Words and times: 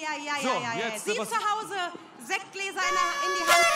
ja, 0.00 0.34
So, 0.42 0.48
ja, 0.48 0.74
ja, 0.78 0.88
jetzt, 0.92 1.04
Sie 1.04 1.18
was- 1.18 1.28
zu 1.28 1.36
Hause, 1.36 1.76
Sektgläser 2.24 2.82
in, 2.88 2.96
die 3.36 3.44
Hand. 3.46 3.66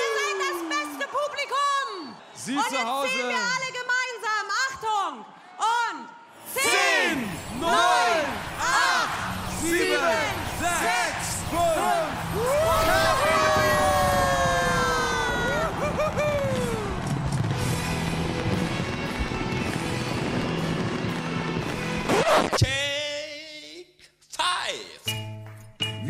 Ihr 0.00 0.08
seid 0.16 0.36
das 0.46 0.58
beste 0.76 1.04
Publikum. 1.08 2.16
Sie 2.34 2.56
Und 2.56 2.64
zu 2.68 2.74
jetzt 2.74 2.84
Hause. 2.84 3.08
zählen 3.08 3.28
wir 3.28 3.36
alle 3.36 3.70
gemeinsam. 3.80 4.44
Achtung. 4.68 5.24
Und 5.58 6.08
10, 6.54 7.30
9, 7.60 7.70
8, 8.60 9.62
7, 9.62 10.00
6, 10.60 11.26
5, 11.50 12.15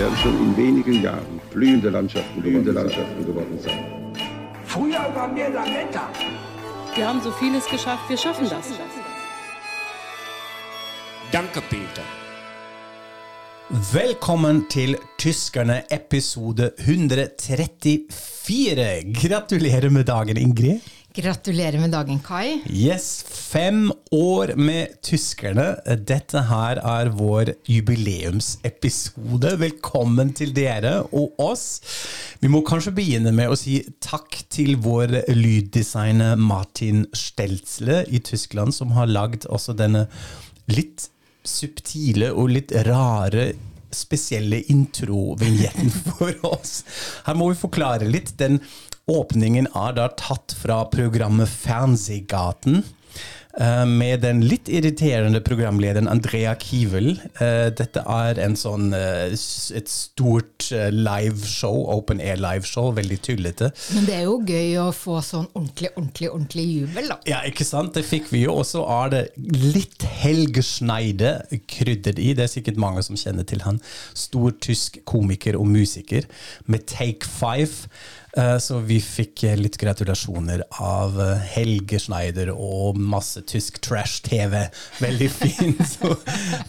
Werden 0.00 0.16
schon 0.16 0.36
in 0.46 0.56
wenigen 0.56 1.02
Jahren 1.02 1.40
blühende 1.52 1.90
Landschaften, 1.90 2.40
blühende 2.40 2.72
Landschaften 2.72 3.26
geworden 3.26 3.58
sein. 3.64 3.78
Früher 4.64 5.14
waren 5.14 5.36
wir 5.36 5.50
Lametta. 5.50 6.08
Wir 6.94 7.06
haben 7.06 7.20
so 7.20 7.30
vieles 7.32 7.66
geschafft, 7.66 8.08
wir 8.08 8.16
schaffen 8.16 8.48
das. 8.48 8.64
Danke, 11.30 11.60
Peter. 11.68 12.02
Velkommen 13.92 14.68
til 14.68 14.98
Tyskerne 15.18 15.84
episode 15.90 16.72
134. 16.78 18.06
Gratulerer 19.12 19.90
med 19.90 20.04
dagen, 20.04 20.36
Ingrid. 20.36 20.80
Gratulerer 21.10 21.80
med 21.82 21.90
dagen, 21.90 22.20
Kai. 22.22 22.60
Yes, 22.70 23.24
fem 23.26 23.88
år 24.14 24.52
med 24.54 24.92
Tyskerne. 25.02 25.72
Dette 26.06 26.44
her 26.46 26.78
er 26.78 27.08
vår 27.18 27.50
jubileumsepisode. 27.66 29.56
Velkommen 29.58 30.30
til 30.38 30.52
dere 30.54 31.00
og 31.10 31.40
oss. 31.42 31.64
Vi 32.38 32.46
må 32.52 32.60
kanskje 32.62 32.92
begynne 32.94 33.32
med 33.34 33.50
å 33.50 33.58
si 33.58 33.80
takk 33.98 34.38
til 34.54 34.76
vår 34.84 35.16
lyddesigner 35.34 36.38
Martin 36.38 37.02
Stelzle 37.10 38.04
i 38.06 38.22
Tyskland, 38.22 38.76
som 38.76 38.94
har 38.94 39.10
lagd 39.10 39.48
også 39.50 39.74
denne 39.74 40.04
litt 40.70 41.08
subtile 41.42 42.30
og 42.30 42.52
litt 42.54 42.76
rare 42.86 43.48
spesielle 43.90 44.62
introvignetten 44.70 45.90
for 46.12 46.38
oss. 46.52 46.84
Her 47.26 47.34
må 47.34 47.50
vi 47.50 47.58
forklare 47.64 48.06
litt. 48.06 48.36
Den 48.38 48.62
åpningen 49.10 49.66
er 49.74 49.98
da 49.98 50.08
tatt 50.16 50.54
fra 50.62 50.84
programmet 50.92 51.50
Fernsehgaten. 51.50 52.82
eh, 53.58 53.84
Med 53.84 54.20
den 54.22 54.40
litt 54.46 54.68
irriterende 54.70 55.40
programlederen 55.42 56.06
Andrea 56.08 56.52
Kivel. 56.54 57.16
Eh, 57.42 57.70
Dette 57.74 58.04
er 58.06 58.38
en 58.38 58.54
sånn, 58.56 58.92
eh, 58.94 59.32
et 59.34 59.88
stort 59.90 60.68
liveshow, 60.94 61.80
open 61.90 62.20
air 62.22 62.36
liveshow, 62.38 62.92
veldig 62.94 63.18
tullete. 63.26 63.72
Men 63.96 64.06
det 64.06 64.14
er 64.20 64.22
jo 64.28 64.36
gøy 64.46 64.76
å 64.84 64.86
få 64.94 65.18
sånn 65.26 65.48
ordentlig, 65.58 65.90
ordentlig, 65.96 66.30
ordentlig 66.30 66.66
jubel, 66.68 67.08
da. 67.10 67.16
Ja, 67.26 67.40
ikke 67.50 67.66
sant? 67.66 67.92
Det 67.98 68.04
fikk 68.06 68.30
vi 68.30 68.44
jo. 68.44 68.54
Og 68.60 68.68
så 68.70 68.84
er 68.86 69.10
det 69.16 69.24
litt 69.74 70.06
Helge 70.22 70.62
Schneide 70.62 71.34
krydret 71.66 72.22
i. 72.22 72.30
Det 72.38 72.46
er 72.46 72.54
sikkert 72.54 72.78
mange 72.78 73.02
som 73.02 73.18
kjenner 73.18 73.44
til 73.50 73.66
han. 73.66 73.80
Stor 74.14 74.54
tysk 74.62 75.00
komiker 75.10 75.58
og 75.58 75.66
musiker 75.66 76.24
med 76.70 76.86
Take 76.86 77.26
Five. 77.26 77.88
Eh, 78.36 78.56
Så 78.62 78.78
vi 78.86 79.00
fikk 79.02 79.44
eh, 79.48 79.56
litt 79.58 79.78
gratulasjoner 79.80 80.62
av 80.78 81.16
eh, 81.20 81.46
Helge 81.56 81.98
Schneider 82.02 82.52
og 82.54 82.98
masse 83.00 83.42
tysk 83.48 83.80
trash-TV. 83.82 84.68
Veldig 85.02 85.30
fint. 85.34 85.82
Så 85.94 86.14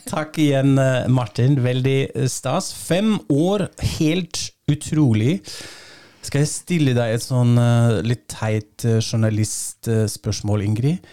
takk 0.10 0.40
igjen, 0.42 0.74
Martin. 1.14 1.60
Veldig 1.64 2.28
stas. 2.32 2.72
Fem 2.74 3.18
år, 3.30 3.68
helt 4.00 4.48
utrolig. 4.72 5.40
Skal 6.22 6.44
jeg 6.44 6.52
stille 6.54 6.94
deg 6.98 7.16
et 7.16 7.24
sånn 7.26 7.56
litt 8.06 8.28
teit 8.30 8.84
journalistspørsmål, 8.86 10.62
Ingrid? 10.68 11.08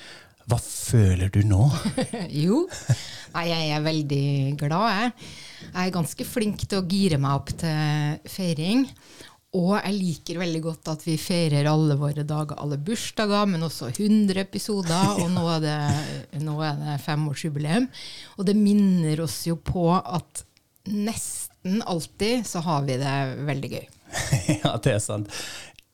Hva 0.48 0.58
føler 0.64 1.28
du 1.32 1.42
nå? 1.48 1.66
Jo. 2.44 2.62
Jeg 3.38 3.68
er 3.74 3.82
veldig 3.84 4.26
glad, 4.60 4.86
jeg. 4.92 5.32
Jeg 5.68 5.80
er 5.88 5.92
ganske 5.96 6.24
flink 6.28 6.62
til 6.64 6.80
å 6.80 6.86
gire 6.88 7.18
meg 7.20 7.34
opp 7.40 7.52
til 7.60 8.20
feiring. 8.32 8.86
Og 9.56 9.70
jeg 9.78 9.94
liker 9.96 10.40
veldig 10.42 10.60
godt 10.60 10.90
at 10.92 11.04
vi 11.06 11.14
feirer 11.20 11.70
alle 11.70 11.96
våre 11.96 12.24
dager, 12.28 12.58
alle 12.60 12.76
bursdager, 12.84 13.46
men 13.48 13.64
også 13.64 13.88
100 13.94 14.42
episoder, 14.42 15.22
og 15.22 15.30
nå 15.32 15.44
er 15.54 15.62
det, 15.64 15.78
nå 16.44 16.58
er 16.66 16.76
det 16.82 16.98
femårsjubileum. 17.06 17.88
Og 18.36 18.48
det 18.48 18.56
minner 18.58 19.24
oss 19.24 19.40
jo 19.48 19.56
på 19.56 19.88
at 19.96 20.44
nesten 20.88 21.80
alltid 21.88 22.44
så 22.48 22.60
har 22.64 22.84
vi 22.84 22.98
det 23.00 23.16
veldig 23.48 23.72
gøy. 23.72 23.88
ja, 24.60 24.76
det 24.84 24.94
er 24.98 25.02
sant. 25.04 25.32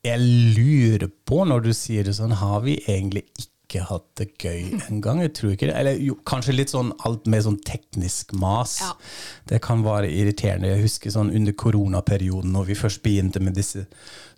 Jeg 0.04 0.21
lurer 0.59 1.06
på, 1.25 1.44
når 1.47 1.69
du 1.69 1.72
sier 1.76 2.04
det 2.04 2.19
sånn, 2.19 2.34
har 2.42 2.59
vi 2.66 2.81
egentlig 2.82 3.25
ikke 3.38 3.53
hatt 3.82 4.06
det 4.20 4.28
gøy 4.38 4.76
en 4.88 5.00
gang? 5.04 5.22
Jeg 5.24 5.32
tror 5.38 5.54
ikke 5.54 5.68
det. 5.70 5.74
Eller 5.80 5.98
jo, 5.98 6.16
kanskje 6.26 6.54
litt 6.54 6.72
sånn 6.74 6.92
alt 7.08 7.26
med 7.30 7.44
sånn 7.46 7.58
teknisk 7.66 8.32
mas. 8.38 8.78
Ja. 8.84 8.92
Det 9.50 9.60
kan 9.64 9.82
være 9.86 10.12
irriterende. 10.12 10.70
Jeg 10.70 10.86
husker 10.86 11.14
sånn 11.14 11.34
under 11.34 11.56
koronaperioden, 11.58 12.54
når 12.54 12.70
vi 12.70 12.78
først 12.78 13.02
begynte 13.04 13.42
med 13.42 13.58
disse 13.58 13.86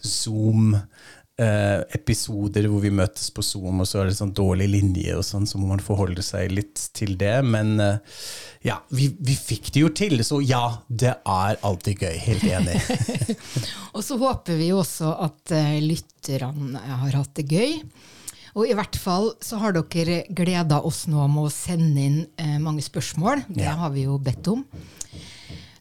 Zoom 0.01 0.75
eh, 1.41 1.81
episoder 1.97 2.67
hvor 2.71 2.83
vi 2.85 2.93
møtes 2.95 3.29
på 3.35 3.45
Zoom, 3.45 3.83
og 3.83 3.89
så 3.89 4.01
er 4.01 4.11
det 4.11 4.17
sånn 4.19 4.35
dårlig 4.37 4.69
linje 4.73 5.17
og 5.19 5.25
sånn, 5.27 5.47
så 5.49 5.61
må 5.61 5.71
man 5.71 5.83
forholde 5.85 6.25
seg 6.25 6.55
litt 6.55 6.89
til 6.97 7.17
det. 7.21 7.37
Men 7.47 7.77
eh, 7.83 8.19
ja, 8.67 8.81
vi, 8.89 9.11
vi 9.19 9.37
fikk 9.39 9.73
det 9.75 9.85
jo 9.85 9.93
til, 9.97 10.19
så 10.27 10.41
ja, 10.45 10.65
det 10.89 11.15
er 11.21 11.61
alltid 11.67 12.07
gøy. 12.07 12.19
Helt 12.27 12.47
enig. 12.49 12.81
Og 13.97 14.03
så 14.05 14.19
håper 14.21 14.59
vi 14.61 14.73
også 14.77 15.13
at 15.29 15.57
eh, 15.57 15.79
lytterne 15.85 16.83
har 17.03 17.19
hatt 17.21 17.35
det 17.39 17.49
gøy. 17.53 17.81
Og 18.57 18.65
i 18.71 18.75
hvert 18.77 18.97
fall 18.97 19.35
så 19.45 19.59
har 19.61 19.75
dere 19.77 20.23
gleda 20.33 20.81
oss 20.89 21.05
nå 21.13 21.27
med 21.29 21.49
å 21.49 21.53
sende 21.53 22.01
inn 22.09 22.21
eh, 22.41 22.57
mange 22.63 22.85
spørsmål. 22.85 23.45
Det 23.53 23.67
Ja. 23.67 23.75
har 23.77 23.91
vi 23.93 24.07
jo 24.07 24.17
bedt 24.19 24.49
om. 24.49 24.65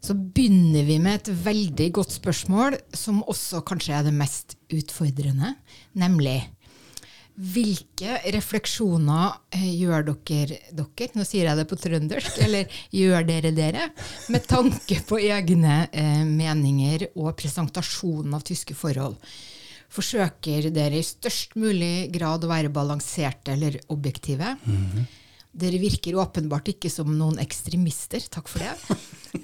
Så 0.03 0.13
begynner 0.13 0.83
vi 0.85 0.99
med 0.99 1.21
et 1.21 1.31
veldig 1.45 1.87
godt 1.95 2.11
spørsmål, 2.11 2.75
som 2.93 3.23
også 3.23 3.63
kanskje 3.65 3.95
er 3.97 4.03
det 4.03 4.13
mest 4.13 4.57
utfordrende, 4.69 5.55
nemlig 5.95 6.43
hvilke 7.35 8.19
refleksjoner 8.31 9.33
eh, 9.51 9.65
gjør 9.75 10.05
dere, 10.07 10.59
dere, 10.71 11.09
nå 11.17 11.25
sier 11.27 11.49
jeg 11.49 11.57
det 11.59 11.65
på 11.67 11.79
trøndersk, 11.79 12.37
eller 12.45 12.77
gjør 12.95 13.25
dere 13.27 13.51
dere, 13.55 13.89
med 14.31 14.45
tanke 14.47 15.01
på 15.07 15.19
egne 15.19 15.87
eh, 15.91 16.23
meninger 16.23 17.09
og 17.15 17.33
presentasjonen 17.39 18.37
av 18.37 18.45
tyske 18.47 18.75
forhold? 18.77 19.17
Forsøker 19.95 20.69
dere 20.75 20.99
i 20.99 21.05
størst 21.05 21.55
mulig 21.59 22.09
grad 22.13 22.43
å 22.43 22.51
være 22.51 22.73
balanserte 22.73 23.53
eller 23.55 23.77
objektive? 23.93 24.55
Dere 25.55 25.79
virker 25.79 26.17
åpenbart 26.19 26.73
ikke 26.73 26.91
som 26.91 27.13
noen 27.15 27.39
ekstremister, 27.39 28.25
takk 28.31 28.51
for 28.51 28.65
det. 28.65 28.75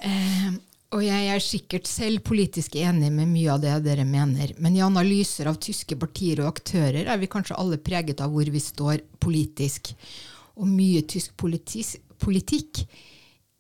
Eh, 0.02 0.54
og 0.96 1.02
jeg 1.04 1.26
er 1.30 1.42
sikkert 1.44 1.88
selv 1.88 2.22
politisk 2.24 2.78
enig 2.80 3.10
med 3.14 3.28
mye 3.28 3.52
av 3.54 3.60
det 3.60 3.74
dere 3.84 4.06
mener, 4.08 4.54
men 4.58 4.76
i 4.76 4.82
analyser 4.84 5.50
av 5.52 5.60
tyske 5.62 5.98
partier 6.00 6.40
og 6.42 6.48
aktører 6.50 7.12
er 7.12 7.20
vi 7.20 7.30
kanskje 7.32 7.58
alle 7.60 7.78
preget 7.84 8.24
av 8.24 8.32
hvor 8.32 8.48
vi 8.48 8.62
står 8.64 9.04
politisk. 9.20 9.92
Og 10.56 10.68
mye 10.72 11.04
tysk 11.12 11.36
politis 11.40 11.98
politikk 12.24 12.86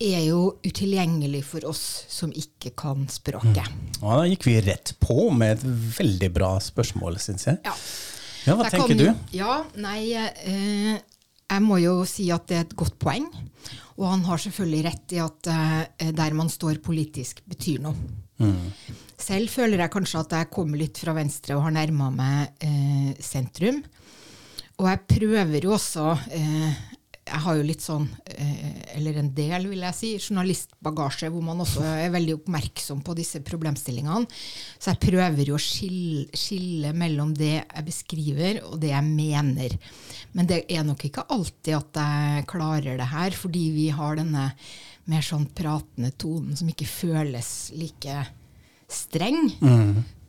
er 0.01 0.23
jo 0.25 0.55
utilgjengelig 0.65 1.43
for 1.47 1.67
oss 1.69 1.83
som 2.11 2.33
ikke 2.33 2.73
kan 2.77 3.05
språket. 3.11 3.67
Ja, 4.01 4.17
da 4.17 4.25
gikk 4.29 4.47
vi 4.49 4.57
rett 4.65 4.95
på 5.01 5.29
med 5.35 5.59
et 5.59 5.65
veldig 5.99 6.31
bra 6.35 6.55
spørsmål, 6.63 7.19
syns 7.21 7.47
jeg. 7.49 7.61
Ja. 7.67 7.75
Ja, 8.41 8.55
hva 8.57 8.65
Der 8.65 8.73
tenker 8.73 8.95
kom, 8.95 8.97
du? 8.97 9.37
Ja, 9.37 9.59
nei, 9.77 9.99
eh, 10.17 10.95
jeg 11.51 11.61
må 11.65 11.77
jo 11.81 12.01
si 12.09 12.29
at 12.33 12.47
det 12.49 12.57
er 12.57 12.65
et 12.65 12.77
godt 12.79 12.97
poeng. 13.01 13.27
Og 13.99 14.07
han 14.07 14.23
har 14.25 14.41
selvfølgelig 14.41 14.83
rett 14.87 15.13
i 15.13 15.21
at 15.21 15.49
eh, 15.51 16.11
der 16.17 16.35
man 16.37 16.49
står 16.49 16.81
politisk, 16.83 17.43
betyr 17.49 17.83
noe. 17.83 17.93
Mm. 18.41 18.71
Selv 19.21 19.51
føler 19.53 19.83
jeg 19.83 19.93
kanskje 19.93 20.23
at 20.23 20.37
jeg 20.39 20.49
kommer 20.53 20.81
litt 20.81 20.97
fra 20.97 21.13
venstre 21.13 21.57
og 21.57 21.67
har 21.67 21.75
nærma 21.75 22.09
meg 22.15 22.63
eh, 22.65 23.11
sentrum. 23.21 23.83
Og 24.81 24.87
jeg 24.89 25.03
prøver 25.11 25.67
jo 25.67 25.75
også 25.75 26.07
eh, 26.33 26.79
jeg 27.31 27.41
har 27.45 27.57
jo 27.57 27.63
litt 27.65 27.83
sånn, 27.83 28.05
eh, 28.27 28.97
eller 28.97 29.21
en 29.21 29.29
del, 29.35 29.67
vil 29.71 29.85
jeg 29.85 29.97
si, 29.97 30.09
journalistbagasje, 30.19 31.29
hvor 31.31 31.45
man 31.45 31.63
også 31.63 31.83
er 31.87 32.11
veldig 32.13 32.35
oppmerksom 32.41 33.01
på 33.07 33.15
disse 33.17 33.41
problemstillingene. 33.47 34.27
Så 34.77 34.91
jeg 34.91 35.01
prøver 35.07 35.47
jo 35.47 35.55
å 35.55 35.61
skille, 35.61 36.27
skille 36.35 36.93
mellom 36.97 37.33
det 37.37 37.53
jeg 37.61 37.87
beskriver, 37.87 38.61
og 38.67 38.79
det 38.83 38.91
jeg 38.91 39.07
mener. 39.07 39.77
Men 40.35 40.49
det 40.51 40.65
er 40.71 40.85
nok 40.87 41.07
ikke 41.07 41.27
alltid 41.31 41.77
at 41.77 42.01
jeg 42.03 42.47
klarer 42.51 42.99
det 42.99 43.11
her, 43.13 43.35
fordi 43.37 43.65
vi 43.75 43.89
har 43.95 44.19
denne 44.19 44.51
mer 45.11 45.25
sånn 45.25 45.47
pratende 45.55 46.11
tonen 46.19 46.57
som 46.59 46.69
ikke 46.69 46.89
føles 46.89 47.71
like 47.79 48.25
streng. 48.91 49.47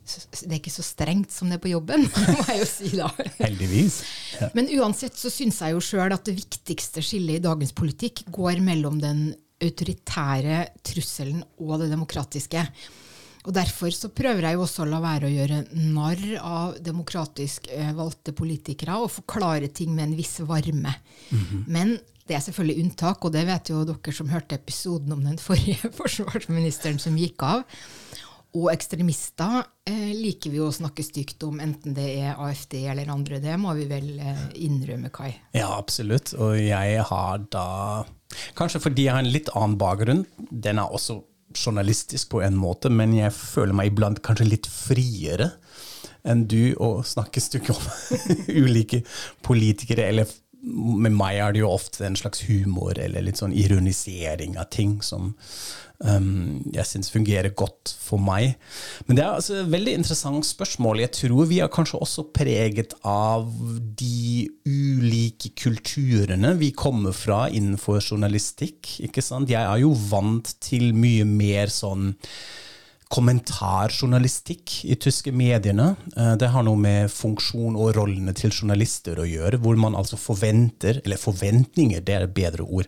Det 0.03 0.49
er 0.49 0.59
ikke 0.59 0.73
så 0.73 0.85
strengt 0.85 1.31
som 1.33 1.49
det 1.49 1.57
er 1.57 1.63
på 1.63 1.71
jobben, 1.71 2.05
må 2.33 2.45
jeg 2.49 2.59
jo 2.61 2.67
si 2.69 2.91
da. 2.97 3.09
Heldigvis. 3.39 4.01
Ja. 4.39 4.49
Men 4.57 4.71
uansett 4.79 5.17
så 5.19 5.31
syns 5.33 5.61
jeg 5.63 5.75
jo 5.75 5.83
sjøl 5.83 6.15
at 6.15 6.25
det 6.27 6.35
viktigste 6.37 7.03
skillet 7.05 7.39
i 7.39 7.45
dagens 7.45 7.73
politikk 7.77 8.25
går 8.33 8.61
mellom 8.65 8.99
den 9.03 9.31
autoritære 9.63 10.65
trusselen 10.83 11.43
og 11.61 11.79
det 11.81 11.89
demokratiske. 11.93 12.65
Og 13.43 13.51
Derfor 13.55 13.91
så 13.91 14.07
prøver 14.15 14.45
jeg 14.47 14.55
jo 14.55 14.63
også 14.63 14.85
å 14.85 14.87
la 14.87 15.01
være 15.03 15.27
å 15.27 15.33
gjøre 15.33 15.59
narr 15.91 16.23
av 16.39 16.77
demokratisk 16.83 17.67
eh, 17.75 17.91
valgte 17.95 18.31
politikere 18.35 18.95
og 19.03 19.11
forklare 19.11 19.67
ting 19.75 19.91
med 19.95 20.07
en 20.07 20.17
viss 20.19 20.37
varme. 20.47 20.93
Men 21.67 21.97
det 22.23 22.37
er 22.37 22.43
selvfølgelig 22.45 22.85
unntak, 22.85 23.25
og 23.25 23.33
det 23.35 23.43
vet 23.49 23.71
jo 23.73 23.81
dere 23.87 24.15
som 24.15 24.31
hørte 24.31 24.55
episoden 24.55 25.11
om 25.15 25.25
den 25.25 25.39
forrige 25.41 25.91
forsvarsministeren 25.99 27.01
som 27.03 27.19
gikk 27.19 27.43
av. 27.43 27.65
Og 28.53 28.69
ekstremister 28.69 29.63
eh, 29.89 30.11
liker 30.13 30.53
vi 30.53 30.59
å 30.61 30.69
snakke 30.73 31.05
stygt 31.05 31.41
om, 31.47 31.57
enten 31.63 31.95
det 31.97 32.05
er 32.21 32.37
AFD 32.37 32.75
eller 32.91 33.09
andre. 33.09 33.39
Det 33.41 33.55
må 33.57 33.73
vi 33.77 33.87
vel 33.89 34.11
eh, 34.21 34.43
innrømme, 34.67 35.09
Kai. 35.13 35.31
Ja, 35.57 35.71
absolutt. 35.73 36.35
Og 36.37 36.57
jeg 36.61 37.07
har 37.09 37.47
da 37.53 37.67
Kanskje 38.57 38.79
fordi 38.81 39.03
jeg 39.05 39.13
har 39.13 39.21
en 39.21 39.29
litt 39.29 39.51
annen 39.53 39.75
bakgrunn. 39.77 40.23
Den 40.49 40.79
er 40.81 40.89
også 40.89 41.19
journalistisk 41.53 42.31
på 42.31 42.41
en 42.41 42.55
måte, 42.57 42.89
men 42.89 43.13
jeg 43.13 43.33
føler 43.35 43.77
meg 43.77 43.91
iblant 43.91 44.21
kanskje 44.25 44.47
litt 44.49 44.69
friere 44.69 45.51
enn 46.25 46.45
du 46.49 46.73
å 46.81 47.03
snakke 47.05 47.41
stygt 47.43 47.69
om 47.73 47.83
ulike 48.63 49.03
politikere. 49.45 50.07
Eller 50.09 50.29
med 50.63 51.13
meg 51.13 51.41
er 51.43 51.53
det 51.53 51.63
jo 51.63 51.71
ofte 51.73 52.05
en 52.07 52.17
slags 52.17 52.45
humor 52.47 52.97
eller 52.99 53.25
litt 53.25 53.41
sånn 53.41 53.53
ironisering 53.53 54.57
av 54.61 54.69
ting 54.73 55.01
som 55.03 55.33
um, 55.99 56.61
jeg 56.73 56.85
syns 56.89 57.11
fungerer 57.13 57.53
godt 57.57 57.93
for 57.99 58.21
meg. 58.21 58.55
Men 59.07 59.17
det 59.17 59.25
er 59.25 59.37
altså 59.37 59.59
et 59.61 59.71
veldig 59.73 59.93
interessant 59.99 60.47
spørsmål. 60.47 61.03
Jeg 61.03 61.13
tror 61.19 61.45
vi 61.49 61.59
er 61.63 61.71
kanskje 61.73 62.01
også 62.01 62.25
preget 62.35 62.95
av 63.03 63.47
de 63.99 64.49
ulike 64.65 65.53
kulturene 65.59 66.55
vi 66.59 66.71
kommer 66.71 67.15
fra 67.15 67.45
innenfor 67.49 68.01
journalistikk. 68.01 68.99
ikke 69.05 69.21
sant? 69.23 69.49
Jeg 69.53 69.63
er 69.63 69.83
jo 69.83 69.93
vant 70.09 70.55
til 70.63 70.93
mye 70.97 71.25
mer 71.29 71.71
sånn 71.73 72.13
kommentarjournalistikk 73.13 74.79
i 74.89 74.95
tyske 74.97 75.31
mediene. 75.35 75.95
Eh, 76.17 76.35
Det 76.35 76.49
har 76.49 76.63
noe 76.63 76.79
med 76.79 77.11
funksjon 77.11 77.75
og 77.77 77.95
rollene 77.97 78.33
til 78.33 78.49
journalister 78.49 79.19
å 79.21 79.27
gjøre, 79.27 79.59
hvor 79.61 79.77
man 79.77 79.93
altså 79.95 80.17
forventer, 80.17 81.01
eller 81.05 81.17
forventninger, 81.21 82.01
det 82.01 82.15
er 82.15 82.23
et 82.25 82.33
bedre 82.33 82.65
ord, 82.65 82.87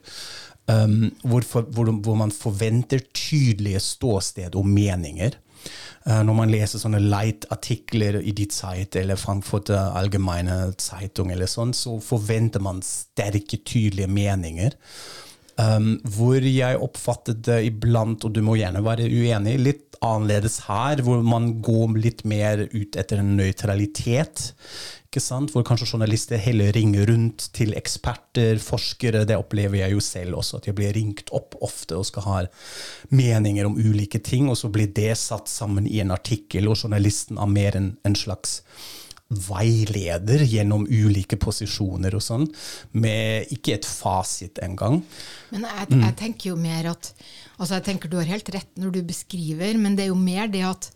um, 0.71 1.09
hvor, 1.23 1.45
hvor, 1.73 1.91
hvor 2.05 2.19
man 2.19 2.33
forventer 2.33 3.03
tydelige 3.13 3.81
ståsted 3.83 4.55
og 4.55 4.67
meninger. 4.67 5.37
Uh, 6.05 6.21
Når 6.25 6.37
man 6.37 6.53
leser 6.53 6.81
sånne 6.81 7.01
light-artikler 7.01 8.19
i 8.21 8.33
Die 8.37 8.49
Zeit 8.53 8.97
eller 8.99 9.17
Frankfurter 9.17 9.95
Allgemeine 9.97 10.73
Zeitung, 10.77 11.31
eller 11.33 11.49
sånn, 11.49 11.73
så 11.73 11.97
forventer 12.03 12.61
man 12.61 12.83
sterke, 12.85 13.61
tydelige 13.65 14.11
meninger. 14.11 14.77
Um, 15.55 15.95
hvor 16.03 16.43
jeg 16.43 16.81
oppfattet 16.83 17.45
det 17.47 17.61
iblant, 17.69 18.25
og 18.27 18.33
du 18.35 18.41
må 18.43 18.57
gjerne 18.59 18.83
være 18.83 19.07
uenig, 19.07 19.55
litt 19.63 19.85
annerledes 20.03 20.59
her, 20.67 20.99
hvor 21.05 21.21
man 21.23 21.53
går 21.63 21.95
litt 21.97 22.25
mer 22.27 22.65
ut 22.73 22.97
etter 22.99 23.21
en 23.21 23.35
nøytralitet. 23.37 24.49
Ikke 25.15 25.23
sant? 25.23 25.53
Hvor 25.53 25.63
kanskje 25.63 25.85
journalister 25.93 26.35
heller 26.43 26.73
ringer 26.75 27.05
rundt 27.07 27.45
til 27.55 27.69
eksperter, 27.79 28.57
forskere. 28.59 29.21
Det 29.23 29.37
opplever 29.39 29.79
jeg 29.79 29.93
jo 29.95 30.01
selv 30.03 30.41
også, 30.41 30.59
at 30.59 30.67
jeg 30.67 30.75
blir 30.75 30.91
ringt 30.91 31.31
opp 31.31 31.55
ofte 31.63 31.95
og 31.95 32.03
skal 32.09 32.25
ha 32.25 32.41
meninger 33.15 33.63
om 33.63 33.77
ulike 33.79 34.19
ting, 34.19 34.49
og 34.51 34.59
så 34.59 34.67
blir 34.67 34.91
det 34.91 35.13
satt 35.15 35.47
sammen 35.47 35.87
i 35.87 36.01
en 36.03 36.11
artikkel, 36.11 36.67
og 36.67 36.75
journalisten 36.81 37.39
er 37.39 37.53
mer 37.53 37.79
en, 37.79 37.89
en 38.03 38.19
slags 38.19 38.57
veileder 39.47 40.43
gjennom 40.51 40.83
ulike 40.83 41.39
posisjoner 41.39 42.19
og 42.19 42.27
sånn, 42.27 42.43
med 42.99 43.55
ikke 43.55 43.79
et 43.79 43.87
fasit 43.87 44.59
engang. 44.67 44.99
Men 45.55 45.63
jeg, 45.63 45.93
jeg 45.95 46.19
tenker 46.25 46.51
jo 46.51 46.59
mer 46.59 46.91
at 46.91 47.13
altså 47.55 47.77
jeg 47.77 47.87
tenker 47.87 48.11
Du 48.11 48.19
har 48.19 48.27
helt 48.35 48.51
rett 48.51 48.75
når 48.75 48.97
du 48.99 49.03
beskriver, 49.07 49.79
men 49.79 49.95
det 49.95 50.09
er 50.09 50.11
jo 50.11 50.19
mer 50.19 50.51
det 50.51 50.67
at 50.67 50.91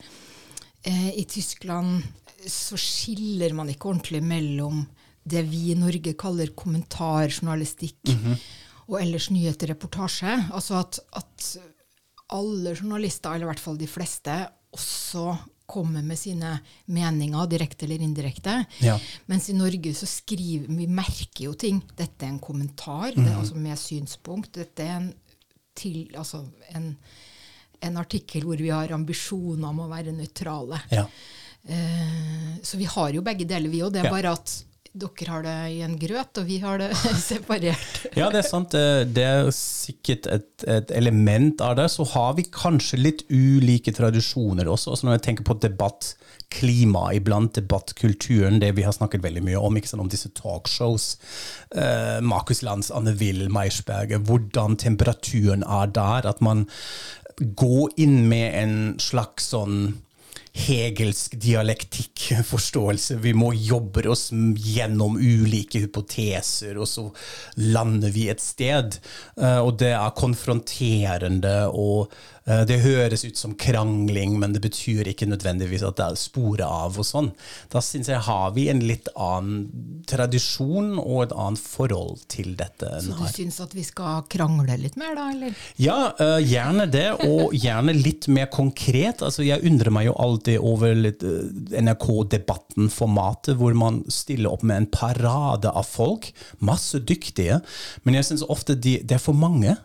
eh, 0.84 1.14
i 1.16 1.24
Tyskland 1.24 2.04
så 2.48 2.78
skiller 2.80 3.54
man 3.58 3.70
ikke 3.72 3.90
ordentlig 3.92 4.22
mellom 4.24 4.86
det 5.30 5.44
vi 5.50 5.72
i 5.74 5.78
Norge 5.78 6.14
kaller 6.18 6.54
kommentarjournalistikk 6.58 8.14
og 8.90 8.98
ellers 9.02 9.30
nyheter, 9.30 9.70
reportasje. 9.74 10.32
Altså 10.56 10.80
at, 10.80 11.00
at 11.20 11.50
alle 12.34 12.74
journalister, 12.74 13.34
eller 13.34 13.48
i 13.48 13.52
hvert 13.52 13.62
fall 13.62 13.78
de 13.78 13.90
fleste, 13.90 14.36
også 14.74 15.36
kommer 15.70 16.02
med 16.02 16.18
sine 16.18 16.56
meninger, 16.90 17.46
direkte 17.50 17.86
eller 17.86 18.02
indirekte. 18.02 18.56
Ja. 18.82 18.96
Mens 19.30 19.50
i 19.52 19.58
Norge 19.58 19.94
så 19.98 20.10
skriver 20.10 20.70
vi 20.74 20.88
merker 20.90 21.44
jo 21.46 21.54
ting. 21.54 21.82
Dette 21.98 22.26
er 22.26 22.34
en 22.34 22.42
kommentar 22.42 23.12
det 23.14 23.28
er 23.28 23.38
altså 23.38 23.60
med 23.60 23.78
synspunkt. 23.78 24.56
Dette 24.58 24.86
er 24.86 24.96
en, 24.98 25.12
til, 25.78 26.08
altså 26.18 26.42
en, 26.74 26.96
en 27.86 28.02
artikkel 28.02 28.48
hvor 28.48 28.58
vi 28.58 28.74
har 28.74 28.96
ambisjoner 28.98 29.70
om 29.70 29.86
å 29.86 29.92
være 29.92 30.16
nøytrale. 30.18 30.82
Ja. 30.94 31.06
Eh, 31.68 32.58
så 32.64 32.78
vi 32.78 32.88
har 32.90 33.14
jo 33.14 33.26
begge 33.26 33.48
deler, 33.48 33.70
vi 33.72 33.84
òg. 33.84 33.94
Det 33.94 34.06
er 34.06 34.14
bare 34.14 34.36
at 34.38 34.58
dere 35.00 35.30
har 35.30 35.44
det 35.46 35.58
i 35.76 35.82
en 35.86 35.98
grøt, 36.02 36.40
og 36.42 36.48
vi 36.48 36.58
har 36.64 36.80
det 36.82 36.90
separert. 37.30 38.00
Ja, 38.18 38.30
det 38.34 38.42
er 38.42 38.48
sant. 38.48 38.74
Det 38.74 39.12
det 39.14 39.26
er 39.26 39.52
sikkert 39.56 40.28
et, 40.32 40.66
et 40.68 40.92
element 40.98 41.62
av 41.62 41.78
det. 41.80 41.90
Så 41.94 42.08
har 42.16 42.34
vi 42.40 42.48
kanskje 42.50 43.00
litt 43.00 43.24
ulike 43.30 43.94
tradisjoner 43.96 44.70
også. 44.70 44.96
også 44.96 45.08
når 45.08 45.20
jeg 45.20 45.26
tenker 45.28 45.48
på 45.48 45.60
debattklima 45.62 47.06
iblant, 47.18 47.54
debattkulturen, 47.60 48.60
det 48.64 48.74
vi 48.80 48.88
har 48.88 48.96
snakket 48.98 49.24
veldig 49.24 49.46
mye 49.46 49.62
om, 49.62 49.78
ikke 49.78 49.92
sant, 49.92 50.04
om 50.04 50.12
disse 50.12 50.34
talkshows. 50.38 51.12
Eh, 51.76 52.18
Markus 52.26 52.64
Lanz, 52.66 52.90
Anne 52.92 53.14
Will, 53.22 53.46
Meisberget. 53.54 54.26
hvordan 54.26 54.78
temperaturen 54.82 55.64
er 55.64 55.94
der. 55.94 56.28
At 56.34 56.42
man 56.42 56.66
går 57.40 57.94
inn 58.02 58.24
med 58.28 58.54
en 58.58 58.78
slags 59.00 59.54
sånn 59.54 60.00
hegelsk 60.54 61.36
dialektikkforståelse. 61.42 63.20
Vi 63.22 63.34
må 63.38 63.52
jobbe 63.54 64.04
oss 64.10 64.30
gjennom 64.34 65.18
ulike 65.18 65.84
hypoteser, 65.86 66.78
og 66.82 66.88
så 66.90 67.06
lander 67.58 68.12
vi 68.16 68.30
et 68.30 68.42
sted. 68.44 69.00
Eh, 69.40 69.60
Og 69.60 69.78
det 69.80 69.94
er 69.94 70.16
konfronterende, 70.18 71.70
og 71.70 72.12
det 72.46 72.80
høres 72.82 73.26
ut 73.28 73.38
som 73.38 73.54
krangling, 73.60 74.38
men 74.42 74.54
det 74.56 74.62
betyr 74.64 75.10
ikke 75.12 75.28
nødvendigvis 75.30 75.84
at 75.86 76.00
det 76.00 76.06
er 76.08 76.20
sporet 76.20 76.66
av 76.66 76.98
og 77.00 77.06
sånn. 77.06 77.32
Da 77.72 77.82
syns 77.84 78.10
jeg 78.10 78.22
har 78.26 78.54
vi 78.56 78.68
en 78.72 78.82
litt 78.86 79.10
annen 79.16 80.04
tradisjon 80.10 80.96
og 80.98 81.28
et 81.28 81.36
annet 81.36 81.62
forhold 81.62 82.24
til 82.32 82.54
dette 82.60 82.90
Så 83.04 83.16
du 83.18 83.26
syns 83.32 83.60
at 83.64 83.74
vi 83.78 83.84
skal 83.86 84.24
krangle 84.32 84.78
litt 84.82 84.98
mer, 85.00 85.16
da? 85.18 85.28
eller? 85.34 85.58
Ja, 85.82 85.98
uh, 86.20 86.38
gjerne 86.42 86.88
det, 86.92 87.08
og 87.28 87.54
gjerne 87.58 87.96
litt 87.96 88.30
mer 88.32 88.50
konkret. 88.54 89.24
Altså, 89.26 89.46
jeg 89.48 89.64
undrer 89.68 89.94
meg 89.94 90.10
jo 90.10 90.16
alltid 90.20 90.60
over 90.66 91.06
eh, 91.10 91.82
NRK-debatten-formatet, 91.84 93.56
hvor 93.60 93.76
man 93.78 94.02
stiller 94.12 94.54
opp 94.54 94.66
med 94.66 94.84
en 94.84 94.90
parade 94.94 95.72
av 95.72 95.88
folk. 95.88 96.32
Masse 96.66 97.02
dyktige. 97.02 97.62
Men 98.04 98.20
jeg 98.20 98.30
syns 98.30 98.46
ofte 98.48 98.78
de, 98.78 99.00
det 99.04 99.20
er 99.20 99.24
for 99.24 99.38
mange. 99.38 99.76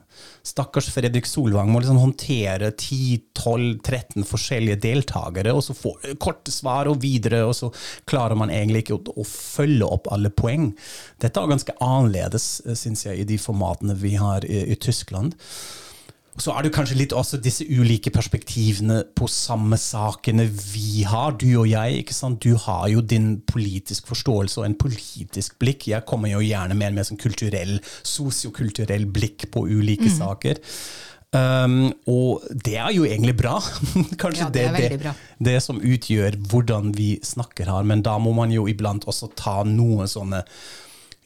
Stakkars 0.45 0.91
Fredrik 0.93 1.27
Solvang 1.29 1.71
må 1.73 1.81
liksom 1.81 2.01
håndtere 2.03 2.71
10-12-13 2.73 4.27
forskjellige 4.29 4.81
deltakere, 4.85 5.55
og 5.57 5.65
så 5.65 5.77
får 5.77 6.19
korte 6.23 6.53
svar 6.53 6.91
og 6.91 7.01
videre, 7.05 7.45
og 7.49 7.55
så 7.57 7.71
klarer 8.11 8.39
man 8.39 8.53
egentlig 8.53 8.85
ikke 8.85 8.99
å, 8.99 9.17
å 9.21 9.29
følge 9.29 9.89
opp 9.89 10.11
alle 10.15 10.33
poeng. 10.35 10.73
Dette 11.23 11.41
er 11.41 11.55
ganske 11.55 11.79
annerledes, 11.81 12.51
syns 12.77 13.07
jeg, 13.07 13.23
i 13.23 13.29
de 13.29 13.41
formatene 13.41 13.97
vi 13.99 14.17
har 14.21 14.45
i, 14.45 14.67
i 14.75 14.79
Tyskland. 14.81 15.39
Og 16.35 16.43
så 16.43 16.51
er 16.51 16.67
det 16.67 16.73
kanskje 16.75 16.97
litt 16.99 17.13
også 17.15 17.39
disse 17.39 17.63
ulike 17.63 18.11
perspektivene 18.15 19.05
på 19.15 19.29
samme 19.31 19.79
sakene 19.79 20.49
vi 20.51 21.05
har, 21.07 21.37
du 21.39 21.47
og 21.61 21.69
jeg. 21.71 22.01
ikke 22.03 22.17
sant? 22.17 22.43
Du 22.43 22.59
har 22.59 22.89
jo 22.91 23.05
din 23.07 23.37
politisk 23.47 24.11
forståelse 24.11 24.59
og 24.61 24.67
en 24.67 24.77
politisk 24.79 25.55
blikk. 25.63 25.87
Jeg 25.93 26.07
kommer 26.11 26.33
jo 26.33 26.43
gjerne 26.43 26.75
med 26.75 26.91
en 26.91 26.99
mer 26.99 27.07
sånn 27.07 27.23
kulturell, 27.23 27.77
sosiokulturell 28.03 29.07
blikk 29.15 29.47
på 29.55 29.67
ulike 29.71 30.11
saker. 30.11 30.59
Um, 31.35 31.89
og 32.11 32.45
det 32.51 32.77
er 32.79 32.93
jo 32.95 33.07
egentlig 33.07 33.39
bra. 33.39 33.57
Kanskje 34.23 34.49
Ja, 34.49 34.53
det 34.55 34.69
er 34.69 34.77
det, 34.79 35.01
bra. 35.03 35.15
det 35.39 35.59
som 35.63 35.79
utgjør 35.83 36.39
hvordan 36.51 36.95
vi 36.99 37.17
snakker 37.27 37.71
her. 37.71 37.87
Men 37.87 38.03
da 38.07 38.19
må 38.23 38.35
man 38.35 38.55
jo 38.55 38.67
iblant 38.71 39.07
også 39.11 39.31
ta 39.39 39.61
noen 39.67 40.11
sånne 40.11 40.43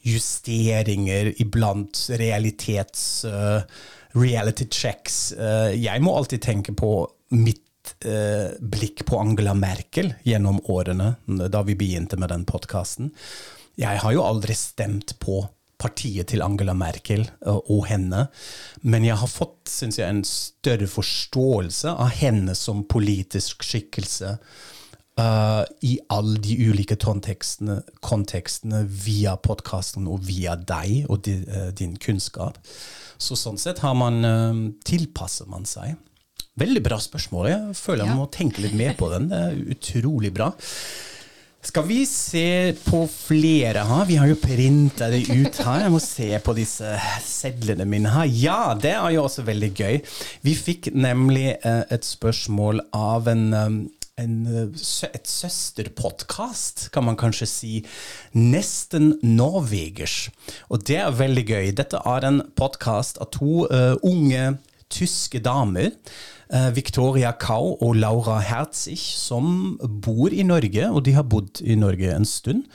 justeringer 0.05 1.33
iblant, 1.41 2.09
realitets... 2.21 3.23
eh, 3.25 3.87
reality 4.17 4.67
checks. 4.71 5.31
Eh, 5.33 5.75
jeg 5.79 6.01
må 6.01 6.15
alltid 6.17 6.41
tenke 6.41 6.73
på 6.77 6.93
mitt 7.35 7.93
eh, 8.05 8.55
blikk 8.59 9.05
på 9.05 9.19
Angela 9.19 9.53
Merkel 9.57 10.13
gjennom 10.25 10.61
årene, 10.71 11.13
da 11.25 11.63
vi 11.67 11.77
begynte 11.79 12.19
med 12.19 12.33
den 12.33 12.45
podkasten. 12.49 13.13
Jeg 13.79 14.01
har 14.03 14.15
jo 14.15 14.25
aldri 14.25 14.55
stemt 14.57 15.15
på 15.21 15.43
partiet 15.79 16.27
til 16.33 16.43
Angela 16.43 16.75
Merkel 16.75 17.23
eh, 17.23 17.61
og 17.71 17.85
henne, 17.91 18.27
men 18.81 19.05
jeg 19.07 19.19
har 19.21 19.31
fått 19.31 19.69
synes 19.71 20.01
jeg, 20.01 20.09
en 20.09 20.25
større 20.27 20.89
forståelse 20.89 21.95
av 21.95 22.11
henne 22.19 22.57
som 22.57 22.83
politisk 22.89 23.63
skikkelse 23.67 24.37
eh, 25.19 25.63
i 25.89 25.93
alle 26.15 26.39
de 26.43 26.55
ulike 26.69 26.95
kontekstene, 27.01 27.81
kontekstene 28.05 28.83
via 29.05 29.35
podkasten 29.37 30.07
og 30.07 30.23
via 30.27 30.55
deg 30.55 31.05
og 31.09 31.23
di, 31.27 31.37
uh, 31.49 31.69
din 31.75 31.97
kunnskap. 32.01 32.57
Så 33.19 33.35
sånn 33.35 33.59
sett 33.59 33.81
har 33.83 33.95
man, 33.99 34.23
uh, 34.23 34.63
tilpasser 34.87 35.49
man 35.51 35.67
seg. 35.67 35.97
Veldig 36.59 36.81
bra 36.83 36.97
spørsmål. 36.99 37.47
Jeg 37.51 37.75
føler 37.79 38.03
jeg 38.05 38.11
Ja. 38.13 38.15
må 38.19 38.27
tenke 38.31 38.63
litt 38.63 38.75
mer 38.75 38.93
på 38.99 39.09
den. 39.13 39.29
Det 39.31 39.37
er 39.39 39.75
utrolig 39.75 40.33
bra. 40.35 40.51
Skal 41.61 41.83
vi 41.83 42.05
se 42.07 42.71
på 42.85 43.01
flere 43.11 43.81
her? 43.83 44.05
Vi 44.07 44.15
har 44.15 44.27
jo 44.29 44.35
printa 44.39 45.09
det 45.11 45.25
ut 45.27 45.57
her. 45.59 45.81
Jeg 45.83 45.91
må 45.91 45.99
se 45.99 46.29
på 46.39 46.53
disse 46.55 46.93
sedlene 47.25 47.83
mine 47.85 48.07
her. 48.13 48.29
Ja, 48.31 48.73
det 48.79 48.93
er 48.95 49.09
jo 49.11 49.25
også 49.25 49.43
veldig 49.43 49.71
gøy. 49.75 49.97
Vi 50.47 50.53
fikk 50.55 50.93
nemlig 50.95 51.57
et 51.65 52.07
spørsmål 52.07 52.79
av 52.95 53.27
en, 53.27 53.89
en, 54.19 54.35
eh, 54.47 55.09
et 55.13 55.27
søsterpodkast, 55.27 56.89
kan 56.91 57.05
man 57.07 57.17
kanskje 57.19 57.47
si. 57.47 57.73
Nesten 58.35 59.13
norvegers. 59.23 60.29
Og 60.69 60.83
det 60.85 60.99
er 61.01 61.15
veldig 61.15 61.45
gøy. 61.45 61.71
Dette 61.75 62.01
er 62.05 62.27
en 62.27 62.41
podkast 62.59 63.21
av 63.23 63.31
to 63.35 63.65
uh, 63.71 63.95
unge 64.03 64.59
tyske 64.89 65.39
damer. 65.45 65.93
eh, 66.49 66.71
Victoria 66.73 67.31
Kau 67.37 67.77
og 67.77 67.95
Laura 67.95 68.39
Herzig, 68.41 68.97
som 68.97 69.77
bor 69.79 70.33
i 70.33 70.41
Norge, 70.41 70.89
og 70.89 71.03
de 71.05 71.13
har 71.13 71.27
bodd 71.29 71.61
i 71.61 71.75
Norge 71.77 72.09
en 72.15 72.25
stund. 72.25 72.65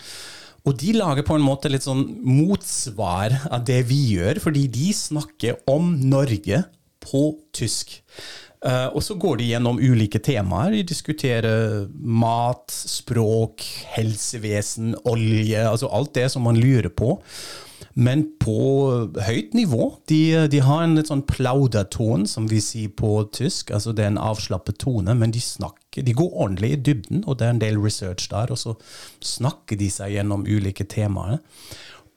Og 0.65 0.79
de 0.81 0.95
lager 0.97 1.27
på 1.27 1.35
en 1.37 1.45
måte 1.45 1.69
litt 1.69 1.85
sånn 1.85 2.07
motsvar 2.25 3.35
av 3.51 3.67
det 3.67 3.83
vi 3.91 3.99
gjør, 4.15 4.39
fordi 4.47 4.69
de 4.73 4.93
snakker 4.97 5.59
om 5.69 5.91
Norge 6.07 6.63
på 7.05 7.25
tysk. 7.53 7.99
Eh, 8.65 8.87
og 8.97 9.03
så 9.05 9.17
går 9.21 9.41
de 9.41 9.51
gjennom 9.53 9.81
ulike 9.81 10.21
temaer. 10.25 10.73
De 10.73 10.87
diskuterer 10.89 11.85
mat, 12.01 12.65
språk, 12.73 13.65
helsevesen, 13.97 14.95
olje, 15.05 15.67
altså 15.69 15.93
alt 15.93 16.15
det 16.17 16.31
som 16.33 16.47
man 16.49 16.61
lurer 16.61 16.89
på. 16.89 17.19
Men 17.95 18.25
på 18.43 18.57
høyt 19.23 19.53
nivå. 19.55 19.93
De, 20.11 20.49
de 20.51 20.63
har 20.67 20.83
en 20.83 20.97
litt 20.99 21.13
sånn 21.13 21.23
plauderton, 21.29 22.25
som 22.27 22.49
vi 22.51 22.59
sier 22.65 22.91
på 22.91 23.13
tysk. 23.37 23.71
altså 23.71 23.95
Det 23.95 24.07
er 24.07 24.15
en 24.15 24.23
avslappet 24.23 24.81
tone, 24.83 25.15
men 25.15 25.35
de 25.35 25.43
snakker, 25.45 26.03
de 26.03 26.17
går 26.17 26.33
ordentlig 26.33 26.73
i 26.75 26.81
dybden, 26.89 27.23
og 27.29 27.39
det 27.39 27.47
er 27.47 27.55
en 27.55 27.63
del 27.63 27.79
research 27.79 28.27
der. 28.33 28.51
Og 28.51 28.59
så 28.59 28.75
snakker 29.23 29.79
de 29.79 29.93
seg 29.93 30.17
gjennom 30.17 30.49
ulike 30.49 30.89
temaer. 30.91 31.39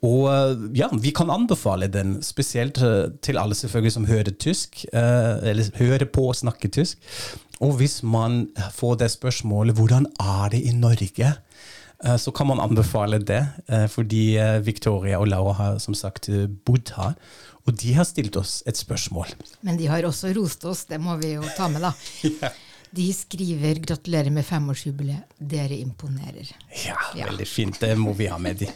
Og 0.08 0.28
eh, 0.32 0.68
ja, 0.78 0.90
vi 0.94 1.12
kan 1.16 1.32
anbefale 1.34 1.90
den, 1.92 2.18
spesielt 2.26 2.80
eh, 2.84 3.10
til 3.26 3.40
alle 3.42 3.58
selvfølgelig 3.58 3.96
som 3.98 4.08
hører 4.10 4.36
tysk, 4.40 4.86
eh, 4.94 5.34
eller 5.52 5.72
hører 5.80 6.08
på 6.14 6.30
å 6.30 6.38
snakke 6.38 6.72
tysk. 6.74 7.02
Og 7.64 7.80
hvis 7.80 8.00
man 8.06 8.46
får 8.78 9.00
det 9.02 9.12
spørsmålet 9.16 9.78
hvordan 9.80 10.06
er 10.22 10.54
det 10.54 10.62
i 10.62 10.76
Norge, 10.78 11.34
så 12.22 12.30
kan 12.30 12.46
man 12.46 12.60
anbefale 12.62 13.18
det. 13.18 13.40
Fordi 13.90 14.38
Victoria 14.62 15.18
og 15.18 15.32
Laura 15.32 15.56
har 15.58 15.80
som 15.82 15.96
sagt 15.98 16.30
bodd 16.68 16.92
her. 16.94 17.16
Og 17.66 17.74
de 17.82 17.96
har 17.98 18.06
stilt 18.06 18.38
oss 18.38 18.60
et 18.70 18.78
spørsmål. 18.78 19.34
Men 19.66 19.80
de 19.82 19.90
har 19.90 20.06
også 20.06 20.30
rost 20.38 20.68
oss, 20.70 20.86
det 20.86 21.02
må 21.02 21.18
vi 21.18 21.34
jo 21.34 21.50
ta 21.58 21.66
med, 21.74 21.88
da. 21.88 22.54
De 22.98 23.10
skriver 23.14 23.82
'gratulerer 23.82 24.32
med 24.32 24.46
femårsjubileet, 24.46 25.34
dere 25.38 25.76
imponerer'. 25.76 26.54
Ja, 26.86 26.96
veldig 27.18 27.48
fint. 27.48 27.80
Det 27.82 27.98
må 28.00 28.14
vi 28.14 28.30
ha 28.32 28.38
med 28.38 28.62
de. 28.62 28.70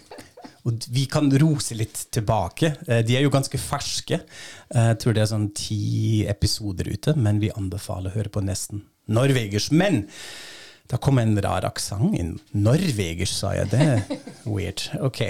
Og 0.66 0.86
vi 0.94 1.08
kan 1.10 1.30
rose 1.42 1.74
litt 1.78 2.04
tilbake. 2.14 2.76
Eh, 2.88 3.02
De 3.08 3.18
er 3.18 3.24
jo 3.26 3.34
ganske 3.34 3.58
ferske. 3.58 4.22
Eh, 4.74 4.88
Jeg 4.92 5.00
tror 5.02 5.14
det 5.18 5.24
er 5.24 5.32
sånn 5.34 5.50
ti 5.58 6.26
episoder 6.30 6.88
ute, 6.92 7.16
men 7.18 7.40
vi 7.40 7.50
anbefaler 7.56 8.12
å 8.12 8.18
høre 8.20 8.30
på 8.30 8.44
nesten 8.46 8.84
norvegers. 9.10 9.72
Men 9.72 10.06
da 10.88 10.98
kom 10.98 11.18
en 11.20 11.38
rar 11.42 11.64
aksent 11.66 12.14
inn. 12.20 12.40
Norvegers, 12.54 13.32
sa 13.42 13.54
jeg. 13.56 13.70
Det 13.72 14.20
weird. 14.46 14.84
Ok. 15.02 15.22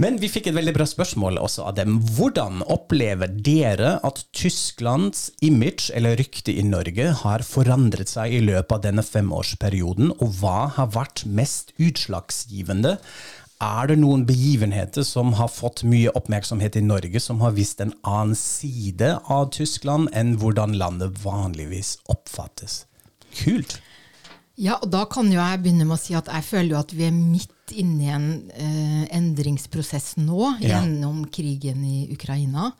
Men 0.00 0.16
vi 0.16 0.26
fikk 0.32 0.46
et 0.48 0.54
veldig 0.56 0.72
bra 0.74 0.86
spørsmål 0.88 1.36
også 1.38 1.66
av 1.68 1.74
dem. 1.76 1.98
Hvordan 2.16 2.62
opplever 2.72 3.28
dere 3.44 3.98
at 4.02 4.22
Tysklands 4.32 5.26
image 5.44 5.90
eller 5.94 6.16
rykte 6.16 6.54
i 6.56 6.64
Norge 6.64 7.10
har 7.20 7.44
forandret 7.44 8.08
seg 8.08 8.32
i 8.32 8.40
løpet 8.40 8.72
av 8.72 8.80
denne 8.86 9.04
femårsperioden, 9.04 10.14
og 10.16 10.32
hva 10.40 10.70
har 10.78 10.88
vært 10.96 11.26
mest 11.28 11.74
utslagsgivende? 11.78 12.96
Er 13.62 13.86
det 13.92 13.98
noen 14.02 14.24
begivenheter 14.26 15.04
som 15.06 15.32
har 15.38 15.50
fått 15.52 15.84
mye 15.86 16.10
oppmerksomhet 16.18 16.74
i 16.80 16.82
Norge, 16.82 17.20
som 17.22 17.38
har 17.44 17.54
vist 17.54 17.80
en 17.84 17.92
annen 18.02 18.34
side 18.38 19.12
av 19.30 19.50
Tyskland 19.54 20.10
enn 20.18 20.34
hvordan 20.40 20.74
landet 20.80 21.20
vanligvis 21.22 21.94
oppfattes? 22.10 22.82
Kult. 23.38 23.78
Ja, 24.58 24.80
og 24.82 24.90
da 24.92 25.04
kan 25.08 25.30
jo 25.32 25.38
jeg 25.38 25.62
begynne 25.62 25.86
med 25.88 25.96
å 25.96 26.00
si 26.02 26.16
at 26.18 26.26
jeg 26.28 26.44
føler 26.44 26.74
jo 26.74 26.80
at 26.82 26.92
vi 26.92 27.06
er 27.06 27.14
midt 27.14 27.72
inne 27.72 28.02
i 28.04 28.10
en 28.12 28.26
eh, 28.50 29.04
endringsprosess 29.16 30.16
nå, 30.20 30.56
Ja. 30.60 30.82
gjennom 30.82 31.22
krigen 31.32 31.84
i 31.86 32.02
Ukraina. 32.12 32.72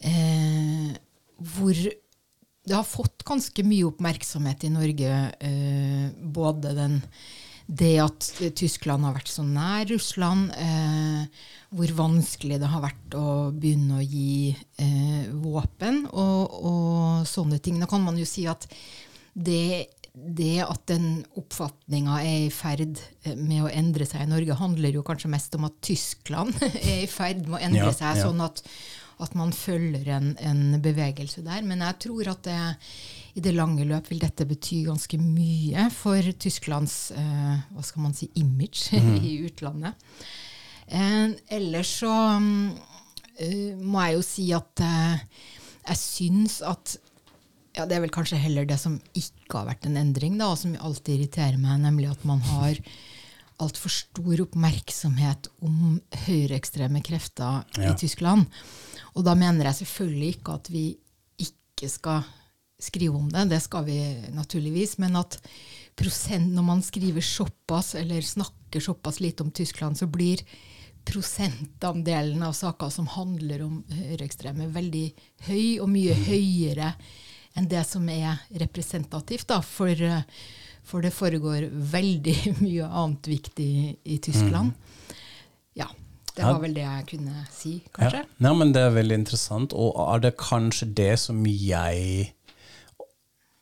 Eh, 0.00 0.94
hvor 1.36 1.74
det 1.74 2.76
har 2.76 2.86
fått 2.86 3.24
ganske 3.26 3.64
mye 3.66 3.90
oppmerksomhet 3.90 4.64
i 4.64 4.72
Norge, 4.72 5.12
eh, 5.40 6.08
både 6.22 6.74
den 6.78 7.02
det 7.70 7.94
at 8.02 8.26
Tyskland 8.58 9.06
har 9.06 9.14
vært 9.14 9.30
så 9.30 9.44
nær 9.46 9.86
Russland, 9.92 10.50
eh, 10.58 11.44
hvor 11.70 11.92
vanskelig 11.94 12.58
det 12.58 12.70
har 12.72 12.82
vært 12.82 13.14
å 13.14 13.26
begynne 13.54 14.00
å 14.00 14.02
gi 14.02 14.50
eh, 14.50 15.30
våpen 15.30 16.02
og, 16.10 16.56
og 16.66 17.28
sånne 17.30 17.60
ting. 17.62 17.78
Da 17.78 17.86
kan 17.90 18.02
man 18.02 18.18
jo 18.18 18.26
si 18.26 18.48
at 18.50 18.66
det, 19.38 19.86
det 20.10 20.56
at 20.64 20.82
den 20.90 21.20
oppfatninga 21.38 22.18
er 22.24 22.48
i 22.48 22.50
ferd 22.54 22.98
eh, 23.22 23.38
med 23.38 23.68
å 23.68 23.70
endre 23.70 24.08
seg 24.08 24.26
i 24.26 24.32
Norge, 24.32 24.58
handler 24.58 24.98
jo 24.98 25.06
kanskje 25.06 25.30
mest 25.30 25.54
om 25.54 25.68
at 25.70 25.78
Tyskland 25.86 26.58
er 26.82 27.04
i 27.04 27.10
ferd 27.10 27.46
med 27.46 27.60
å 27.60 27.64
endre 27.68 27.86
Ja, 27.92 27.94
seg, 28.02 28.24
sånn 28.24 28.42
at, 28.42 28.64
at 29.22 29.38
man 29.38 29.54
følger 29.54 30.10
en, 30.18 30.32
en 30.42 30.80
bevegelse 30.82 31.46
der. 31.46 31.62
Men 31.62 31.86
jeg 31.86 32.02
tror 32.08 32.34
at 32.34 32.42
det, 32.50 32.60
i 33.40 33.44
det 33.44 33.54
lange 33.56 33.86
løp 33.88 34.10
vil 34.12 34.20
dette 34.20 34.44
bety 34.48 34.82
ganske 34.86 35.16
mye 35.20 35.86
for 35.94 36.20
Tysklands 36.44 36.96
eh, 37.16 37.56
hva 37.72 37.84
skal 37.86 38.04
man 38.04 38.14
si, 38.16 38.28
image 38.40 38.92
i 39.26 39.38
utlandet. 39.48 39.96
Eh, 40.90 41.32
ellers 41.56 41.94
så 42.02 42.10
mm, 42.42 42.72
eh, 43.40 43.78
må 43.80 44.02
jeg 44.04 44.18
jo 44.18 44.24
si 44.26 44.48
at 44.56 44.82
eh, 44.84 45.22
jeg 45.90 46.00
syns 46.02 46.60
at 46.66 46.98
ja, 47.76 47.84
Det 47.86 47.94
er 47.96 48.02
vel 48.02 48.10
kanskje 48.10 48.34
heller 48.42 48.64
det 48.66 48.80
som 48.82 48.96
ikke 49.14 49.60
har 49.60 49.68
vært 49.68 49.84
en 49.86 49.94
endring, 50.00 50.34
da, 50.40 50.48
og 50.50 50.58
som 50.58 50.72
alltid 50.74 51.20
irriterer 51.20 51.54
meg, 51.62 51.78
nemlig 51.84 52.08
at 52.10 52.24
man 52.26 52.40
har 52.42 52.80
altfor 53.62 53.92
stor 53.94 54.42
oppmerksomhet 54.42 55.46
om 55.62 56.00
høyreekstreme 56.24 56.98
krefter 57.06 57.62
Ja. 57.78 57.92
i 57.92 57.94
Tyskland. 58.00 58.50
Og 59.14 59.22
da 59.24 59.36
mener 59.38 59.68
jeg 59.70 59.84
selvfølgelig 59.84 60.32
ikke 60.34 60.56
at 60.58 60.70
vi 60.74 60.84
ikke 61.46 61.92
skal 61.94 62.26
skrive 62.80 63.18
om 63.18 63.28
det, 63.32 63.48
det 63.52 63.60
skal 63.64 63.86
vi 63.86 64.00
naturligvis, 64.34 64.96
men 65.02 65.18
at 65.20 65.38
prosent, 66.00 66.52
når 66.54 66.66
man 66.66 66.82
skriver 66.82 67.24
såpass, 67.24 67.94
eller 67.98 68.24
snakker 68.24 68.80
såpass 68.80 69.20
lite 69.20 69.44
om 69.44 69.50
Tyskland, 69.50 69.98
så 69.98 70.06
blir 70.06 70.42
prosentandelen 71.04 72.42
av 72.42 72.52
saker 72.52 72.90
som 72.92 73.08
handler 73.10 73.64
om 73.64 73.80
høyreekstreme, 73.88 74.68
veldig 74.72 75.06
høy, 75.48 75.80
og 75.80 75.88
mye 75.90 76.16
høyere 76.26 76.94
enn 77.58 77.68
det 77.70 77.82
som 77.88 78.06
er 78.12 78.42
representativt. 78.62 79.48
Da, 79.50 79.60
for, 79.64 79.96
for 80.86 81.04
det 81.04 81.14
foregår 81.16 81.70
veldig 81.72 82.36
mye 82.64 82.88
annet 82.88 83.30
viktig 83.32 83.72
i 84.04 84.20
Tyskland. 84.22 84.76
Ja, 85.78 85.88
det 86.36 86.46
var 86.46 86.60
vel 86.62 86.76
det 86.76 86.84
jeg 86.84 87.06
kunne 87.14 87.46
si, 87.52 87.72
kanskje. 87.96 88.22
Ja. 88.24 88.48
ja. 88.48 88.52
men 88.56 88.74
det 88.76 88.84
er 88.86 88.94
veldig 88.94 89.22
interessant, 89.22 89.74
og 89.74 89.96
er 90.06 90.22
det 90.26 90.36
kanskje 90.40 90.92
det 91.00 91.14
som 91.22 91.42
jeg 91.46 92.30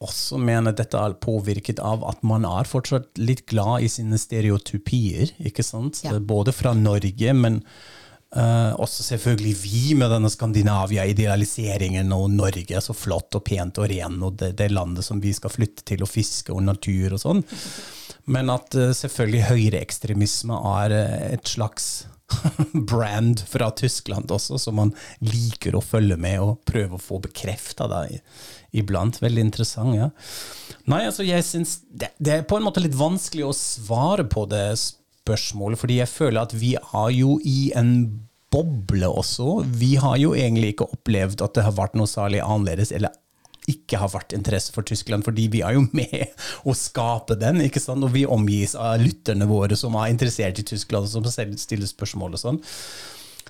også 0.05 0.39
mener 0.39 0.75
dette 0.79 0.99
er 0.99 1.17
påvirket 1.19 1.81
av 1.83 2.05
at 2.07 2.21
man 2.27 2.47
er 2.47 2.69
fortsatt 2.71 3.19
litt 3.19 3.45
glad 3.51 3.83
i 3.83 3.91
sine 3.91 4.19
stereotypier, 4.21 5.33
ikke 5.43 5.65
sant? 5.67 6.05
Ja. 6.07 6.15
Både 6.23 6.55
fra 6.55 6.71
Norge, 6.79 7.33
men 7.35 7.59
uh, 8.37 8.79
også 8.79 9.09
selvfølgelig 9.09 9.55
vi 9.65 9.83
med 9.99 10.13
denne 10.15 10.31
Skandinavia-idealiseringen 10.31 12.15
og 12.15 12.29
Norge 12.31 12.79
er 12.79 12.85
så 12.85 12.95
flott 12.95 13.35
og 13.35 13.43
pent 13.49 13.81
og 13.83 13.91
ren, 13.91 14.21
og 14.23 14.39
det, 14.39 14.53
det 14.61 14.71
landet 14.71 15.07
som 15.07 15.23
vi 15.25 15.35
skal 15.35 15.55
flytte 15.55 15.87
til 15.89 16.07
og 16.07 16.13
fiske 16.13 16.55
og 16.55 16.63
natur 16.69 17.19
og 17.19 17.25
sånn. 17.25 17.43
Men 18.35 18.55
at 18.55 18.79
uh, 18.79 18.93
selvfølgelig 18.95 19.49
høyreekstremisme 19.51 20.63
er 20.77 20.95
uh, 20.95 21.19
et 21.33 21.51
slags 21.51 22.07
brand 22.73 23.41
fra 23.41 23.71
Tyskland 23.71 24.31
også, 24.31 24.59
som 24.63 24.79
man 24.79 24.95
liker 25.25 25.75
å 25.75 25.83
følge 25.83 26.19
med 26.21 26.39
og 26.45 26.59
prøve 26.69 26.99
å 26.99 27.03
få 27.03 27.19
bekrefta 27.25 27.89
iblant. 28.77 29.21
Veldig 29.23 29.45
interessant, 29.49 29.97
ja. 29.97 30.11
Nei, 30.89 31.03
altså 31.09 31.27
jeg 31.27 31.45
syns 31.45 31.79
det, 31.89 32.13
det 32.19 32.35
er 32.35 32.49
på 32.49 32.59
en 32.59 32.67
måte 32.67 32.83
litt 32.83 32.97
vanskelig 32.97 33.47
å 33.49 33.57
svare 33.57 34.25
på 34.29 34.47
det 34.51 34.67
spørsmålet, 34.81 35.81
fordi 35.81 36.01
jeg 36.01 36.13
føler 36.13 36.43
at 36.43 36.57
vi 36.57 36.75
er 36.79 37.13
jo 37.17 37.37
i 37.45 37.71
en 37.77 37.95
boble 38.53 39.09
også. 39.09 39.63
Vi 39.77 39.95
har 40.01 40.17
jo 40.21 40.35
egentlig 40.37 40.75
ikke 40.75 40.89
opplevd 40.95 41.45
at 41.45 41.57
det 41.57 41.67
har 41.67 41.77
vært 41.77 41.99
noe 42.01 42.09
særlig 42.09 42.41
annerledes 42.45 42.95
eller 42.97 43.13
ikke 43.69 43.99
har 44.01 44.09
vært 44.09 44.33
interesse 44.33 44.73
for 44.73 44.87
Tyskland, 44.89 45.27
fordi 45.27 45.45
vi 45.53 45.61
er 45.65 45.77
jo 45.77 45.85
med 45.99 46.33
å 46.65 46.75
skape 46.77 47.37
den. 47.41 47.61
ikke 47.67 47.83
sant? 47.83 48.05
Og 48.05 48.15
vi 48.17 48.25
omgis 48.25 48.75
av 48.79 49.03
lytterne 49.03 49.49
våre 49.51 49.77
som 49.77 49.97
er 50.01 50.13
interessert 50.13 50.61
i 50.61 50.67
Tyskland, 50.67 51.09
og 51.09 51.13
som 51.13 51.29
selv 51.33 51.59
stiller 51.61 51.91
spørsmål 51.91 52.39
og 52.39 52.45
sånn. 52.45 52.63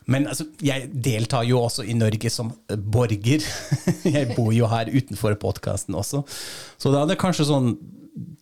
Men 0.08 0.28
altså, 0.30 0.46
jeg 0.64 0.88
deltar 0.92 1.44
jo 1.48 1.60
også 1.66 1.84
i 1.84 1.96
Norge 1.96 2.30
som 2.32 2.50
borger. 2.68 3.44
Jeg 4.08 4.32
bor 4.32 4.54
jo 4.56 4.68
her 4.70 4.88
utenfor 4.88 5.36
podkasten 5.40 5.96
også. 5.98 6.22
Så 6.80 6.92
da 6.94 7.02
er 7.02 7.10
det 7.10 7.20
kanskje 7.20 7.48
sånn 7.50 7.74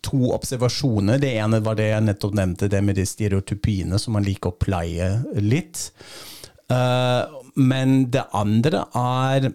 to 0.05 0.31
observasjoner. 0.31 1.19
Det 1.21 1.33
ene 1.37 1.59
var 1.65 1.77
det 1.77 1.89
jeg 1.91 2.05
nettopp 2.07 2.33
nevnte, 2.37 2.69
det 2.71 2.81
med 2.85 2.97
de 2.97 3.05
stereotypiene 3.05 3.99
som 4.01 4.15
man 4.17 4.25
liker 4.25 4.53
å 4.53 4.57
pleie 4.57 5.09
litt. 5.43 5.89
Uh, 6.71 7.27
men 7.59 8.07
det 8.13 8.25
andre 8.35 8.85
er 8.97 9.51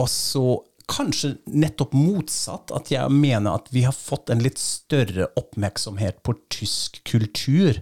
også 0.00 0.60
kanskje 0.90 1.34
nettopp 1.46 1.94
motsatt. 1.96 2.72
At 2.74 2.90
jeg 2.92 3.12
mener 3.14 3.60
at 3.60 3.70
vi 3.74 3.84
har 3.86 3.96
fått 3.96 4.32
en 4.32 4.42
litt 4.42 4.60
større 4.60 5.30
oppmerksomhet 5.38 6.22
på 6.26 6.36
tysk 6.52 7.00
kultur. 7.08 7.78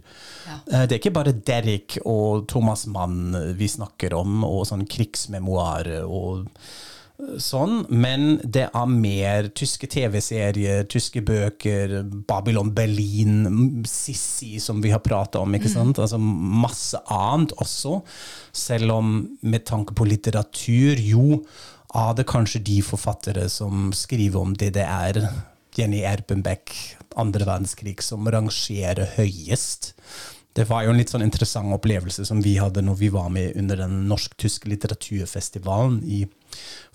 Ja. 0.46 0.58
Eh, 0.58 0.84
det 0.84 0.96
er 0.96 1.00
ikke 1.00 1.16
bare 1.16 1.36
Derrick 1.36 1.98
og 2.04 2.48
Thomas 2.50 2.86
Mann 2.90 3.32
vi 3.58 3.70
snakker 3.70 4.16
om, 4.18 4.42
og 4.46 4.66
sånn 4.68 4.86
krigsmemoarer 4.90 6.04
og 6.04 6.46
eh, 6.48 7.34
sånn, 7.42 7.80
men 7.90 8.36
det 8.44 8.68
er 8.68 8.92
mer 8.92 9.48
tyske 9.58 9.88
TV-serier, 9.90 10.84
tyske 10.90 11.22
bøker, 11.26 11.98
Babylon 12.28 12.70
Berlin, 12.76 13.82
Sissi, 13.88 14.58
som 14.62 14.82
vi 14.84 14.92
har 14.94 15.02
prata 15.04 15.42
om, 15.42 15.56
ikke 15.56 15.70
mm. 15.72 15.74
sant? 15.74 16.02
Altså 16.04 16.20
masse 16.20 17.00
annet 17.10 17.56
også. 17.58 17.98
Selv 18.54 18.94
om 19.00 19.18
med 19.40 19.66
tanke 19.68 19.96
på 19.98 20.06
litteratur, 20.08 21.02
jo 21.02 21.42
er 21.96 22.16
det 22.16 22.28
kanskje 22.28 22.64
de 22.64 22.80
forfattere 22.84 23.48
som 23.52 23.92
skriver 23.96 24.40
om 24.40 24.56
DDR, 24.56 25.22
Jenny 25.78 26.02
Erpenbeck, 26.04 26.74
andre 27.16 27.46
verdenskrig, 27.48 28.02
som 28.04 28.28
rangerer 28.28 29.14
høyest. 29.16 29.94
Det 30.58 30.66
var 30.66 30.82
jo 30.82 30.90
en 30.90 30.98
litt 30.98 31.12
sånn 31.12 31.22
interessant 31.22 31.70
opplevelse 31.76 32.24
som 32.26 32.40
vi 32.42 32.56
hadde 32.58 32.82
når 32.82 32.96
vi 32.98 33.10
var 33.14 33.28
med 33.30 33.54
under 33.60 33.78
den 33.78 34.00
norsk-tyske 34.10 34.66
litteraturfestivalen 34.72 36.00
i 36.02 36.24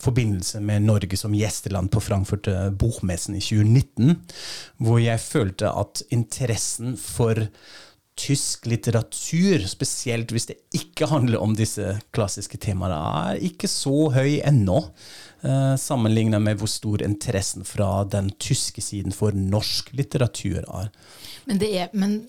forbindelse 0.03 0.59
med 0.65 0.83
Norge 0.83 1.17
som 1.19 1.35
gjesteland 1.37 1.91
på 1.93 2.01
Frankfurt 2.03 2.49
Bokmessen 2.75 3.37
i 3.37 3.43
2019, 3.43 4.17
hvor 4.83 4.99
jeg 4.99 5.23
følte 5.23 5.71
at 5.71 6.03
interessen 6.11 6.97
for 6.99 7.45
tysk 8.19 8.67
litteratur, 8.69 9.63
spesielt 9.67 10.31
hvis 10.33 10.47
det 10.51 10.57
ikke 10.77 11.09
handler 11.09 11.41
om 11.41 11.55
disse 11.57 11.95
klassiske 12.13 12.59
temaene, 12.61 12.97
er 12.97 13.45
ikke 13.49 13.69
så 13.71 14.09
høy 14.13 14.39
ennå. 14.45 14.83
Uh, 15.43 15.73
Sammenlignet 15.79 16.41
med 16.43 16.61
hvor 16.61 16.71
stor 16.71 17.03
interessen 17.03 17.65
fra 17.67 18.05
den 18.07 18.29
tyske 18.39 18.83
siden 18.85 19.15
for 19.15 19.35
norsk 19.35 19.91
litteratur 19.97 20.61
er. 20.63 20.91
Men, 21.49 21.59
det 21.59 21.71
er, 21.75 21.89
men 21.97 22.21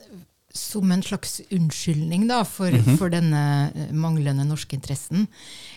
som 0.54 0.92
en 0.92 1.02
slags 1.02 1.40
unnskyldning 1.50 2.28
da, 2.28 2.44
for, 2.44 2.70
mm 2.70 2.80
-hmm. 2.80 2.96
for, 2.98 3.10
denne 3.10 3.70
eh, 3.74 3.92
manglende 3.92 4.44
norske 4.44 4.76
interessen, 4.76 5.26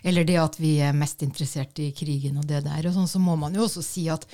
eller 0.03 0.23
det 0.23 0.37
at 0.37 0.59
vi 0.59 0.77
er 0.79 0.93
mest 0.93 1.23
interessert 1.23 1.79
i 1.79 1.91
krigen 1.91 2.37
og 2.37 2.45
det 2.45 2.63
der, 2.63 2.87
og 2.87 2.93
sånn, 2.93 3.07
så 3.07 3.19
må 3.19 3.35
man 3.35 3.55
jo 3.55 3.63
også 3.63 3.81
si 3.81 4.07
at 4.09 4.27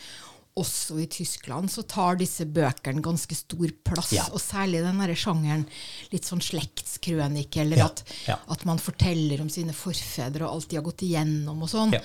også 0.60 1.00
i 1.01 1.07
Tyskland 1.10 1.72
så 1.72 1.81
tar 1.89 2.19
disse 2.19 2.45
bøkene 2.45 3.01
ganske 3.03 3.36
stor 3.36 3.72
plass. 3.86 4.12
Ja. 4.13 4.25
Og 4.33 4.41
særlig 4.41 4.83
den 4.83 5.00
derre 5.01 5.15
sjangeren 5.17 5.65
litt 6.12 6.27
sånn 6.29 6.43
slektskrønike, 6.43 7.63
eller 7.63 7.81
ja. 7.81 7.87
At, 7.89 8.03
ja. 8.27 8.37
at, 8.53 8.66
man 8.70 8.81
forteller 8.81 9.42
om 9.42 9.50
sine 9.53 9.74
forfedre 9.74 10.46
og 10.46 10.59
alt 10.59 10.70
de 10.70 10.79
har 10.79 10.85
gått 10.85 11.05
igjennom 11.07 11.66
og 11.66 11.72
sånn. 11.72 11.96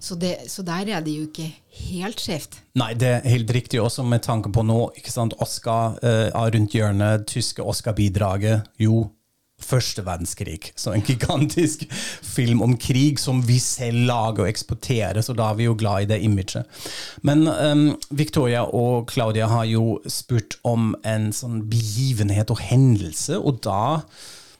Så, 0.00 0.16
så, 0.48 0.64
der 0.66 0.94
er 0.96 1.04
det 1.04 1.18
jo 1.18 1.26
ikke 1.28 1.50
helt 1.90 2.22
skjevt. 2.22 2.62
Nei, 2.80 2.92
det 2.98 3.12
er 3.18 3.28
helt 3.28 3.52
riktig 3.54 3.82
også 3.82 4.06
med 4.08 4.24
tanke 4.24 4.52
på 4.54 4.64
nå. 4.64 4.80
ikke 4.98 5.12
sant, 5.12 5.36
Oscar 5.44 5.98
er 6.02 6.54
rundt 6.54 6.74
hjørnet, 6.74 7.28
tyske 7.28 7.64
Oscar-bidraget. 7.64 8.72
Jo, 8.80 9.04
første 9.62 10.04
verdenskrig. 10.06 10.72
Så 10.78 10.92
en 10.94 11.04
gigantisk 11.04 11.84
film 12.22 12.62
om 12.62 12.76
krig 12.80 13.18
som 13.20 13.42
vi 13.46 13.58
selv 13.62 14.06
lager 14.08 14.44
og 14.44 14.50
eksporterer, 14.50 15.20
så 15.22 15.34
da 15.36 15.50
er 15.50 15.58
vi 15.58 15.68
jo 15.68 15.76
glad 15.78 16.06
i 16.06 16.10
det 16.12 16.20
imaget. 16.24 16.80
Men 17.26 17.46
um, 17.48 17.84
Victoria 18.10 18.64
og 18.64 19.10
Claudia 19.10 19.48
har 19.50 19.68
jo 19.68 19.98
spurt 20.06 20.58
om 20.68 20.94
en 21.06 21.30
sånn 21.34 21.64
begivenhet 21.70 22.52
og 22.54 22.62
hendelse, 22.70 23.38
og 23.38 23.62
da 23.66 23.82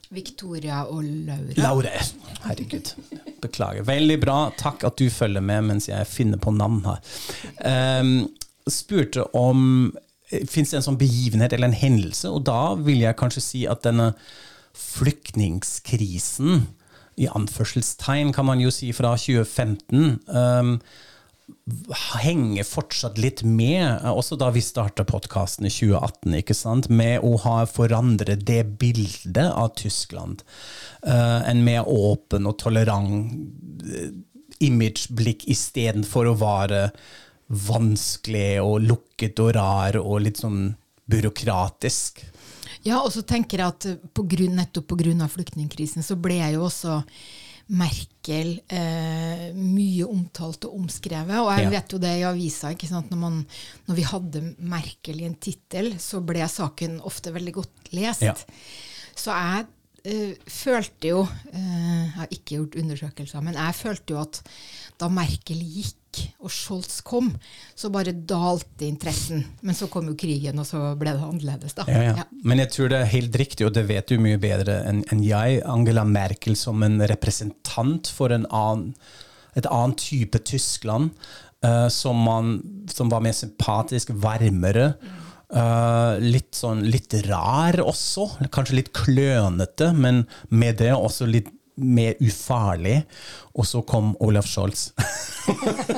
Victoria 0.09 0.87
og 0.89 1.05
Laura. 1.05 1.53
Laura. 1.61 2.03
Herregud. 2.47 2.95
Beklager. 3.43 3.85
Veldig 3.85 4.17
bra. 4.23 4.37
Takk 4.57 4.87
at 4.89 4.97
du 4.97 5.11
følger 5.13 5.45
med 5.45 5.67
mens 5.69 5.89
jeg 5.91 6.09
finner 6.09 6.41
på 6.41 6.55
navn 6.57 6.81
her. 6.87 7.03
Um, 7.61 8.15
spurte 8.69 9.29
om 9.37 9.93
Fins 10.29 10.75
det 10.75 10.77
en 10.77 10.85
sånn 10.85 10.99
begivenhet 11.01 11.55
eller 11.57 11.71
en 11.71 11.79
hendelse? 11.81 12.29
Og 12.29 12.43
da 12.45 12.75
vil 12.77 13.01
jeg 13.01 13.17
kanskje 13.17 13.41
si 13.41 13.61
at 13.65 13.81
denne 13.87 14.11
flyktningskrisen, 14.79 16.67
i 17.19 17.27
anførselstegn 17.35 18.31
kan 18.35 18.47
man 18.47 18.61
jo 18.63 18.71
si, 18.71 18.93
fra 18.95 19.17
2015, 19.19 20.21
um, 20.31 20.77
henger 22.23 22.67
fortsatt 22.69 23.19
litt 23.21 23.43
med, 23.43 24.05
også 24.07 24.37
da 24.41 24.51
vi 24.55 24.63
starta 24.63 25.05
podkasten 25.09 25.67
i 25.67 25.73
2018, 25.73 26.37
ikke 26.43 26.57
sant, 26.57 26.89
med 26.93 27.25
å 27.27 27.35
ha 27.43 27.63
forandret 27.69 28.45
det 28.47 28.63
bildet 28.81 29.49
av 29.49 29.73
Tyskland. 29.81 30.45
Uh, 31.03 31.43
en 31.49 31.65
mer 31.67 31.89
åpen 31.89 32.49
og 32.49 32.59
tolerant 32.63 33.33
uh, 33.89 34.11
imageblikk 34.65 35.47
istedenfor 35.51 36.31
å 36.31 36.39
være 36.39 36.89
vanskelig 37.49 38.61
og 38.61 38.83
lukket 38.85 39.41
og 39.41 39.55
rar 39.57 39.99
og 40.01 40.21
litt 40.27 40.41
sånn 40.43 40.75
byråkratisk. 41.09 42.21
Ja, 42.89 43.03
og 43.05 43.13
så 43.13 43.25
tenker 43.27 43.61
jeg 43.61 43.75
at 43.75 44.09
på 44.17 44.25
grunn, 44.29 44.57
nettopp 44.59 44.95
pga. 44.95 45.29
flyktningkrisen 45.29 46.07
så 46.07 46.17
ble 46.17 46.41
jeg 46.41 46.57
jo 46.57 46.65
også 46.69 47.03
Merkel 47.69 48.55
eh, 48.73 49.49
mye 49.53 50.07
omtalt 50.09 50.65
og 50.65 50.77
omskrevet. 50.79 51.37
Og 51.37 51.51
jeg 51.53 51.67
ja. 51.67 51.73
vet 51.75 51.93
jo 51.93 52.01
det 52.01 52.13
i 52.17 52.25
avisa. 52.25 52.73
Når, 52.73 53.19
man, 53.21 53.43
når 53.89 53.99
vi 53.99 54.07
hadde 54.09 54.45
Merkel 54.59 55.21
i 55.21 55.27
en 55.29 55.37
tittel, 55.37 55.93
så 56.01 56.23
ble 56.25 56.47
saken 56.49 56.97
ofte 57.09 57.35
veldig 57.35 57.55
godt 57.59 57.93
lest. 57.99 58.25
Ja. 58.25 58.33
Så 59.19 59.37
jeg 59.37 59.67
eh, 60.09 60.49
følte 60.49 61.13
jo 61.13 61.23
eh, 61.27 61.61
Jeg 61.61 62.15
har 62.17 62.33
ikke 62.33 62.57
gjort 62.57 62.81
undersøkelser, 62.81 63.45
men 63.45 63.61
jeg 63.61 63.79
følte 63.83 64.17
jo 64.17 64.23
at 64.23 64.41
da 64.99 65.13
Merkel 65.13 65.61
gikk 65.61 66.08
og 66.39 66.53
Scholz 66.53 67.01
kom, 67.07 67.31
så 67.75 67.91
bare 67.93 68.13
dalte 68.13 68.87
interessen. 68.87 69.43
Men 69.61 69.77
så 69.77 69.89
kom 69.93 70.11
jo 70.11 70.17
krigen, 70.19 70.59
og 70.61 70.67
så 70.69 70.93
ble 70.99 71.15
det 71.17 71.25
annerledes, 71.25 71.77
da. 71.79 71.87
Ja, 71.91 72.03
ja. 72.07 72.15
Ja. 72.21 72.27
Men 72.45 72.63
jeg 72.63 72.73
tror 72.75 72.93
det 72.93 73.01
er 73.03 73.13
helt 73.13 73.39
riktig, 73.41 73.67
og 73.67 73.75
det 73.77 73.87
vet 73.91 74.11
du 74.11 74.19
mye 74.23 74.41
bedre 74.43 74.81
enn 74.89 75.05
en 75.13 75.25
jeg, 75.25 75.61
Angela 75.69 76.07
Merkel 76.09 76.57
som 76.59 76.85
en 76.87 77.01
representant 77.11 78.11
for 78.15 78.35
en 78.35 78.47
annen, 78.49 78.95
et 79.59 79.67
annet 79.67 79.99
type 79.99 80.39
Tyskland, 80.47 81.13
uh, 81.67 81.89
som, 81.93 82.21
man, 82.23 82.59
som, 82.93 83.11
var 83.11 83.25
mer 83.25 83.37
sympatisk, 83.37 84.15
varmere. 84.15 84.93
Uh, 85.49 86.21
litt 86.21 86.53
sånn 86.59 86.83
litt 86.93 87.15
rar 87.25 87.81
også, 87.81 88.27
kanskje 88.53 88.83
litt 88.83 88.91
klønete, 88.97 89.95
men 89.97 90.27
med 90.53 90.83
det 90.83 90.93
også 90.93 91.29
litt 91.29 91.49
mer 91.79 92.15
ufarlig. 92.21 93.03
Og 93.55 93.67
så 93.67 93.83
kom 93.87 94.15
Olaf 94.21 94.47
Scholz. 94.51 94.91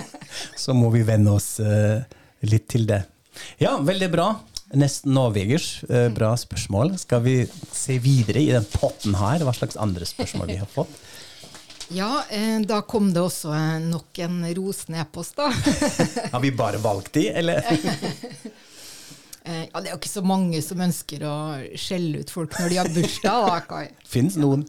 så 0.71 0.77
må 0.79 0.93
vi 0.95 1.03
venne 1.03 1.35
oss 1.35 1.57
uh, 1.59 1.99
litt 2.47 2.69
til 2.71 2.87
det. 2.87 3.03
Ja, 3.59 3.75
veldig 3.83 4.09
bra. 4.13 4.29
Nesten 4.79 5.17
norvegers. 5.17 5.81
Uh, 5.91 6.07
bra 6.15 6.31
spørsmål. 6.39 6.95
Skal 7.03 7.25
vi 7.25 7.35
se 7.75 7.99
videre 8.03 8.43
i 8.45 8.53
den 8.55 8.67
potten 8.71 9.19
her? 9.19 9.43
Hva 9.43 9.55
slags 9.57 9.79
andre 9.81 10.07
spørsmål 10.07 10.55
vi 10.55 10.61
har 10.63 10.71
fått? 10.71 10.95
Ja, 11.91 12.21
eh, 12.31 12.61
da 12.63 12.85
kom 12.87 13.09
det 13.11 13.19
også 13.19 13.51
nok 13.83 14.19
en 14.23 14.45
rosende 14.55 15.01
e-post, 15.03 15.35
da. 15.35 15.49
har 16.37 16.43
vi 16.45 16.53
bare 16.55 16.79
valgt 16.79 17.17
de, 17.17 17.25
eller? 17.35 17.67
ja, 19.45 19.81
det 19.81 19.89
er 19.89 19.95
jo 19.95 20.01
ikke 20.01 20.11
så 20.11 20.23
mange 20.27 20.61
som 20.65 20.83
ønsker 20.85 21.23
å 21.25 21.37
skjelle 21.79 22.21
ut 22.21 22.33
folk 22.33 22.59
når 22.61 22.73
de 22.73 22.81
har 22.81 22.91
bursdag, 22.93 23.47
da, 23.49 23.61
Kai. 23.69 23.87
Fins 24.13 24.37
noen. 24.41 24.67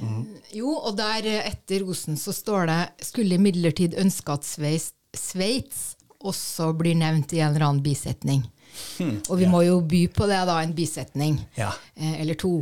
Mm. 0.00 0.24
Jo, 0.56 0.72
og 0.78 0.96
der 0.98 1.26
eh, 1.28 1.48
etter 1.50 1.84
rosen 1.84 2.18
så 2.20 2.32
står 2.34 2.68
det 2.70 2.80
skulle 3.10 3.36
imidlertid 3.38 3.96
ønske 4.00 4.34
at 4.34 4.46
Sveits 4.46 5.82
også 6.20 6.72
blir 6.76 6.98
nevnt 6.98 7.32
i 7.36 7.40
en 7.40 7.54
eller 7.54 7.68
annen 7.68 7.84
bisetning. 7.84 8.44
Hmm, 8.98 9.18
og 9.26 9.40
vi 9.40 9.46
ja. 9.46 9.50
må 9.52 9.62
jo 9.66 9.80
by 9.84 10.04
på 10.14 10.28
det, 10.30 10.42
da, 10.48 10.60
en 10.62 10.76
bisetning. 10.76 11.40
Ja. 11.58 11.72
Eh, 11.96 12.20
eller 12.22 12.38
to. 12.40 12.60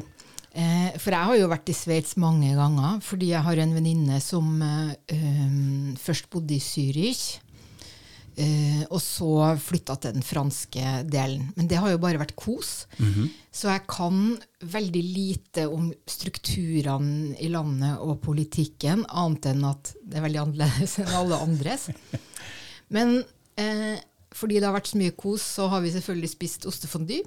Eh, 0.52 0.94
for 0.98 1.14
jeg 1.14 1.30
har 1.30 1.38
jo 1.38 1.50
vært 1.50 1.70
i 1.70 1.76
Sveits 1.76 2.16
mange 2.20 2.54
ganger, 2.56 3.02
fordi 3.04 3.32
jeg 3.34 3.44
har 3.46 3.62
en 3.62 3.74
venninne 3.76 4.20
som 4.24 4.62
eh, 4.64 5.18
um, 5.18 5.96
først 6.00 6.30
bodde 6.32 6.56
i 6.56 6.62
Zürich. 6.62 7.38
Eh, 8.38 8.84
og 8.94 9.00
så 9.02 9.56
flytta 9.58 9.96
til 9.98 10.14
den 10.14 10.22
franske 10.22 10.82
delen. 11.10 11.48
Men 11.56 11.68
det 11.70 11.80
har 11.82 11.90
jo 11.90 12.00
bare 12.02 12.20
vært 12.20 12.36
kos. 12.38 12.86
Så 13.50 13.70
jeg 13.72 13.82
kan 13.90 14.36
veldig 14.62 15.02
lite 15.02 15.64
om 15.66 15.88
strukturene 16.06 17.34
i 17.42 17.48
landet 17.50 17.98
og 17.98 18.20
politikken, 18.22 19.02
annet 19.08 19.50
enn 19.50 19.64
at 19.66 19.90
det 19.98 20.20
er 20.20 20.26
veldig 20.28 20.42
annerledes 20.44 20.98
enn 21.02 21.16
alle 21.18 21.40
andres. 21.48 21.88
Men 22.94 23.18
uh, 23.18 23.96
fordi 24.38 24.60
det 24.60 24.68
har 24.68 24.76
vært 24.76 24.92
så 24.92 25.00
mye 25.00 25.16
kos, 25.18 25.42
så 25.58 25.66
har 25.72 25.82
vi 25.82 25.92
selvfølgelig 25.96 26.30
spist 26.30 26.68
ostefondue. 26.70 27.26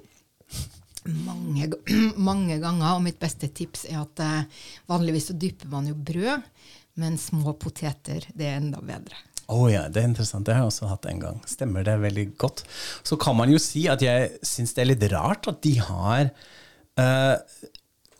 Mange, 1.26 1.68
mange 2.30 2.56
ganger, 2.62 2.94
og 2.94 3.04
mitt 3.04 3.20
beste 3.20 3.50
tips 3.52 3.84
er 3.90 4.00
at 4.00 4.24
uh, 4.24 4.64
vanligvis 4.88 5.28
så 5.28 5.36
dypper 5.36 5.68
man 5.74 5.92
jo 5.92 5.98
brød, 5.98 6.48
men 7.02 7.20
små 7.20 7.52
poteter, 7.60 8.24
det 8.32 8.48
er 8.48 8.62
enda 8.62 8.80
bedre. 8.84 9.20
Å 9.50 9.66
ja, 9.70 9.86
det 9.90 10.02
er 10.02 10.10
interessant. 10.10 10.46
Det 10.46 10.54
har 10.54 10.64
jeg 10.64 10.72
også 10.72 10.90
hatt 10.90 11.08
en 11.10 11.22
gang. 11.22 11.42
Stemmer 11.50 11.86
det 11.86 11.98
veldig 12.02 12.26
godt. 12.40 12.64
Så 13.06 13.18
kan 13.20 13.36
man 13.38 13.52
jo 13.52 13.60
si 13.62 13.86
at 13.90 14.04
jeg 14.04 14.32
syns 14.46 14.74
det 14.76 14.84
er 14.84 14.92
litt 14.92 15.06
rart 15.12 15.48
at 15.50 15.62
de 15.64 15.76
har 15.82 16.30
eh, 17.00 17.36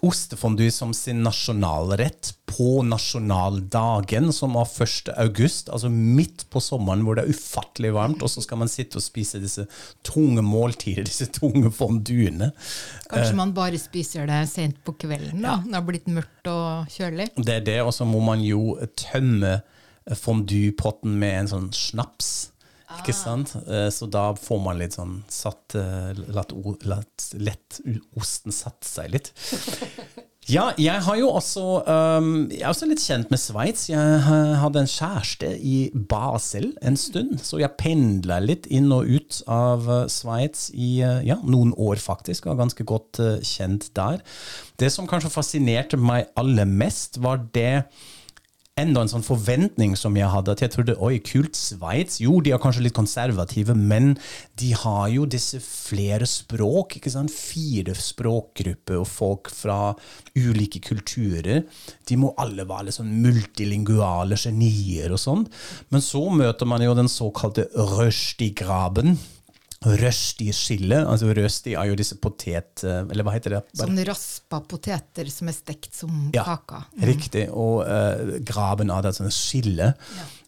ostefondue 0.02 0.70
som 0.74 0.90
sin 0.94 1.22
nasjonalrett 1.22 2.32
på 2.50 2.82
nasjonaldagen, 2.82 4.32
som 4.34 4.56
var 4.58 4.66
1. 4.66 5.12
august, 5.22 5.70
altså 5.70 5.88
midt 5.92 6.42
på 6.50 6.60
sommeren 6.60 7.04
hvor 7.06 7.16
det 7.16 7.24
er 7.24 7.36
ufattelig 7.36 7.92
varmt, 7.94 8.24
og 8.24 8.32
så 8.32 8.42
skal 8.42 8.58
man 8.64 8.70
sitte 8.70 8.98
og 8.98 9.04
spise 9.04 9.40
disse 9.42 9.68
tunge 10.06 10.42
måltider, 10.42 11.06
disse 11.06 11.30
tunge 11.30 11.70
fonduene. 11.74 12.50
Kanskje 13.12 13.38
man 13.38 13.54
bare 13.54 13.78
spiser 13.80 14.26
det 14.26 14.42
sent 14.50 14.82
på 14.82 14.96
kvelden, 15.04 15.38
da, 15.38 15.60
når 15.62 15.70
det 15.70 15.78
har 15.78 15.88
blitt 15.92 16.10
mørkt 16.18 16.50
og 16.50 16.90
kjølig. 16.96 17.30
Det 17.38 17.60
er 17.60 17.68
det, 17.70 17.78
og 17.86 17.94
så 17.94 18.08
må 18.08 18.24
man 18.26 18.42
jo 18.42 18.74
tømme 18.98 19.60
fonduepotten 20.18 21.18
med 21.18 21.38
en 21.42 21.52
sånn 21.52 21.70
snaps. 21.76 22.32
Ikke 22.98 23.14
sant? 23.16 23.54
Eh, 23.66 23.88
Så 23.88 24.06
da 24.10 24.32
får 24.36 24.60
man 24.60 24.80
litt 24.82 24.98
sånn 24.98 25.22
satt 25.32 25.76
eh, 25.78 26.12
latt, 26.34 26.52
latt 26.84 27.30
lett 27.40 27.80
osten 28.20 28.52
satt 28.52 28.84
seg 28.84 29.14
litt. 29.14 29.32
Ja, 30.50 30.72
jeg 30.74 31.22
også 31.22 31.62
um, 31.86 32.48
Jeg 32.50 32.64
er 32.64 32.72
også 32.72 32.88
litt 32.90 33.02
kjent 33.02 33.30
med 33.30 33.38
Sveits. 33.38 33.84
Jeg 33.92 34.22
hadde 34.58 34.80
en 34.82 34.90
kjæreste 34.90 35.52
i 35.62 35.76
Basel 35.94 36.72
en 36.82 36.98
stund, 36.98 37.36
så 37.46 37.60
jeg 37.62 37.76
pendla 37.78 38.40
litt 38.42 38.66
inn 38.66 38.90
og 38.94 39.06
ut 39.06 39.38
av 39.46 39.86
eh, 39.86 40.08
Sveits 40.10 40.66
i 40.74 40.96
eh, 41.06 41.20
ja, 41.28 41.38
noen 41.46 41.70
år, 41.78 42.02
faktisk. 42.02 42.48
og 42.48 42.56
er 42.56 42.62
ganske 42.64 42.86
godt 42.90 43.22
eh, 43.22 43.38
kjent 43.46 43.92
der. 43.94 44.18
Det 44.82 44.90
som 44.90 45.06
kanskje 45.06 45.30
fascinerte 45.30 46.00
meg 46.00 46.26
aller 46.34 46.66
mest, 46.66 47.20
var 47.22 47.44
det 47.54 47.84
enda 48.80 49.02
en 49.04 49.10
sånn 49.10 49.24
forventning 49.24 49.92
som 50.00 50.14
jeg 50.16 50.30
hadde, 50.32 50.54
at 50.54 50.62
jeg 50.64 50.72
trodde 50.72 50.94
oi, 51.04 51.18
kult, 51.20 51.58
Sveits. 51.58 52.16
Jo, 52.24 52.38
de 52.40 52.54
er 52.54 52.60
kanskje 52.62 52.86
litt 52.86 52.96
konservative, 52.96 53.74
men 53.76 54.14
de 54.60 54.70
har 54.80 55.10
jo 55.12 55.26
disse 55.28 55.60
flere 55.60 56.24
språk. 56.28 56.96
ikke 56.96 57.12
sant? 57.12 57.32
Fire 57.32 57.92
språkgrupper 57.92 59.02
og 59.02 59.08
folk 59.10 59.52
fra 59.52 59.92
ulike 60.38 60.80
kulturer. 60.84 61.66
De 62.08 62.16
må 62.16 62.32
alle 62.40 62.64
være 62.68 62.88
litt 62.88 62.96
sånn 62.96 63.12
multilinguale 63.20 64.40
genier 64.40 65.12
og 65.12 65.20
sånn. 65.20 65.44
Men 65.92 66.04
så 66.04 66.24
møter 66.32 66.68
man 66.68 66.84
jo 66.84 66.96
den 66.96 67.12
såkalte 67.12 67.68
Røsti-graben. 67.76 69.18
Røsti-skille. 69.82 71.00
Altså 71.08 71.32
røsti 71.34 71.74
er 71.78 71.88
jo 71.90 71.96
disse 71.98 72.18
potet... 72.22 72.84
Eller 72.84 73.26
hva 73.26 73.34
heter 73.34 73.56
det? 73.56 73.62
Bare- 73.72 73.88
Sånn 73.88 74.02
raspa 74.06 74.60
poteter 74.68 75.30
som 75.32 75.50
er 75.50 75.56
stekt 75.56 75.96
som 75.98 76.30
ja, 76.34 76.44
kaka. 76.46 76.84
Riktig. 77.02 77.48
Og 77.50 77.82
uh, 77.86 78.38
graben 78.46 78.92
av 78.94 79.04
det 79.06 79.16
sånne 79.18 79.34
skille, 79.34 79.92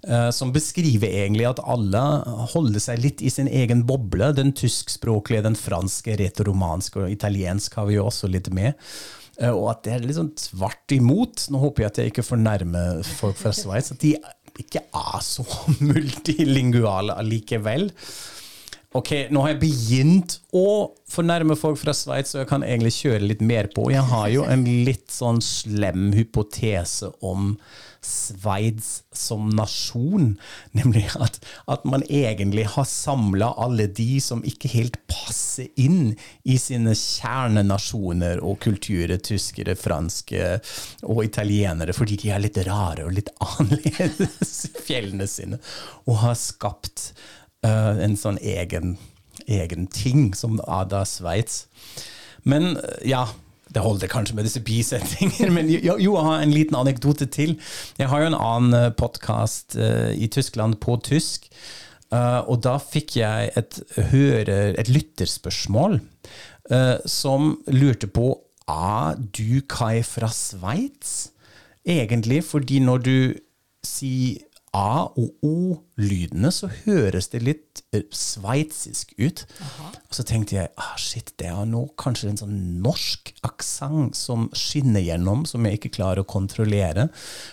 Uh, 0.04 0.28
som 0.36 0.50
beskriver 0.52 1.08
egentlig 1.08 1.46
at 1.48 1.62
alle 1.64 2.00
holder 2.52 2.82
seg 2.82 2.98
litt 3.00 3.22
i 3.24 3.30
sin 3.32 3.46
egen 3.48 3.86
boble. 3.88 4.34
Den 4.36 4.50
tyskspråklige, 4.52 5.46
den 5.46 5.56
franske, 5.56 6.18
retoromanske 6.20 7.06
og 7.06 7.12
italiensk 7.14 7.78
har 7.80 7.88
vi 7.88 7.96
jo 7.96 8.04
også 8.10 8.28
litt 8.28 8.50
med. 8.52 8.76
Uh, 9.40 9.54
og 9.54 9.70
at 9.72 9.80
det 9.86 9.94
er 9.94 10.04
litt 10.04 10.18
sånn 10.18 10.34
tvert 10.36 10.92
imot. 10.98 11.46
Nå 11.48 11.62
håper 11.62 11.86
jeg 11.86 11.92
at 11.92 12.02
jeg 12.02 12.12
ikke 12.12 12.26
fornærmer 12.28 13.00
folk 13.16 13.40
fra 13.40 13.54
Sveits. 13.56 13.94
At 13.96 14.04
de 14.04 14.12
ikke 14.60 14.84
er 14.84 15.24
så 15.24 15.46
multilinguale 15.88 17.16
allikevel. 17.24 17.88
Ok, 18.94 19.08
nå 19.34 19.40
har 19.42 19.56
jeg 19.56 19.62
begynt 19.64 20.36
å 20.54 20.92
fornærme 21.10 21.56
folk 21.58 21.80
fra 21.80 21.90
Sveits, 21.96 22.30
så 22.30 22.44
jeg 22.44 22.50
kan 22.52 22.62
egentlig 22.62 22.92
kjøre 22.94 23.26
litt 23.26 23.42
mer 23.42 23.66
på. 23.74 23.88
Jeg 23.90 24.06
har 24.06 24.28
jo 24.30 24.44
en 24.46 24.62
litt 24.86 25.10
sånn 25.10 25.40
slem 25.42 26.12
hypotese 26.14 27.10
om 27.26 27.56
Sveits 28.04 29.00
som 29.10 29.48
nasjon. 29.50 30.36
Nemlig 30.78 31.08
at, 31.18 31.40
at 31.66 31.82
man 31.90 32.06
egentlig 32.06 32.68
har 32.76 32.86
samla 32.86 33.50
alle 33.66 33.88
de 33.90 34.20
som 34.22 34.46
ikke 34.46 34.70
helt 34.76 35.00
passer 35.10 35.74
inn 35.74 36.14
i 36.46 36.54
sine 36.62 36.94
kjernenasjoner 36.94 38.46
og 38.46 38.60
kulturer, 38.62 39.18
tyskere, 39.18 39.74
franske 39.74 40.60
og 41.02 41.24
italienere, 41.26 41.98
fordi 41.98 42.22
de 42.22 42.30
er 42.30 42.46
litt 42.46 42.62
rare 42.70 43.08
og 43.08 43.16
litt 43.18 43.34
annerledes 43.58 44.58
i 44.70 44.76
fjellene 44.86 45.26
sine, 45.26 45.64
og 46.06 46.22
har 46.28 46.38
skapt 46.38 47.10
eh, 47.64 48.02
en 48.04 48.18
sånn 48.18 48.38
egen, 48.42 48.96
egen 49.46 49.88
ting 49.92 50.32
som 50.36 50.60
Ada 50.64 51.00
da 51.00 51.06
Sveits. 51.08 51.64
Men 52.44 52.76
eh, 52.76 53.00
ja, 53.14 53.26
det 53.74 53.82
holder 53.82 54.12
kanskje 54.12 54.36
med 54.38 54.46
disse 54.46 54.62
bisetninger, 54.64 55.50
men 55.56 55.72
jo, 55.72 55.96
jo, 55.96 56.14
jeg 56.14 56.28
har 56.28 56.44
en 56.44 56.54
liten 56.54 56.78
anekdote 56.78 57.26
til. 57.32 57.56
Jeg 57.98 58.10
har 58.12 58.22
jo 58.22 58.30
en 58.32 58.38
annen 58.38 58.94
podkast 59.00 59.74
i 59.74 60.28
Tyskland 60.30 60.78
på 60.84 60.94
tysk, 61.02 61.48
uh, 62.14 62.44
og 62.46 62.60
da 62.62 62.76
fikk 62.78 63.16
jeg 63.18 63.50
et, 63.58 63.80
hører, 64.12 64.76
et 64.78 64.90
lytterspørsmål 64.92 65.98
uh, 66.70 67.00
som 67.08 67.56
lurte 67.66 68.06
på 68.06 68.28
er 68.70 69.18
du 69.36 69.60
Kai 69.68 70.02
fra 70.06 70.30
Sveits? 70.32 71.30
Egentlig, 71.84 72.44
fordi 72.44 72.80
når 72.80 72.98
du 73.04 73.16
sier 73.84 74.43
A- 74.74 75.06
og 75.14 75.44
O-lydene, 75.46 76.50
så 76.50 76.66
høres 76.82 77.28
det 77.30 77.40
litt 77.46 77.82
eh, 77.94 78.02
sveitsisk 78.10 79.12
ut. 79.20 79.44
Og 80.08 80.16
så 80.18 80.24
tenkte 80.26 80.56
jeg 80.56 80.72
ah, 80.82 80.96
shit, 80.98 81.30
det 81.38 81.46
er 81.52 81.68
nå 81.70 81.84
kanskje 82.00 82.32
en 82.32 82.40
sånn 82.40 82.56
norsk 82.82 83.30
aksent 83.46 84.18
som 84.18 84.48
skinner 84.56 85.04
gjennom, 85.04 85.44
som 85.46 85.62
jeg 85.66 85.78
ikke 85.78 85.92
klarer 86.00 86.24
å 86.24 86.28
kontrollere. 86.28 87.06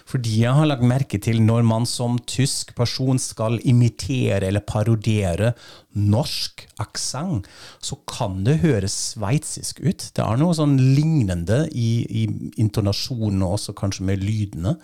Fordi 0.09 0.41
jeg 0.41 0.57
har 0.57 0.69
lagt 0.71 0.87
merke 0.87 1.21
til 1.21 1.43
når 1.45 1.67
man 1.69 1.85
som 1.89 2.17
tysk 2.25 2.73
person 2.77 3.21
skal 3.21 3.59
imitere 3.69 4.41
eller 4.49 4.65
parodiere 4.65 5.53
norsk 5.93 6.65
aksent, 6.81 7.45
så 7.85 8.01
kan 8.09 8.41
det 8.47 8.61
høres 8.65 8.97
sveitsisk 9.13 9.83
ut. 9.85 10.09
Det 10.15 10.25
er 10.25 10.41
noe 10.41 10.57
sånn 10.57 10.79
lignende 10.97 11.67
i, 11.69 11.91
i 12.09 12.27
intonasjonen 12.61 13.43
og 13.45 13.59
også 13.59 13.77
kanskje 13.77 14.09
med 14.09 14.23
lydene. 14.25 14.79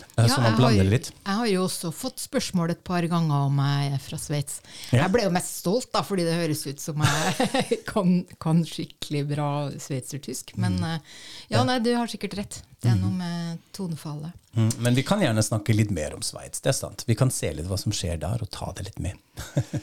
Eh, 0.00 0.26
så 0.28 0.40
man 0.40 0.50
jeg, 0.52 0.56
blander 0.58 0.84
har, 0.84 0.90
litt. 0.92 1.10
jeg 1.26 1.36
har 1.40 1.46
jo 1.50 1.64
også 1.66 1.90
fått 1.94 2.22
spørsmål 2.22 2.70
et 2.74 2.82
par 2.86 3.06
ganger 3.10 3.46
om 3.48 3.58
jeg 3.62 3.92
er 3.96 4.02
fra 4.04 4.18
Sveits. 4.20 4.60
Ja. 4.92 5.02
Jeg 5.04 5.12
ble 5.14 5.24
jo 5.26 5.32
mest 5.34 5.56
stolt, 5.60 5.88
da, 5.94 6.02
fordi 6.06 6.24
det 6.28 6.36
høres 6.38 6.64
ut 6.66 6.80
som 6.82 7.02
jeg 7.04 7.80
kan, 7.92 8.14
kan 8.42 8.64
skikkelig 8.66 9.24
bra 9.34 9.50
sveitsertysk. 9.76 10.54
Men 10.56 10.78
Mm. 10.78 10.84
eh, 10.94 11.00
ja, 11.54 11.64
nei, 11.66 11.78
du 11.82 11.90
har 11.96 12.06
sikkert 12.10 12.36
rett. 12.38 12.62
Det 12.82 12.92
er 12.92 12.98
noe 13.00 13.10
med 13.10 13.58
tonefallet. 13.74 14.30
Mm, 14.54 14.68
Men 14.78 14.94
vi 14.94 15.02
kan 15.02 15.20
gjerne 15.22 15.42
snakke 15.42 15.74
litt 15.74 15.90
mer 15.90 16.14
om 16.14 16.22
Sveits. 16.22 16.60
Det 16.62 16.70
er 16.70 16.76
sant. 16.78 17.02
Vi 17.08 17.14
kan 17.18 17.30
se 17.34 17.50
litt 17.52 17.66
hva 17.66 17.78
som 17.78 17.90
skjer 17.94 18.18
der, 18.22 18.38
og 18.42 18.50
ta 18.54 18.70
det 18.78 18.84
litt 18.90 18.98
med. 19.02 19.18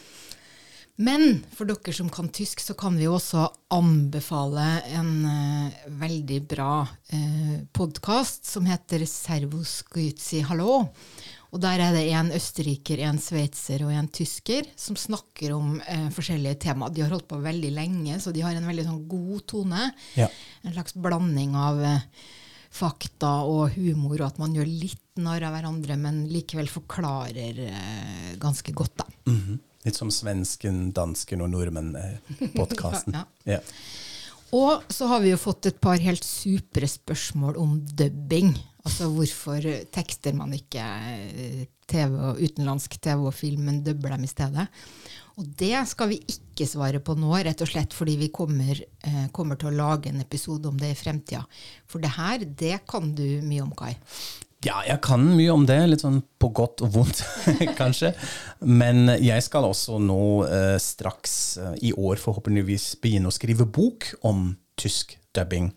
Men 0.95 1.41
for 1.51 1.67
dere 1.67 1.93
som 1.93 2.09
kan 2.09 2.29
tysk, 2.31 2.61
så 2.63 2.73
kan 2.77 2.95
vi 2.95 3.03
jo 3.03 3.17
også 3.17 3.43
anbefale 3.75 4.63
en 4.95 5.09
uh, 5.27 5.79
veldig 5.99 6.37
bra 6.47 6.85
uh, 6.87 7.57
podkast 7.75 8.47
som 8.47 8.67
heter 8.69 9.03
Servus 9.09 9.81
Grüezi 9.91 10.39
Hallo. 10.47 10.85
Og 11.51 11.61
der 11.63 11.83
er 11.83 11.95
det 11.95 12.05
en 12.15 12.31
østerriker, 12.35 13.03
en 13.03 13.19
sveitser 13.19 13.83
og 13.83 13.91
en 13.91 14.07
tysker 14.07 14.71
som 14.79 14.95
snakker 14.99 15.57
om 15.57 15.75
uh, 15.83 16.07
forskjellige 16.15 16.61
tema. 16.69 16.87
De 16.87 17.03
har 17.03 17.11
holdt 17.11 17.27
på 17.27 17.43
veldig 17.43 17.75
lenge, 17.75 18.15
så 18.23 18.31
de 18.31 18.47
har 18.47 18.55
en 18.55 18.71
veldig 18.71 18.87
sånn 18.87 19.03
god 19.11 19.45
tone. 19.51 19.91
Ja. 20.15 20.31
En 20.63 20.77
slags 20.77 20.95
blanding 20.95 21.59
av 21.59 21.83
uh, 21.83 22.25
fakta 22.75 23.37
og 23.47 23.75
humor, 23.75 24.17
og 24.21 24.29
at 24.29 24.39
man 24.39 24.55
gjør 24.55 24.67
litt 24.67 25.01
narr 25.19 25.43
av 25.47 25.55
hverandre, 25.55 25.95
men 25.99 26.25
likevel 26.27 26.67
forklarer 26.67 27.61
eh, 27.69 28.33
ganske 28.41 28.73
godt, 28.75 28.97
da. 28.99 29.05
Mhm. 29.31 29.63
Litt 29.85 29.97
som 29.99 30.11
svensken, 30.13 30.89
dansken 30.95 31.45
og 31.45 31.53
nordmenn-podkasten. 31.53 33.15
Ja. 33.45 33.57
ja. 33.57 33.61
Og 34.55 34.85
så 34.93 35.07
har 35.09 35.23
vi 35.23 35.31
jo 35.31 35.41
fått 35.41 35.67
et 35.67 35.79
par 35.81 35.99
helt 35.99 36.23
supre 36.23 36.87
spørsmål 36.87 37.57
om 37.59 37.79
dubbing. 37.97 38.53
Altså 38.85 39.09
hvorfor 39.11 39.65
tekster 39.93 40.35
man 40.37 40.53
ikke 40.55 40.83
eh, 40.85 41.65
TV 41.89 42.13
utenlandsk 42.39 42.99
TV 43.01 43.25
og 43.25 43.33
film, 43.35 43.65
men 43.67 43.83
dubber 43.85 44.13
dem 44.15 44.25
i 44.25 44.29
stedet. 44.29 44.67
Og 45.35 45.47
det 45.59 45.75
skal 45.89 46.13
vi 46.13 46.21
ikke 46.31 46.67
svare 46.69 47.01
på 47.03 47.17
nå, 47.19 47.33
rett 47.43 47.59
og 47.65 47.67
slett 47.67 47.95
fordi 47.95 48.15
vi 48.21 48.31
kommer, 48.33 48.79
eh, 49.03 49.25
kommer 49.35 49.59
til 49.59 49.71
å 49.71 49.75
lage 49.75 50.09
en 50.09 50.21
episode 50.23 50.69
om 50.69 50.77
det 50.79 50.93
i 50.93 50.99
fremtida. 50.99 51.43
For 51.89 51.99
det 51.99 52.13
her, 52.15 52.45
det 52.45 52.77
kan 52.87 53.11
du 53.17 53.25
mye 53.43 53.65
om, 53.65 53.73
Kai. 53.75 53.95
Ja, 54.65 54.79
jeg 54.87 54.97
kan 55.05 55.21
mye 55.37 55.53
om 55.53 55.67
det, 55.69 55.77
litt 55.91 56.01
sånn 56.01 56.23
på 56.41 56.49
godt 56.57 56.81
og 56.85 56.95
vondt, 56.95 57.21
kanskje. 57.79 58.15
Men 58.65 59.11
jeg 59.21 59.43
skal 59.45 59.67
også 59.67 59.99
nå 60.01 60.23
eh, 60.47 60.77
straks 60.81 61.35
eh, 61.61 61.75
i 61.91 61.93
år 61.93 62.17
forhåpentligvis 62.21 62.95
begynne 63.03 63.29
å 63.29 63.35
skrive 63.35 63.67
bok 63.69 64.09
om 64.25 64.55
tysk 64.79 65.19
dubbing 65.37 65.69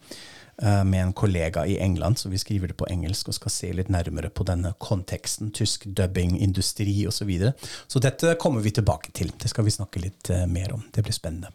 eh, 0.63 0.83
med 0.89 1.03
en 1.03 1.13
kollega 1.13 1.67
i 1.69 1.77
England, 1.85 2.19
så 2.19 2.33
vi 2.33 2.41
skriver 2.41 2.73
det 2.73 2.79
på 2.81 2.89
engelsk 2.89 3.29
og 3.29 3.37
skal 3.37 3.53
se 3.53 3.73
litt 3.77 3.93
nærmere 3.93 4.33
på 4.33 4.47
denne 4.49 4.73
konteksten, 4.81 5.53
tysk 5.53 5.85
dubbing, 5.85 6.39
industri 6.41 7.03
osv. 7.05 7.21
Så, 7.21 7.29
videre. 7.29 7.53
så 7.93 8.01
dette 8.01 8.39
kommer 8.41 8.65
vi 8.65 8.73
tilbake 8.79 9.13
til. 9.13 9.35
Det 9.37 9.53
skal 9.53 9.69
vi 9.69 9.75
snakke 9.75 10.01
litt 10.07 10.33
eh, 10.33 10.49
mer 10.49 10.73
om. 10.79 10.87
Det 10.95 11.05
blir 11.05 11.17
spennende. 11.17 11.53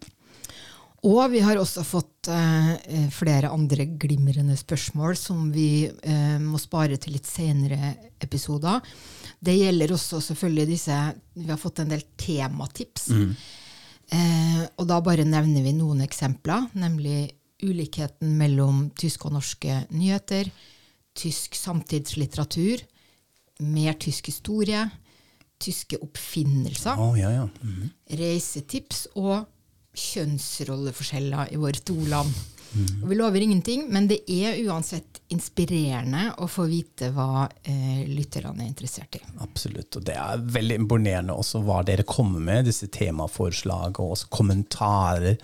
Og 1.04 1.34
vi 1.34 1.42
har 1.44 1.60
også 1.60 1.84
fått 1.84 2.30
eh, 2.32 3.08
flere 3.12 3.50
andre 3.52 3.86
glimrende 4.00 4.56
spørsmål 4.56 5.18
som 5.20 5.50
vi 5.52 5.84
eh, 5.90 6.38
må 6.40 6.60
spare 6.62 6.96
til 7.02 7.18
litt 7.18 7.28
senere 7.28 7.92
episoder. 8.24 8.80
Det 9.44 9.58
gjelder 9.58 9.92
også 9.92 10.22
selvfølgelig 10.24 10.70
disse 10.70 11.00
Vi 11.36 11.50
har 11.50 11.60
fått 11.60 11.82
en 11.84 11.92
del 11.92 12.06
tematips. 12.16 13.10
Mm. 13.12 13.36
Eh, 14.16 14.62
og 14.80 14.88
da 14.88 15.02
bare 15.04 15.28
nevner 15.28 15.66
vi 15.66 15.76
noen 15.76 16.06
eksempler, 16.06 16.70
nemlig 16.80 17.34
ulikheten 17.64 18.38
mellom 18.40 18.86
tyske 19.00 19.28
og 19.28 19.36
norske 19.36 19.84
nyheter, 19.92 20.48
tysk 21.20 21.56
samtidslitteratur, 21.56 22.84
mer 23.64 23.96
tysk 24.00 24.32
historie, 24.32 24.86
tyske 25.64 26.00
oppfinnelser, 26.04 27.00
oh, 27.00 27.16
ja, 27.20 27.30
ja. 27.32 27.48
Mm. 27.64 27.92
reisetips 28.20 29.06
og 29.16 29.46
kjønnsrolleforskjeller 29.94 31.54
i 31.54 31.62
våre 31.62 31.86
to 31.86 31.98
land. 32.10 32.34
Og 32.74 33.10
vi 33.10 33.16
lover 33.16 33.44
ingenting, 33.46 33.86
men 33.94 34.08
det 34.10 34.24
er 34.34 34.58
uansett 34.66 35.20
inspirerende 35.34 36.32
å 36.42 36.48
få 36.50 36.66
vite 36.70 37.12
hva 37.14 37.46
eh, 37.70 38.02
lytterne 38.10 38.64
er 38.64 38.72
interessert 38.72 39.20
i. 39.20 39.22
Absolutt. 39.46 40.00
Og 40.00 40.08
det 40.08 40.16
er 40.18 40.42
veldig 40.56 40.80
imponerende 40.82 41.36
også 41.38 41.62
hva 41.68 41.84
dere 41.86 42.06
kommer 42.08 42.42
med, 42.42 42.66
disse 42.70 42.90
temaforslag 42.94 44.02
og 44.02 44.16
også 44.16 44.32
kommentarer 44.34 45.38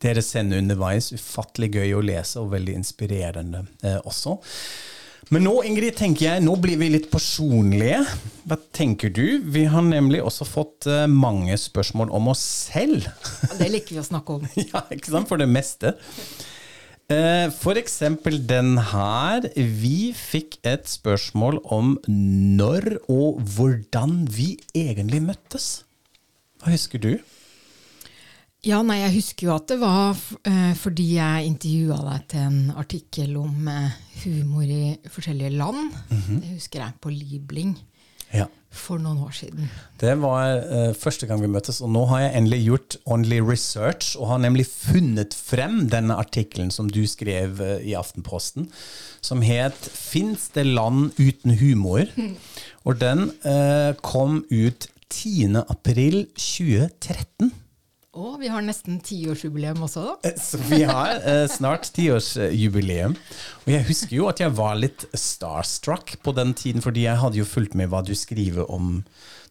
dere 0.00 0.24
sender 0.24 0.62
underveis. 0.62 1.10
Ufattelig 1.12 1.74
gøy 1.76 1.98
å 1.98 2.04
lese 2.04 2.40
og 2.40 2.54
veldig 2.54 2.78
inspirerende 2.80 3.66
eh, 3.84 4.00
også. 4.00 4.38
Men 5.30 5.44
nå 5.46 5.60
Ingrid, 5.62 5.94
tenker 5.94 6.24
jeg, 6.24 6.42
nå 6.42 6.56
blir 6.58 6.78
vi 6.80 6.88
litt 6.90 7.06
personlige. 7.12 8.00
Hva 8.50 8.56
tenker 8.74 9.12
du? 9.14 9.38
Vi 9.54 9.62
har 9.70 9.84
nemlig 9.86 10.24
også 10.26 10.46
fått 10.48 10.88
eh, 10.90 11.04
mange 11.06 11.54
spørsmål 11.54 12.10
om 12.18 12.32
oss 12.32 12.42
selv. 12.42 13.06
Det 13.54 13.68
liker 13.70 13.94
vi 13.94 14.00
å 14.02 14.06
snakke 14.08 14.40
om. 14.40 14.48
ja, 14.72 14.82
ikke 14.90 15.12
sant? 15.14 15.30
For 15.30 15.38
det 15.38 15.46
meste. 15.46 15.94
F.eks. 17.10 17.60
For 17.62 17.78
eksempel 17.78 18.40
den 18.50 18.76
her. 18.90 19.46
Vi 19.54 20.10
fikk 20.18 20.58
et 20.66 20.90
spørsmål 20.90 21.62
om 21.78 21.96
når 22.10 22.96
og 23.06 23.38
hvordan 23.54 24.24
vi 24.34 24.56
egentlig 24.74 25.22
møttes. 25.30 25.70
Hva 26.58 26.74
husker 26.74 27.02
du? 27.02 27.12
Ja, 28.60 28.82
nei, 28.84 28.98
jeg 29.00 29.14
husker 29.14 29.46
jo 29.48 29.54
at 29.54 29.70
det 29.70 29.78
var 29.80 30.18
eh, 30.44 30.72
fordi 30.76 31.14
jeg 31.14 31.46
intervjua 31.48 31.96
deg 32.04 32.24
til 32.28 32.42
en 32.44 32.58
artikkel 32.76 33.36
om 33.40 33.68
eh, 33.72 33.94
humor 34.26 34.66
i 34.68 34.98
forskjellige 35.08 35.54
land. 35.56 35.94
Mhm. 36.10 36.40
Det 36.42 36.50
husker 36.58 36.82
jeg 36.84 36.98
på 37.00 37.12
Libling 37.14 37.78
Ja. 38.34 38.44
for 38.70 38.98
noen 39.00 39.18
år 39.24 39.32
siden. 39.34 39.70
Det 39.98 40.12
var 40.20 40.60
uh, 40.60 40.92
første 40.94 41.26
gang 41.26 41.40
vi 41.42 41.48
møttes, 41.50 41.80
og 41.80 41.90
nå 41.90 42.04
har 42.12 42.20
jeg 42.20 42.36
endelig 42.36 42.60
gjort 42.66 42.96
only 43.06 43.40
research 43.40 44.12
og 44.20 44.28
har 44.28 44.38
nemlig 44.44 44.66
funnet 44.68 45.34
frem 45.34 45.88
denne 45.90 46.14
artikkelen 46.14 46.70
som 46.70 46.86
du 46.86 47.06
skrev 47.08 47.58
uh, 47.64 47.80
i 47.82 47.96
Aftenposten, 47.98 48.68
som 49.20 49.42
het 49.42 49.74
'Fins 49.74 50.50
det 50.54 50.66
land 50.66 51.10
uten 51.18 51.56
humor?' 51.58 52.12
Og 52.86 53.00
den 53.00 53.32
uh, 53.44 53.96
kom 54.02 54.44
ut 54.52 54.86
10. 55.10 55.64
april 58.10 58.18
2013. 58.18 58.18
Og 58.18 58.40
vi 58.40 58.48
har 58.50 58.62
nesten 58.62 59.00
tiårsjubileum 59.00 59.82
også, 59.82 60.02
da. 60.22 60.32
Så 60.36 60.58
vi 60.68 60.82
har 60.82 61.20
eh, 61.22 61.46
snart 61.48 61.90
tiårsjubileum. 61.94 63.14
Og 63.66 63.70
jeg 63.70 63.86
husker 63.86 64.16
jo 64.16 64.28
at 64.28 64.40
jeg 64.40 64.54
var 64.56 64.74
litt 64.74 65.06
starstruck 65.14 66.16
på 66.22 66.32
den 66.32 66.54
tiden, 66.54 66.82
fordi 66.82 67.06
jeg 67.06 67.20
hadde 67.20 67.38
jo 67.38 67.44
fulgt 67.44 67.74
med 67.74 67.88
hva 67.88 68.02
du 68.02 68.14
skriver 68.14 68.70
om 68.70 69.04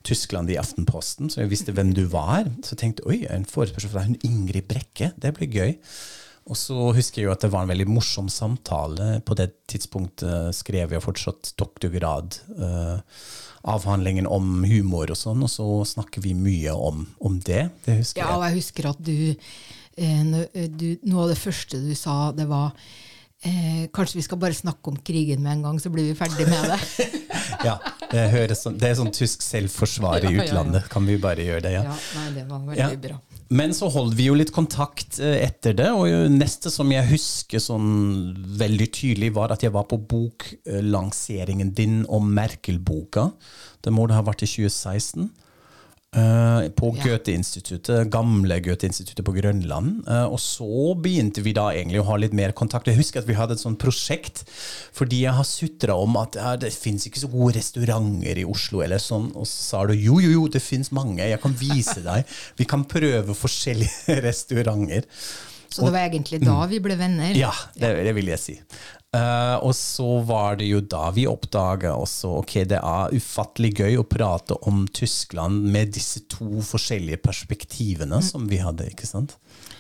Tyskland 0.04 0.50
i 0.50 0.58
Aftenposten, 0.60 1.30
så 1.30 1.42
jeg 1.42 1.52
visste 1.52 1.74
hvem 1.76 1.94
du 1.94 2.06
var. 2.08 2.48
Så 2.64 2.76
jeg 2.76 2.80
tenkte 2.84 3.08
oi, 3.08 3.26
en 3.30 3.46
forespørsel 3.46 3.92
fra 3.92 4.06
hun 4.06 4.20
Ingrid 4.24 4.68
Brekke, 4.68 5.12
det 5.20 5.34
blir 5.36 5.52
gøy. 5.52 5.74
Og 6.50 6.58
så 6.58 6.78
husker 6.96 7.22
jeg 7.22 7.28
jo 7.28 7.34
at 7.36 7.44
det 7.44 7.52
var 7.54 7.66
en 7.66 7.74
veldig 7.74 7.90
morsom 7.90 8.30
samtale. 8.32 9.20
På 9.26 9.36
det 9.38 9.52
tidspunktet 9.70 10.56
skrev 10.58 10.96
jeg 10.96 11.04
fortsatt 11.06 11.54
doktorgrad. 11.60 12.40
Uh, 12.56 12.98
avhandlingen 13.68 14.28
om 14.30 14.64
humor 14.64 15.12
og 15.12 15.20
sånn, 15.20 15.44
og 15.44 15.52
så 15.52 15.68
snakker 15.88 16.24
vi 16.24 16.34
mye 16.38 16.74
om, 16.74 17.04
om 17.20 17.38
det. 17.44 17.68
Det 17.86 18.00
husker 18.00 18.24
Ja, 18.24 18.32
og 18.38 18.46
jeg. 18.46 18.54
jeg 18.54 18.62
husker 18.62 18.90
at 18.94 19.04
du, 19.04 19.20
eh, 20.00 20.68
du 20.70 20.88
Noe 21.04 21.26
av 21.26 21.34
det 21.34 21.40
første 21.42 21.82
du 21.84 21.92
sa, 21.98 22.32
det 22.36 22.48
var 22.50 22.72
eh, 23.44 23.88
Kanskje 23.96 24.22
vi 24.22 24.26
skal 24.26 24.40
bare 24.42 24.56
snakke 24.56 24.94
om 24.94 25.00
krigen 25.04 25.44
med 25.44 25.58
en 25.58 25.66
gang, 25.68 25.82
så 25.84 25.92
blir 25.92 26.08
vi 26.08 26.18
ferdig 26.20 26.48
med 26.50 26.72
det. 26.74 26.82
Ja, 27.60 27.76
det, 28.08 28.56
sånn, 28.56 28.78
det 28.80 28.88
er 28.88 28.94
sånn 28.96 29.12
tysk 29.12 29.42
selvforsvar 29.44 30.24
i 30.30 30.32
utlandet. 30.40 30.86
Kan 30.92 31.04
vi 31.04 31.18
bare 31.20 31.44
gjøre 31.44 31.66
det? 31.66 31.74
ja. 31.76 31.82
Ja, 31.90 31.98
nei, 32.16 32.30
det 32.38 32.46
var 32.48 32.64
veldig 32.64 33.00
bra. 33.04 33.18
Men 33.50 33.74
så 33.74 33.88
holdt 33.90 34.14
vi 34.18 34.28
jo 34.28 34.36
litt 34.38 34.52
kontakt 34.54 35.18
eh, 35.24 35.40
etter 35.48 35.74
det, 35.78 35.90
og 35.90 36.34
neste 36.36 36.70
som 36.70 36.92
jeg 36.94 37.10
husker 37.10 37.62
sånn 37.64 37.90
veldig 38.60 38.88
tydelig, 38.94 39.32
var 39.34 39.56
at 39.56 39.66
jeg 39.66 39.74
var 39.74 39.88
på 39.90 39.98
boklanseringen 40.12 41.74
din 41.78 42.04
om 42.06 42.30
Merkel-boka. 42.36 43.32
Det 43.82 43.94
må 43.96 44.06
det 44.06 44.20
ha 44.20 44.26
vært 44.28 44.46
i 44.46 44.52
2016. 44.52 45.32
eh, 46.16 46.70
på 46.76 46.92
Ja. 46.96 47.04
Goethe-instituttet, 47.04 48.10
gamle 48.10 48.60
Goethe-instituttet 48.60 49.26
på 49.26 49.34
Grønland. 49.36 50.08
Uh, 50.08 50.26
og 50.34 50.40
så 50.40 50.94
begynte 50.96 51.44
vi 51.46 51.54
da 51.54 51.70
egentlig 51.74 52.02
å 52.02 52.08
ha 52.10 52.18
litt 52.18 52.34
mer 52.34 52.52
kontakt. 52.52 52.88
Jeg 52.88 53.00
husker 53.00 53.22
at 53.22 53.30
vi 53.30 53.38
hadde 53.38 53.58
et 53.58 53.64
sånt 53.64 53.80
prosjekt, 53.82 54.44
fordi 54.96 55.24
jeg 55.26 55.36
har 55.38 55.48
sutra 55.48 55.98
om 56.00 56.18
at 56.22 56.40
ja, 56.40 56.56
det 56.60 56.74
fins 56.74 57.08
ikke 57.08 57.22
så 57.24 57.32
gode 57.32 57.58
restauranter 57.60 58.42
i 58.42 58.48
Oslo, 58.48 58.84
eller 58.86 59.02
sånn. 59.04 59.32
Og 59.36 59.48
så 59.50 59.68
sa 59.70 59.86
du 59.86 59.94
jo, 59.94 60.20
jo, 60.20 60.34
jo, 60.38 60.48
det 60.48 60.64
fins 60.64 60.92
mange, 60.96 61.24
jeg 61.26 61.42
kan 61.44 61.56
vise 61.60 62.02
deg. 62.06 62.26
Vi 62.60 62.68
kan 62.70 62.84
prøve 62.90 63.36
forskjellige 63.38 64.20
restauranter. 64.28 65.08
Så 65.70 65.86
det 65.86 65.94
var 65.94 66.08
egentlig 66.08 66.40
da 66.42 66.64
vi 66.66 66.80
ble 66.82 66.96
venner. 66.98 67.36
Ja, 67.38 67.52
det, 67.78 67.92
det 68.02 68.14
vil 68.18 68.32
jeg 68.32 68.42
si. 68.42 68.56
Eh, 69.10 69.56
og 69.66 69.74
så 69.76 70.20
var 70.22 70.60
det 70.60 70.68
jo 70.70 70.84
da 70.86 71.08
vi 71.16 71.24
oppdaga 71.26 71.96
også 71.98 72.30
ok, 72.44 72.54
det 72.70 72.78
er 72.78 73.16
ufattelig 73.18 73.72
gøy 73.80 73.98
å 73.98 74.06
prate 74.06 74.54
om 74.70 74.84
Tyskland 74.94 75.64
med 75.74 75.96
disse 75.96 76.28
to 76.30 76.62
forskjellige 76.62 77.18
perspektivene 77.24 78.22
som 78.22 78.46
vi 78.52 78.60
hadde, 78.62 78.92
ikke 78.92 79.10
sant? 79.10 79.34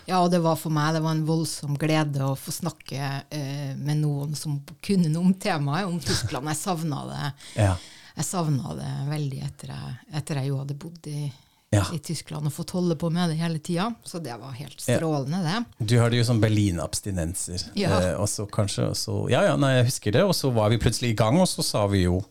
Ja, 0.10 0.24
og 0.24 0.32
det 0.34 0.40
var 0.42 0.58
for 0.58 0.74
meg 0.74 0.96
det 0.96 1.04
var 1.06 1.14
en 1.14 1.28
voldsom 1.28 1.78
glede 1.78 2.26
å 2.26 2.34
få 2.40 2.56
snakke 2.56 3.12
uh, 3.30 3.74
med 3.78 4.02
noen 4.02 4.34
som 4.34 4.58
kunne 4.82 5.12
noe 5.12 5.28
om 5.28 5.36
temaet, 5.38 5.86
om 5.86 6.00
Tyskland. 6.02 6.50
Jeg 6.50 6.62
savna 6.64 7.06
det. 7.12 7.30
Ja. 7.70 7.76
Jeg 8.20 8.26
savna 8.26 8.74
det 8.76 8.90
veldig 9.08 9.38
etter 9.46 9.70
jeg, 9.72 9.92
etter 10.18 10.40
jeg 10.42 10.50
jo 10.50 10.58
hadde 10.60 10.76
bodd 10.82 11.06
i, 11.08 11.30
Ja. 11.70 11.84
i 11.94 12.00
Tyskland 12.02 12.50
og 12.50 12.54
fått 12.54 12.72
holde 12.74 12.96
på 12.98 13.12
med 13.14 13.30
det 13.30 13.36
hele 13.38 13.60
tida. 13.62 13.92
Så 14.04 14.18
det 14.26 14.34
var 14.42 14.56
helt 14.58 14.82
strålende, 14.82 15.42
det. 15.46 15.86
Du 15.92 16.00
hadde 16.02 16.18
jo 16.18 16.26
sånn 16.26 16.42
Berlin-abstinenser. 16.42 17.68
Ja. 17.78 17.92
Eh, 18.00 18.16
og 18.18 18.26
så 18.32 18.48
kanskje, 18.50 18.88
og 18.90 18.98
så, 18.98 19.18
ja, 19.30 19.44
ja, 19.46 19.54
nei, 19.60 19.76
jeg 19.78 19.92
husker 19.92 20.16
det. 20.18 20.24
Og 20.26 20.34
så 20.38 20.50
var 20.56 20.74
vi 20.74 20.80
plutselig 20.82 21.14
i 21.14 21.20
gang, 21.20 21.38
og 21.38 21.46
så 21.52 21.66
sa 21.66 21.86
vi 21.92 22.08
jo 22.08 22.24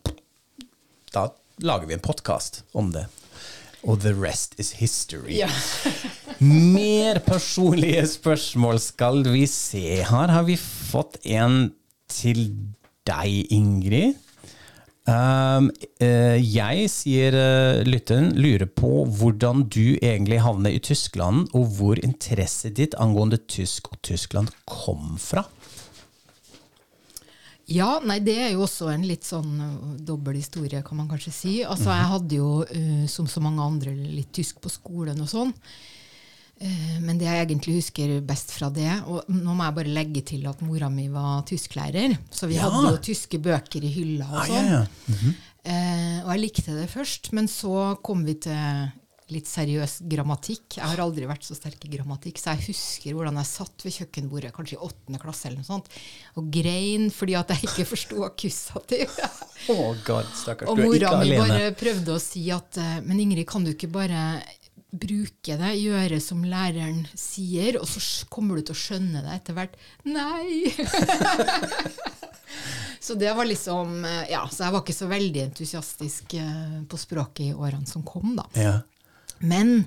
Da 1.15 1.29
lager 1.63 1.87
vi 1.89 1.95
en 1.95 2.03
podkast 2.03 2.65
om 2.77 2.91
det. 2.93 3.07
Og 3.87 4.01
the 4.03 4.11
rest 4.13 4.59
is 4.59 4.73
history. 4.81 5.39
Ja. 5.39 5.47
Mer 6.43 7.19
personlige 7.23 8.03
spørsmål 8.11 8.79
skal 8.83 9.23
vi 9.31 9.45
se. 9.47 10.03
Her 10.03 10.35
har 10.35 10.43
vi 10.47 10.59
fått 10.59 11.17
en 11.23 11.71
til 12.11 12.43
deg, 13.07 13.47
Ingrid. 13.55 14.19
Um, 15.09 15.69
eh, 16.03 16.37
jeg, 16.43 16.89
sier 16.91 17.33
uh, 17.33 17.81
lytteren, 17.87 18.33
lurer 18.37 18.67
på 18.67 19.05
hvordan 19.07 19.63
du 19.71 19.95
egentlig 19.95 20.41
havnet 20.43 20.75
i 20.75 20.81
Tyskland, 20.89 21.47
og 21.57 21.71
hvor 21.79 22.01
interesset 22.03 22.75
ditt 22.77 22.97
angående 22.99 23.39
tysk 23.49 23.89
og 23.93 24.01
Tyskland 24.05 24.51
kom 24.69 25.15
fra. 25.21 25.45
Ja, 27.69 27.99
nei, 28.01 28.17
det 28.25 28.35
er 28.41 28.51
jo 28.53 28.65
også 28.65 28.89
en 28.91 29.07
litt 29.07 29.25
sånn 29.25 29.55
uh, 29.61 29.95
dobbel 30.05 30.37
historie, 30.41 30.83
kan 30.85 30.99
man 30.99 31.09
kanskje 31.09 31.33
si. 31.33 31.55
Altså, 31.63 31.89
jeg 31.95 32.11
hadde 32.13 32.41
jo, 32.41 32.51
som 33.09 33.29
så 33.29 33.41
mange 33.45 33.65
andre, 33.65 33.95
litt 33.95 34.33
tysk 34.35 34.61
på 34.61 34.73
skolen 34.73 35.23
og 35.23 35.31
sånn. 35.31 35.55
Uh, 36.59 36.97
men 36.99 37.17
det 37.17 37.23
jeg 37.29 37.45
egentlig 37.47 37.75
husker 37.77 38.11
best 38.27 38.49
fra 38.51 38.67
det 38.69 38.89
Og 39.07 39.23
nå 39.31 39.53
må 39.55 39.63
jeg 39.63 39.75
bare 39.77 39.93
legge 39.95 40.21
til 40.27 40.43
at 40.49 40.59
mora 40.61 40.89
mi 40.91 41.05
var 41.07 41.45
tysklærer, 41.47 42.17
så 42.35 42.49
vi 42.51 42.55
Ja. 42.57 42.67
hadde 42.67 42.97
jo 42.97 43.03
tyske 43.13 43.39
bøker 43.39 43.79
i 43.87 43.91
hylla 43.93 44.27
og 44.27 44.41
Ah, 44.41 44.45
sånn. 44.45 44.65
ja, 44.67 44.81
ja. 44.83 45.33
Eh, 45.63 46.19
og 46.25 46.31
jeg 46.33 46.41
likte 46.41 46.75
det 46.75 46.89
først, 46.91 47.31
men 47.35 47.47
så 47.47 47.95
kom 48.03 48.25
vi 48.25 48.33
til 48.43 48.91
litt 49.29 49.45
seriøs 49.45 49.99
grammatikk. 50.09 50.79
Jeg 50.79 50.87
har 50.89 50.97
aldri 51.03 51.27
vært 51.29 51.43
så 51.45 51.53
sterk 51.53 51.83
i 51.85 51.91
grammatikk, 51.93 52.39
så 52.41 52.55
jeg 52.57 52.63
husker 52.71 53.13
hvordan 53.13 53.35
jeg 53.37 53.45
satt 53.45 53.83
ved 53.85 53.93
kjøkkenbordet, 53.93 54.51
kanskje 54.55 54.73
i 54.79 54.81
åttende 54.87 55.19
klasse 55.21 55.45
eller 55.45 55.61
noe 55.61 55.67
sånt, 55.67 55.85
og 56.35 56.49
grein 56.51 57.11
fordi 57.13 57.35
at 57.37 57.49
jeg 57.53 57.67
ikke 57.69 57.85
forsto 57.91 58.23
akkusativ. 58.25 59.07
Oh 59.69 59.93
God, 60.07 60.25
stakkars. 60.33 60.67
Og 60.71 60.77
Du 60.77 60.81
er 60.81 60.95
ikke 60.95 61.11
mora 61.11 61.23
mi 61.23 61.37
bare 61.37 61.71
prøvde 61.77 62.15
å 62.15 62.19
si 62.23 62.49
at 62.49 62.77
eh, 62.79 63.01
Men 63.05 63.19
Ingrid, 63.19 63.45
kan 63.45 63.63
du 63.63 63.73
ikke 63.75 63.91
bare 63.91 64.41
bruke 64.89 65.57
det, 65.59 65.73
gjøre 65.77 66.17
som 66.23 66.41
læreren 66.47 67.03
sier, 67.17 67.77
og 67.79 67.87
så 67.89 68.01
kommer 68.31 68.57
du 68.57 68.67
til 68.67 68.75
å 68.75 68.79
skjønne 68.79 69.21
det 69.25 69.35
etter 69.35 69.57
hvert? 69.57 69.75
Nei! 70.09 70.71
så 73.05 73.17
det 73.19 73.33
var 73.37 73.49
liksom 73.49 73.99
eh, 74.07 74.23
Ja, 74.33 74.45
så 74.49 74.65
jeg 74.65 74.75
var 74.75 74.81
ikke 74.81 74.97
så 74.97 75.09
veldig 75.11 75.43
entusiastisk 75.49 76.33
eh, 76.41 76.79
på 76.89 77.01
språket 77.01 77.51
i 77.51 77.53
årene 77.53 77.89
som 77.89 78.05
kom, 78.07 78.33
da. 78.39 78.47
Ja. 78.57 78.79
Men 79.45 79.77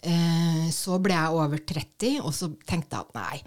eh, 0.00 0.64
så 0.74 0.96
ble 1.02 1.18
jeg 1.18 1.42
over 1.44 1.64
30, 1.74 2.16
og 2.22 2.32
så 2.34 2.50
tenkte 2.64 2.96
jeg 2.96 3.04
at 3.04 3.20
nei, 3.20 3.42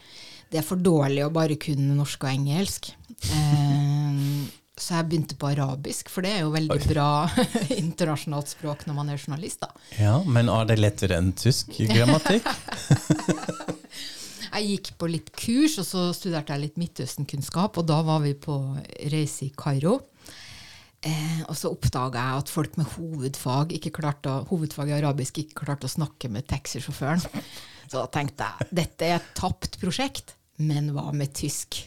det 0.51 0.61
er 0.61 0.67
for 0.67 0.81
dårlig 0.83 1.25
å 1.25 1.33
bare 1.33 1.57
kunne 1.59 1.95
norsk 1.97 2.27
og 2.27 2.33
engelsk. 2.35 2.91
Eh, 3.31 4.60
så 4.81 4.97
jeg 4.97 5.09
begynte 5.11 5.37
på 5.37 5.51
arabisk, 5.51 6.09
for 6.09 6.25
det 6.25 6.33
er 6.35 6.43
jo 6.45 6.53
veldig 6.55 6.79
bra 6.89 7.09
internasjonalt 7.83 8.49
språk 8.51 8.87
når 8.87 8.97
man 8.97 9.11
er 9.13 9.21
journalist. 9.21 9.61
da. 9.61 9.69
ja, 9.99 10.15
men 10.25 10.49
er 10.49 10.69
det 10.71 10.79
lettere 10.81 11.19
enn 11.21 11.31
tysk 11.37 11.77
grammatikk? 11.91 12.49
Jeg 14.51 14.67
gikk 14.67 14.87
på 14.99 15.07
litt 15.07 15.29
kurs, 15.31 15.77
og 15.79 15.85
så 15.87 16.01
studerte 16.11 16.51
jeg 16.51 16.59
litt 16.65 16.79
Midtøsten-kunnskap, 16.81 17.77
og 17.79 17.85
da 17.87 18.01
var 18.03 18.19
vi 18.19 18.33
på 18.35 18.57
reise 19.13 19.45
i 19.45 19.53
Kairo. 19.55 19.93
Eh, 21.01 21.39
og 21.47 21.55
så 21.57 21.71
oppdaga 21.71 22.25
jeg 22.27 22.41
at 22.43 22.51
folk 22.51 22.75
med 22.77 22.89
hovedfag, 22.97 23.71
ikke 23.77 23.93
å, 24.03 24.35
hovedfag 24.51 24.91
i 24.91 24.97
arabisk 24.99 25.39
ikke 25.41 25.63
klarte 25.63 25.87
å 25.87 25.93
snakke 25.95 26.29
med 26.29 26.49
taxisjåføren. 26.51 27.23
Så 27.87 27.95
da 27.95 28.05
tenkte 28.11 28.49
jeg 28.49 28.75
dette 28.83 29.07
er 29.07 29.17
et 29.21 29.31
tapt 29.39 29.79
prosjekt, 29.81 30.35
men 30.61 30.91
hva 30.95 31.09
med 31.15 31.33
tysk? 31.37 31.81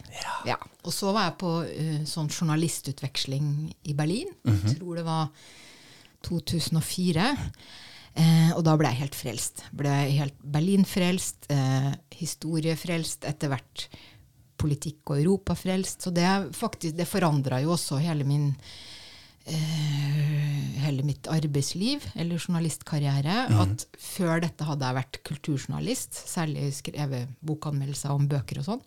Ja. 0.47 0.59
Og 0.85 0.93
så 0.93 1.15
var 1.15 1.31
jeg 1.31 1.39
på 1.41 1.55
uh, 1.65 2.03
sånn 2.09 2.29
journalistutveksling 2.29 3.49
i 3.89 3.97
Berlin. 3.97 4.31
Jeg 4.45 4.79
tror 4.79 5.01
det 5.01 5.07
var 5.09 5.33
2004. 6.29 7.29
Eh, 8.15 8.51
og 8.55 8.63
da 8.67 8.77
ble 8.79 8.91
jeg 8.93 9.03
helt 9.03 9.17
frelst. 9.19 9.65
Ble 9.75 9.93
helt 10.15 10.37
Berlin-frelst, 10.39 11.49
eh, 11.51 11.91
historiefrelst, 12.15 13.27
etter 13.27 13.51
hvert 13.51 13.89
politikk 14.61 15.11
og 15.11 15.19
Europa-frelst. 15.19 16.07
Så 16.07 16.13
det, 16.15 16.29
faktisk, 16.55 16.95
det 16.97 17.11
forandra 17.11 17.61
jo 17.65 17.75
også 17.75 17.99
hele 17.99 18.27
min 18.29 18.53
hele 19.45 21.05
mitt 21.07 21.29
arbeidsliv, 21.29 22.05
eller 22.15 22.39
journalistkarriere. 22.41 23.49
At 23.61 23.87
før 24.01 24.41
dette 24.45 24.65
hadde 24.69 24.87
jeg 24.89 24.99
vært 25.01 25.21
kulturjournalist, 25.29 26.13
særlig 26.31 26.71
skrevet 26.77 27.29
bokanmeldelser 27.45 28.11
om 28.15 28.29
bøker 28.31 28.57
og 28.63 28.67
sånn. 28.73 28.85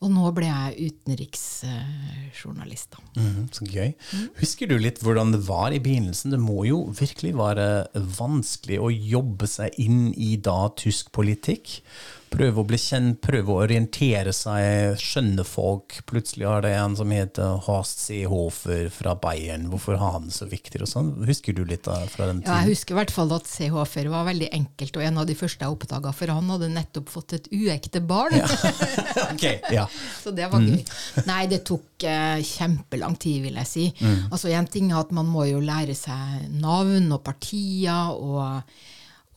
Og 0.00 0.08
nå 0.08 0.30
ble 0.32 0.46
jeg 0.48 0.94
utenriksjournalist. 0.94 2.96
Mhm, 3.20 3.50
så 3.52 3.66
gøy. 3.68 3.90
Husker 4.38 4.70
du 4.70 4.78
litt 4.80 4.96
hvordan 5.04 5.28
det 5.34 5.42
var 5.44 5.76
i 5.76 5.82
begynnelsen? 5.82 6.32
Det 6.32 6.40
må 6.40 6.64
jo 6.64 6.88
virkelig 6.96 7.34
være 7.36 7.84
vanskelig 8.16 8.78
å 8.80 8.88
jobbe 8.88 9.44
seg 9.50 9.76
inn 9.76 10.08
i 10.16 10.40
da 10.40 10.72
tysk 10.72 11.12
politikk. 11.12 11.82
Prøve 12.30 12.62
å 12.62 12.66
bli 12.66 12.78
kjent, 12.78 13.18
prøve 13.24 13.50
å 13.50 13.58
orientere 13.64 14.30
seg, 14.34 14.94
skjønne 15.02 15.42
folk. 15.46 15.96
Plutselig 16.06 16.46
har 16.46 16.62
det 16.62 16.70
en 16.78 16.94
som 16.98 17.10
heter 17.10 17.56
Horst 17.66 18.04
Seehofer 18.04 18.86
fra 18.94 19.16
Bayern. 19.18 19.66
Hvorfor 19.72 19.98
har 19.98 20.14
han 20.14 20.28
så 20.30 20.46
viktig? 20.46 20.78
og 20.84 20.88
sånn? 20.88 21.08
Husker 21.26 21.56
du 21.56 21.64
litt 21.66 21.88
da, 21.88 21.96
fra 22.12 22.28
den 22.30 22.44
Ja, 22.46 22.60
jeg 22.62 22.76
husker 22.76 22.94
i 22.94 22.98
hvert 23.00 23.12
fall 23.14 23.34
at 23.34 23.50
Seehofer 23.50 24.06
var 24.12 24.28
veldig 24.28 24.50
enkelt, 24.60 25.00
og 25.00 25.06
en 25.08 25.18
av 25.24 25.26
de 25.26 25.36
første 25.40 25.66
jeg 25.66 25.74
oppdaga, 25.74 26.12
for 26.14 26.32
han 26.32 26.54
hadde 26.54 26.70
nettopp 26.76 27.10
fått 27.10 27.34
et 27.40 27.50
uekte 27.50 28.02
barn. 28.04 28.38
Ok, 29.30 29.44
ja. 29.74 29.84
Så 30.22 30.32
det 30.34 30.46
var 30.52 30.62
gøy. 30.64 30.80
Nei, 31.26 31.42
det 31.50 31.60
tok 31.68 32.04
eh, 32.06 32.40
kjempelang 32.46 33.16
tid, 33.20 33.42
vil 33.44 33.58
jeg 33.60 33.68
si. 33.68 33.84
Altså, 34.30 34.50
En 34.54 34.68
ting 34.70 34.90
er 34.92 35.00
at 35.02 35.12
man 35.14 35.28
må 35.30 35.44
jo 35.50 35.60
lære 35.64 35.94
seg 35.98 36.46
navn 36.62 37.10
og 37.14 37.22
partier 37.26 38.14
og, 38.14 38.62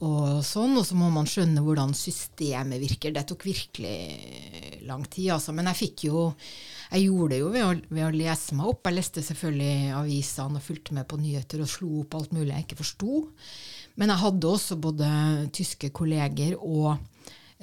og 0.04 0.44
sånn, 0.46 0.76
og 0.80 0.86
så 0.88 0.98
må 1.00 1.08
man 1.14 1.28
skjønne 1.30 1.64
hvordan 1.64 1.94
systemet 1.98 2.82
virker. 2.84 3.14
Det 3.16 3.24
tok 3.30 3.46
virkelig 3.48 4.84
lang 4.88 5.06
tid, 5.08 5.32
altså. 5.38 5.54
Men 5.56 5.70
jeg 5.72 5.80
fikk 5.84 6.06
jo 6.10 6.28
jeg 6.94 7.08
gjorde 7.08 7.30
det 7.34 7.40
jo 7.42 7.48
ved 7.50 7.64
å, 7.66 7.70
ved 7.90 8.04
å 8.06 8.12
lese 8.14 8.54
meg 8.58 8.68
opp. 8.70 8.86
Jeg 8.86 9.00
leste 9.00 9.24
selvfølgelig 9.26 9.94
avisene 9.98 10.60
og 10.60 10.66
fulgte 10.68 10.94
med 10.94 11.08
på 11.10 11.18
nyheter 11.18 11.64
og 11.64 11.72
slo 11.72 12.04
opp 12.04 12.18
alt 12.20 12.36
mulig 12.36 12.52
jeg 12.54 12.68
ikke 12.68 12.82
forsto. 12.84 13.24
Men 13.98 14.14
jeg 14.14 14.22
hadde 14.26 14.52
også 14.52 14.78
både 14.82 15.08
tyske 15.58 15.90
kolleger 15.96 16.54
og 16.60 16.92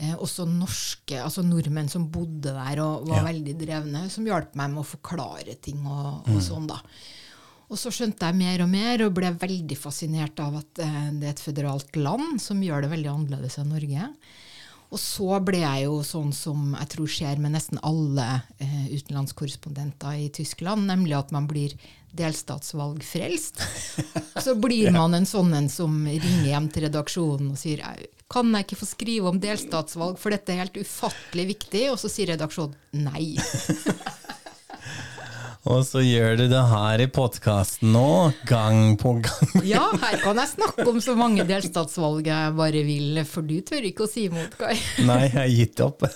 eh, 0.00 0.16
også 0.16 0.48
norske, 0.50 1.20
altså 1.22 1.44
nordmenn 1.46 1.90
som 1.92 2.08
bodde 2.10 2.56
der 2.56 2.82
og 2.82 3.06
var 3.10 3.22
Ja. 3.22 3.28
veldig 3.30 3.54
drevne, 3.60 4.04
som 4.10 4.26
hjalp 4.26 4.58
meg 4.58 4.74
med 4.74 4.82
å 4.82 4.90
forklare 4.96 5.54
ting 5.62 5.84
og, 5.86 6.26
og 6.26 6.42
sånn, 6.42 6.66
da. 6.70 6.80
Og 7.70 7.78
så 7.78 7.92
skjønte 7.94 8.26
jeg 8.26 8.38
mer 8.38 8.64
og 8.64 8.70
mer 8.72 9.02
og 9.06 9.14
ble 9.14 9.30
veldig 9.38 9.78
fascinert 9.78 10.40
av 10.42 10.58
at 10.58 10.82
eh, 10.82 11.02
det 11.20 11.28
er 11.28 11.34
et 11.36 11.42
føderalt 11.42 11.98
land 11.98 12.40
som 12.42 12.62
gjør 12.62 12.84
det 12.84 12.94
veldig 12.96 13.12
annerledes 13.12 13.60
enn 13.62 13.70
Norge. 13.70 14.08
Og 14.90 14.98
så 14.98 15.38
ble 15.46 15.60
jeg 15.62 15.84
jo 15.84 16.00
sånn 16.02 16.32
som 16.34 16.72
jeg 16.74 16.90
tror 16.96 17.10
skjer 17.14 17.38
med 17.42 17.54
nesten 17.54 17.78
alle 17.86 18.26
eh, 18.58 18.88
utenlandskorrespondenter 18.90 20.18
i 20.18 20.30
Tyskland, 20.34 20.88
nemlig 20.90 21.14
at 21.14 21.30
man 21.34 21.46
blir 21.50 21.76
delstatsvalgfrelst. 22.18 23.62
Så 24.44 24.56
blir 24.58 24.90
man 24.90 25.14
en 25.14 25.28
sånn 25.28 25.52
en 25.54 25.68
som 25.70 25.94
ringer 26.08 26.48
hjem 26.48 26.66
til 26.74 26.88
redaksjonen 26.88 27.52
og 27.52 27.60
sier 27.60 27.84
kan 28.30 28.50
jeg 28.54 28.66
ikke 28.66 28.78
få 28.78 28.86
skrive 28.86 29.30
om 29.30 29.38
delstatsvalg, 29.42 30.18
for 30.18 30.34
dette 30.34 30.54
er 30.54 30.64
helt 30.64 30.78
ufattelig 30.78 31.46
viktig? 31.48 31.84
Og 31.90 31.98
så 31.98 32.10
sier 32.10 32.30
redaksjonen 32.32 33.06
nei. 33.06 33.34
Og 35.68 35.82
så 35.84 36.00
gjør 36.00 36.38
du 36.40 36.46
det 36.48 36.60
her 36.70 37.02
i 37.04 37.06
podkasten 37.12 37.90
nå, 37.92 38.32
gang 38.48 38.94
på 39.00 39.18
gang. 39.20 39.50
Ja, 39.66 39.90
her 39.92 40.16
kan 40.22 40.38
jeg 40.40 40.54
snakke 40.54 40.86
om 40.88 41.00
så 41.04 41.12
mange 41.18 41.44
delstatsvalg 41.44 42.30
jeg 42.30 42.54
bare 42.56 42.80
vil, 42.86 43.20
for 43.28 43.44
du 43.44 43.58
tør 43.68 43.84
ikke 43.84 44.06
å 44.06 44.08
si 44.08 44.24
imot, 44.30 44.56
Kai. 44.56 44.72
Nei, 45.08 45.26
jeg 45.26 45.34
har 45.36 45.50
gitt 45.52 45.82
opp. 45.84 46.06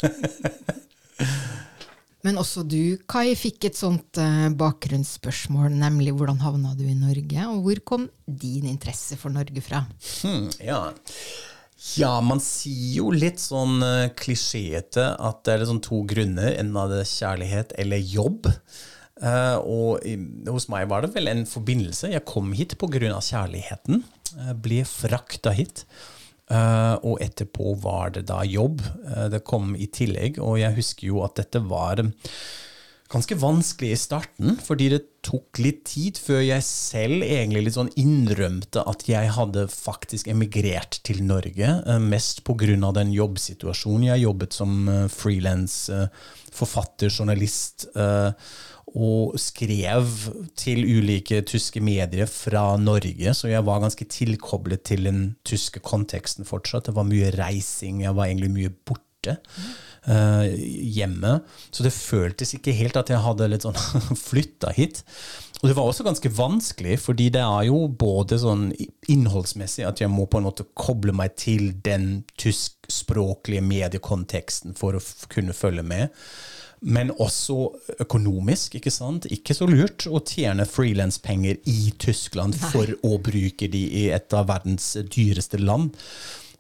Men 2.25 2.41
også 2.41 2.65
du, 2.65 2.97
Kai, 3.05 3.35
fikk 3.37 3.69
et 3.69 3.77
sånt 3.77 4.17
eh, 4.17 4.47
bakgrunnsspørsmål, 4.57 5.69
nemlig 5.77 6.15
hvordan 6.17 6.41
havna 6.41 6.73
du 6.79 6.87
i 6.89 6.97
Norge, 6.97 7.45
og 7.51 7.67
hvor 7.67 7.83
kom 7.85 8.09
din 8.25 8.65
interesse 8.71 9.21
for 9.21 9.35
Norge 9.35 9.61
fra? 9.67 9.83
Hmm, 10.23 10.49
ja. 10.57 10.81
ja, 12.01 12.15
man 12.25 12.41
sier 12.41 13.03
jo 13.03 13.13
litt 13.13 13.45
sånn 13.45 13.77
uh, 13.85 14.09
klisjéete 14.17 15.11
at 15.21 15.45
det 15.45 15.59
er 15.59 15.69
sånn 15.69 15.85
to 15.85 16.01
grunner. 16.09 16.55
Enten 16.57 16.81
av 16.81 16.97
det 16.97 17.05
kjærlighet 17.13 17.77
eller 17.85 18.01
jobb. 18.01 18.49
Eh, 19.23 19.59
og 19.63 20.03
i, 20.07 20.17
hos 20.51 20.67
meg 20.73 20.89
var 20.91 21.05
det 21.05 21.13
vel 21.15 21.31
en 21.31 21.47
forbindelse. 21.47 22.11
Jeg 22.15 22.27
kom 22.29 22.53
hit 22.57 22.77
pga. 22.81 23.21
kjærligheten. 23.21 24.03
Jeg 24.35 24.61
ble 24.65 24.83
frakta 24.89 25.55
hit. 25.55 25.87
Uh, 26.45 27.01
og 27.09 27.23
etterpå 27.25 27.71
var 27.81 28.11
det 28.13 28.27
da 28.29 28.43
jobb. 28.45 28.83
Det 29.33 29.41
kom 29.49 29.73
i 29.81 29.89
tillegg. 29.89 30.39
Og 30.43 30.61
jeg 30.61 30.77
husker 30.77 31.09
jo 31.09 31.25
at 31.25 31.39
dette 31.41 31.63
var 31.65 32.03
ganske 33.15 33.37
vanskelig 33.39 33.93
i 33.95 33.99
starten, 34.01 34.57
fordi 34.61 34.89
det 34.91 35.01
tok 35.25 35.61
litt 35.63 35.85
tid 35.87 36.19
før 36.19 36.41
jeg 36.43 36.65
selv 36.67 37.23
egentlig 37.23 37.63
litt 37.65 37.77
sånn 37.77 37.93
innrømte 38.01 38.83
at 38.91 39.05
jeg 39.07 39.31
hadde 39.37 39.69
faktisk 39.71 40.29
emigrert 40.33 40.99
til 41.07 41.23
Norge, 41.25 41.79
mest 42.03 42.43
pga. 42.45 42.93
den 42.99 43.15
jobbsituasjonen. 43.15 44.11
Jeg 44.11 44.27
jobbet 44.27 44.59
som 44.59 44.89
uh, 44.91 45.07
frilans 45.09 45.87
forfatter, 46.55 47.11
journalist, 47.11 47.89
eh, 47.97 48.33
og 48.95 49.35
skrev 49.43 50.07
til 50.59 50.85
ulike 50.87 51.41
tyske 51.51 51.83
medier 51.83 52.29
fra 52.31 52.77
Norge, 52.79 53.35
så 53.35 53.51
jeg 53.51 53.67
var 53.67 53.83
ganske 53.83 54.07
tilkoblet 54.07 54.85
til 54.87 55.09
den 55.09 55.25
tyske 55.47 55.83
konteksten 55.83 56.47
fortsatt. 56.47 56.87
Det 56.87 56.95
var 56.95 57.09
mye 57.09 57.33
reising, 57.35 58.05
jeg 58.05 58.15
var 58.15 58.31
egentlig 58.31 58.55
mye 58.55 58.75
borte 58.87 59.03
Uh, 60.05 60.45
hjemme. 60.93 61.39
Så 61.73 61.81
det 61.81 61.95
føltes 61.97 62.51
ikke 62.53 62.75
helt 62.77 62.99
at 63.01 63.09
jeg 63.09 63.23
hadde 63.25 63.47
litt 63.49 63.65
sånn 63.65 63.79
flytta 64.29 64.75
hit. 64.77 64.99
Og 65.63 65.71
det 65.71 65.77
var 65.79 65.89
også 65.89 66.05
ganske 66.05 66.29
vanskelig, 66.37 66.99
fordi 67.01 67.31
det 67.33 67.41
er 67.41 67.71
jo 67.71 67.87
både 67.89 68.37
sånn 68.43 68.67
innholdsmessig 69.09 69.87
at 69.89 70.03
jeg 70.03 70.13
må 70.13 70.27
på 70.29 70.43
en 70.43 70.45
måte 70.45 70.67
koble 70.77 71.15
meg 71.17 71.39
til 71.41 71.71
den 71.87 72.27
tyskspråklige 72.37 73.65
mediekonteksten 73.65 74.77
for 74.77 74.99
å 74.99 75.01
kunne 75.33 75.57
følge 75.57 75.87
med. 75.89 76.13
Men 76.85 77.11
også 77.17 77.57
økonomisk, 78.05 78.77
ikke 78.77 78.93
sant? 78.93 79.29
Ikke 79.33 79.57
så 79.57 79.69
lurt 79.71 80.05
å 80.05 80.21
tjene 80.21 80.67
frilanspenger 80.69 81.61
i 81.71 81.95
Tyskland 82.01 82.57
for 82.61 82.93
å 83.07 83.17
bruke 83.25 83.71
de 83.73 83.85
i 84.05 84.07
et 84.13 84.37
av 84.37 84.51
verdens 84.51 84.93
dyreste 85.09 85.63
land. 85.63 85.95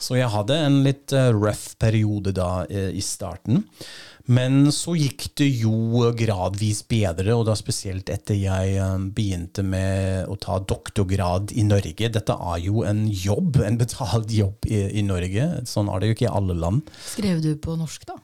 Så 0.00 0.18
jeg 0.18 0.32
hadde 0.32 0.56
en 0.58 0.80
litt 0.84 1.12
eh, 1.16 1.30
rough 1.32 1.76
periode 1.80 2.34
da 2.36 2.64
eh, 2.66 2.90
i 2.96 3.02
starten. 3.04 3.62
Men 4.24 4.70
så 4.72 4.94
gikk 4.96 5.26
det 5.36 5.50
jo 5.60 6.06
gradvis 6.16 6.80
bedre, 6.88 7.34
og 7.36 7.44
da 7.48 7.56
spesielt 7.58 8.08
etter 8.08 8.38
jeg 8.38 8.76
eh, 8.80 8.94
begynte 9.12 9.60
med 9.66 10.30
å 10.32 10.36
ta 10.40 10.56
doktorgrad 10.64 11.52
i 11.52 11.64
Norge. 11.68 12.08
Dette 12.14 12.32
er 12.32 12.62
jo 12.64 12.86
en 12.88 13.04
jobb, 13.04 13.58
en 13.60 13.76
betalt 13.80 14.32
jobb 14.32 14.64
i, 14.64 14.80
i 15.00 15.04
Norge. 15.04 15.48
Sånn 15.68 15.90
er 15.92 16.00
det 16.00 16.08
jo 16.08 16.16
ikke 16.16 16.28
i 16.30 16.32
alle 16.40 16.56
land. 16.56 16.88
Skrev 17.10 17.42
du 17.44 17.50
på 17.60 17.76
norsk, 17.76 18.06
da? 18.08 18.16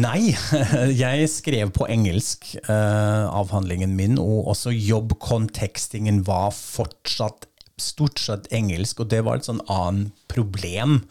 Nei, 0.00 0.32
jeg 1.04 1.28
skrev 1.32 1.74
på 1.76 1.88
engelsk 1.92 2.54
eh, 2.62 3.26
avhandlingen 3.28 3.92
min, 3.98 4.16
og 4.22 4.48
også 4.54 4.72
jobbkontekstingen 4.72 6.24
var 6.24 6.48
fortsatt 6.56 7.50
stort 7.76 8.20
sett 8.22 8.48
engelsk, 8.56 9.04
og 9.04 9.12
det 9.12 9.20
var 9.26 9.36
et 9.36 9.48
sånn 9.48 9.60
annet 9.68 10.16
problem. 10.32 11.02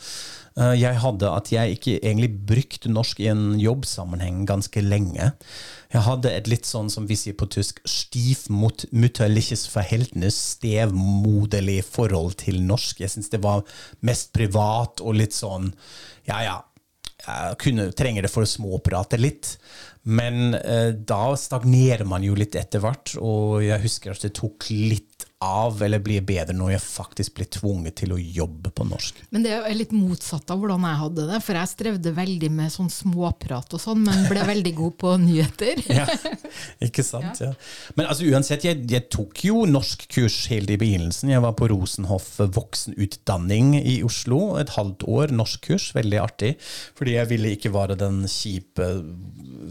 Eh, 0.56 0.76
jeg 0.80 1.00
hadde 1.04 1.32
at 1.36 1.52
jeg 1.52 1.76
ikke 1.76 1.96
egentlig 2.00 2.30
brukte 2.48 2.92
norsk 2.92 3.20
i 3.20 3.28
en 3.32 3.58
jobbsammenheng 3.60 4.46
ganske 4.48 4.84
lenge. 4.84 5.32
Jeg 5.92 6.04
hadde 6.08 6.32
et 6.32 6.48
litt 6.52 6.68
sånn, 6.68 6.90
som 6.92 7.08
vi 7.10 7.18
sier 7.20 7.36
på 7.38 7.48
tysk, 7.52 7.82
stiefmütterliches 7.88 9.68
Verhältnis, 9.74 10.38
stevmoderlig 10.56 11.82
forhold 11.88 12.38
til 12.46 12.62
norsk. 12.64 13.04
Jeg 13.04 13.12
syns 13.12 13.32
det 13.34 13.44
var 13.44 13.66
mest 14.08 14.32
privat 14.36 15.04
og 15.04 15.20
litt 15.20 15.36
sånn, 15.36 15.74
ja 16.30 16.40
ja, 16.46 16.56
jeg 17.26 17.60
kunne, 17.62 17.90
trenger 17.98 18.26
det 18.26 18.32
for 18.32 18.46
å 18.46 18.50
småprate 18.50 19.20
litt. 19.20 19.56
Men 20.06 20.56
eh, 20.56 20.92
da 20.96 21.34
stagnerer 21.40 22.06
man 22.08 22.24
jo 22.24 22.36
litt 22.38 22.56
etter 22.56 22.84
hvert, 22.84 23.16
og 23.20 23.64
jeg 23.66 23.82
husker 23.84 24.14
at 24.14 24.28
det 24.28 24.36
tok 24.38 24.70
litt 24.72 25.25
av, 25.44 25.82
eller 25.84 26.00
blir 26.00 26.24
bedre 26.24 26.56
når 26.56 26.76
jeg 26.76 26.84
faktisk 26.84 27.36
blir 27.36 27.48
tvunget 27.52 27.98
til 28.00 28.14
å 28.16 28.20
jobbe 28.20 28.72
på 28.76 28.86
norsk. 28.88 29.18
Men 29.36 29.44
det 29.44 29.52
er 29.58 29.76
litt 29.76 29.92
motsatt 29.96 30.50
av 30.54 30.62
hvordan 30.62 30.86
jeg 30.88 31.00
hadde 31.02 31.26
det, 31.28 31.40
for 31.44 31.60
jeg 31.60 31.72
strevde 31.72 32.14
veldig 32.16 32.50
med 32.56 32.74
sånn 32.74 32.92
småprat 32.94 33.76
og 33.76 33.82
sånn, 33.84 34.06
men 34.06 34.26
ble 34.32 34.46
veldig 34.48 34.74
god 34.78 34.96
på 35.02 35.16
nyheter. 35.26 35.82
ja, 36.00 36.06
ikke 36.88 37.04
sant? 37.06 37.44
Ja. 37.44 37.52
Men 38.00 38.08
altså 38.08 38.30
uansett, 38.32 38.64
jeg, 38.68 38.86
jeg 38.92 39.10
tok 39.12 39.44
jo 39.50 39.66
norskkurs 39.68 40.46
helt 40.54 40.72
i 40.72 40.80
begynnelsen. 40.80 41.34
Jeg 41.36 41.44
var 41.44 41.58
på 41.60 41.68
Rosenhoff 41.74 42.32
voksenutdanning 42.56 43.76
i 43.82 44.00
Oslo, 44.08 44.56
et 44.62 44.72
halvt 44.78 45.04
år 45.12 45.36
norskkurs, 45.36 45.92
veldig 45.98 46.22
artig. 46.24 46.56
Fordi 46.96 47.18
jeg 47.18 47.32
ville 47.34 47.54
ikke 47.58 47.74
være 47.76 48.00
den 48.00 48.24
kjipe 48.32 48.88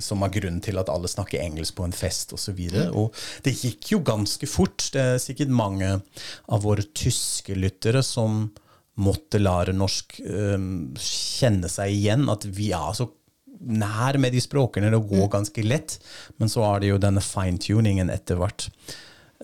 som 0.03 0.21
var 0.25 0.33
grunnen 0.35 0.61
til 0.65 0.79
at 0.81 0.91
alle 0.93 1.09
snakker 1.11 1.41
engelsk 1.41 1.77
på 1.79 1.87
en 1.87 1.95
fest 1.97 2.35
osv. 2.37 2.53
Og, 2.53 2.75
så 2.75 2.87
og 3.01 3.45
det 3.47 3.57
gikk 3.57 3.95
jo 3.95 4.03
ganske 4.05 4.49
fort. 4.51 4.91
Det 4.93 5.01
er 5.01 5.23
sikkert 5.23 5.54
mange 5.57 5.91
av 6.53 6.65
våre 6.67 6.87
tyske 6.97 7.57
lyttere 7.59 8.03
som 8.05 8.49
måtte 9.01 9.41
lære 9.43 9.75
norsk, 9.75 10.21
um, 10.27 10.67
kjenne 11.01 11.71
seg 11.71 11.95
igjen. 11.95 12.29
At 12.31 12.47
vi 12.47 12.71
er 12.77 12.93
så 12.97 13.09
nær 13.65 14.19
med 14.21 14.35
de 14.35 14.43
språkene, 14.45 14.93
det 14.93 15.03
går 15.09 15.33
ganske 15.33 15.65
lett. 15.67 15.99
Men 16.39 16.53
så 16.53 16.67
er 16.69 16.83
det 16.83 16.93
jo 16.93 17.03
denne 17.03 17.25
fine-tuningen 17.25 18.13
etter 18.15 18.39
hvert. 18.41 18.69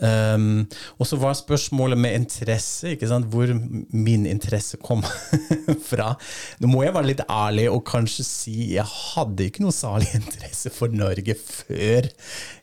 Um, 0.00 0.64
og 0.96 1.04
så 1.04 1.18
var 1.20 1.34
spørsmålet 1.36 1.98
med 2.00 2.14
interesse, 2.16 2.94
ikke 2.94 3.08
sant? 3.10 3.26
hvor 3.28 3.50
min 3.52 4.24
interesse 4.28 4.78
kom 4.80 5.02
fra. 5.90 6.14
Nå 6.62 6.70
må 6.72 6.84
jeg 6.86 6.94
være 6.96 7.10
litt 7.10 7.24
ærlig 7.26 7.66
og 7.72 7.82
kanskje 7.88 8.24
si 8.24 8.56
jeg 8.76 8.86
hadde 8.86 9.50
ikke 9.50 9.66
noe 9.66 9.76
særlig 9.76 10.08
interesse 10.22 10.72
for 10.72 10.94
Norge 10.94 11.36
før 11.36 12.08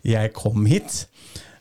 jeg 0.08 0.34
kom 0.38 0.66
hit. 0.72 1.04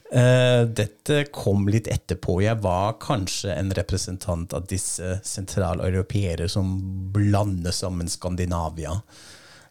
Uh, 0.07 0.63
dette 0.71 1.25
kom 1.35 1.67
litt 1.73 1.89
etterpå. 1.91 2.39
Jeg 2.45 2.61
var 2.63 2.99
kanskje 3.03 3.55
en 3.57 3.73
representant 3.75 4.55
av 4.55 4.69
disse 4.71 5.19
sentraleuropeere 5.27 6.47
som 6.51 6.77
blander 7.15 7.75
sammen 7.75 8.11
Skandinavia. 8.11 8.95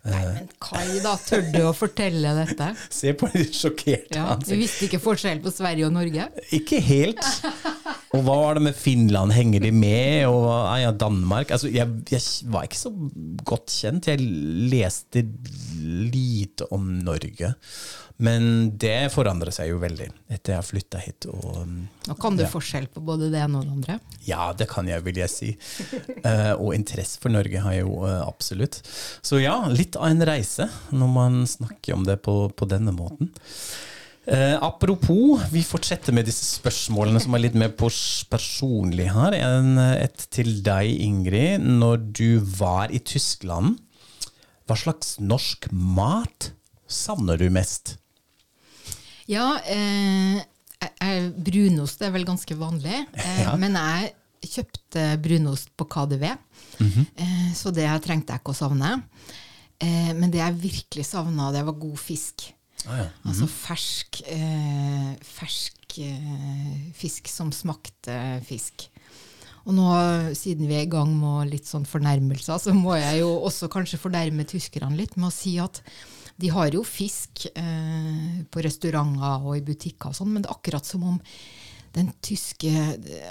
Nei, 0.06 0.22
men 0.22 0.50
Kai, 0.62 1.00
da, 1.02 1.16
tør 1.18 1.48
du 1.50 1.62
å 1.66 1.72
fortelle 1.74 2.34
dette? 2.38 2.68
Se 2.94 3.16
på 3.18 3.30
det 3.34 3.48
sjokkerte 3.58 4.20
ja, 4.20 4.36
Du 4.38 4.52
visste 4.54 4.86
ikke 4.86 5.00
forskjell 5.02 5.42
på 5.42 5.54
Sverige 5.54 5.88
og 5.88 5.96
Norge? 5.96 6.28
Ikke 6.54 6.78
helt. 6.86 7.24
Og 8.14 8.22
hva 8.22 8.36
var 8.44 8.60
det 8.60 8.68
med 8.68 8.78
Finland, 8.78 9.34
henger 9.34 9.66
de 9.66 9.72
med? 9.74 10.28
Og 10.30 10.46
ah, 10.52 10.78
ja, 10.84 10.94
Danmark? 10.94 11.50
Altså, 11.56 11.72
jeg, 11.74 11.90
jeg, 12.12 12.22
var 12.54 12.70
ikke 12.70 12.84
så 12.84 12.94
godt 13.50 13.74
kjent. 13.74 14.12
Jeg 14.14 14.22
leste 14.76 15.26
lite 15.82 16.70
om 16.76 16.86
Norge. 17.06 17.56
Men 18.18 18.70
det 18.80 19.12
forandrer 19.12 19.52
seg 19.52 19.74
jo 19.74 19.80
veldig 19.82 20.08
etter 20.32 20.54
jeg 20.54 20.60
har 20.62 20.66
flytta 20.66 21.02
hit. 21.04 21.28
Og, 21.28 21.58
Nå 22.08 22.16
kan 22.22 22.38
du 22.38 22.46
ja. 22.46 22.52
forskjell 22.52 22.88
på 22.94 23.04
både 23.04 23.28
det 23.34 23.42
ene 23.44 23.60
og 23.60 23.68
det 23.68 23.74
andre? 23.76 23.98
Ja, 24.24 24.54
det 24.56 24.70
kan 24.72 24.88
jeg, 24.88 25.04
vil 25.04 25.20
jeg 25.20 25.32
si. 25.32 25.52
uh, 26.24 26.54
og 26.64 26.72
interesse 26.78 27.20
for 27.22 27.34
Norge 27.34 27.64
har 27.66 27.76
jeg 27.76 27.84
jo 27.84 27.98
uh, 28.06 28.22
absolutt. 28.24 28.80
Så 29.26 29.42
ja, 29.44 29.58
litt 29.72 30.00
av 30.00 30.08
en 30.14 30.24
reise 30.28 30.70
når 30.96 31.12
man 31.12 31.44
snakker 31.50 31.98
om 31.98 32.08
det 32.08 32.22
på, 32.24 32.38
på 32.56 32.70
denne 32.72 32.96
måten. 32.96 33.34
Uh, 34.26 34.56
apropos, 34.64 35.44
vi 35.52 35.62
fortsetter 35.68 36.16
med 36.16 36.26
disse 36.26 36.48
spørsmålene 36.56 37.20
som 37.22 37.36
er 37.36 37.44
litt 37.44 37.60
mer 37.60 37.76
personlig 37.76 39.10
her. 39.12 39.36
En, 39.44 39.76
et 40.00 40.24
til 40.32 40.56
deg, 40.66 40.88
Ingrid. 41.04 41.68
Når 41.84 42.08
du 42.16 42.40
var 42.64 42.96
i 42.96 43.04
Tyskland, 43.04 43.76
hva 44.66 44.80
slags 44.80 45.18
norsk 45.20 45.68
mat 45.76 46.54
savner 46.88 47.38
du 47.44 47.52
mest? 47.52 47.98
Ja, 49.32 49.48
eh, 49.66 50.44
brunost 51.34 52.04
er 52.06 52.14
vel 52.14 52.28
ganske 52.28 52.58
vanlig. 52.60 53.06
Eh, 53.14 53.42
ja. 53.46 53.56
Men 53.60 53.78
jeg 53.80 54.14
kjøpte 54.46 55.06
brunost 55.24 55.72
på 55.78 55.88
KDV, 55.90 56.26
mm 56.80 56.90
-hmm. 56.92 57.06
eh, 57.16 57.54
så 57.54 57.72
det 57.72 57.88
trengte 58.04 58.34
jeg 58.34 58.42
ikke 58.42 58.54
å 58.54 58.62
savne. 58.62 59.02
Eh, 59.80 60.14
men 60.14 60.32
det 60.32 60.40
jeg 60.40 60.62
virkelig 60.62 61.06
savna, 61.06 61.52
det 61.52 61.66
var 61.66 61.74
god 61.74 61.98
fisk. 62.00 62.54
Ah, 62.86 62.98
ja. 62.98 63.04
mm 63.04 63.10
-hmm. 63.10 63.30
Altså 63.30 63.48
fersk, 63.48 64.22
eh, 64.28 65.16
fersk 65.22 65.98
eh, 65.98 66.92
fisk 66.94 67.28
som 67.28 67.52
smakte 67.52 68.42
fisk. 68.46 68.90
Og 69.66 69.74
nå, 69.74 69.90
siden 70.34 70.68
vi 70.68 70.76
er 70.76 70.86
i 70.86 70.90
gang 70.90 71.10
med 71.18 71.50
litt 71.50 71.66
sånn 71.66 71.86
fornærmelser, 71.86 72.58
så 72.58 72.74
må 72.74 72.96
jeg 72.96 73.20
jo 73.20 73.30
også 73.42 73.68
kanskje 73.68 73.98
fornærme 73.98 74.46
tyskerne 74.46 74.96
litt 74.96 75.18
med 75.18 75.28
å 75.28 75.34
si 75.34 75.58
at 75.58 75.82
de 76.36 76.50
har 76.52 76.74
jo 76.76 76.84
fisk 76.84 77.46
eh, 77.56 78.42
på 78.52 78.64
restauranter 78.66 79.46
og 79.46 79.56
i 79.58 79.64
butikker 79.66 80.12
og 80.12 80.18
sånn, 80.18 80.34
men 80.34 80.44
det 80.44 80.52
er 80.52 80.58
akkurat 80.58 80.88
som 80.88 81.06
om 81.08 81.22
den 81.96 82.10
tyske 82.20 82.72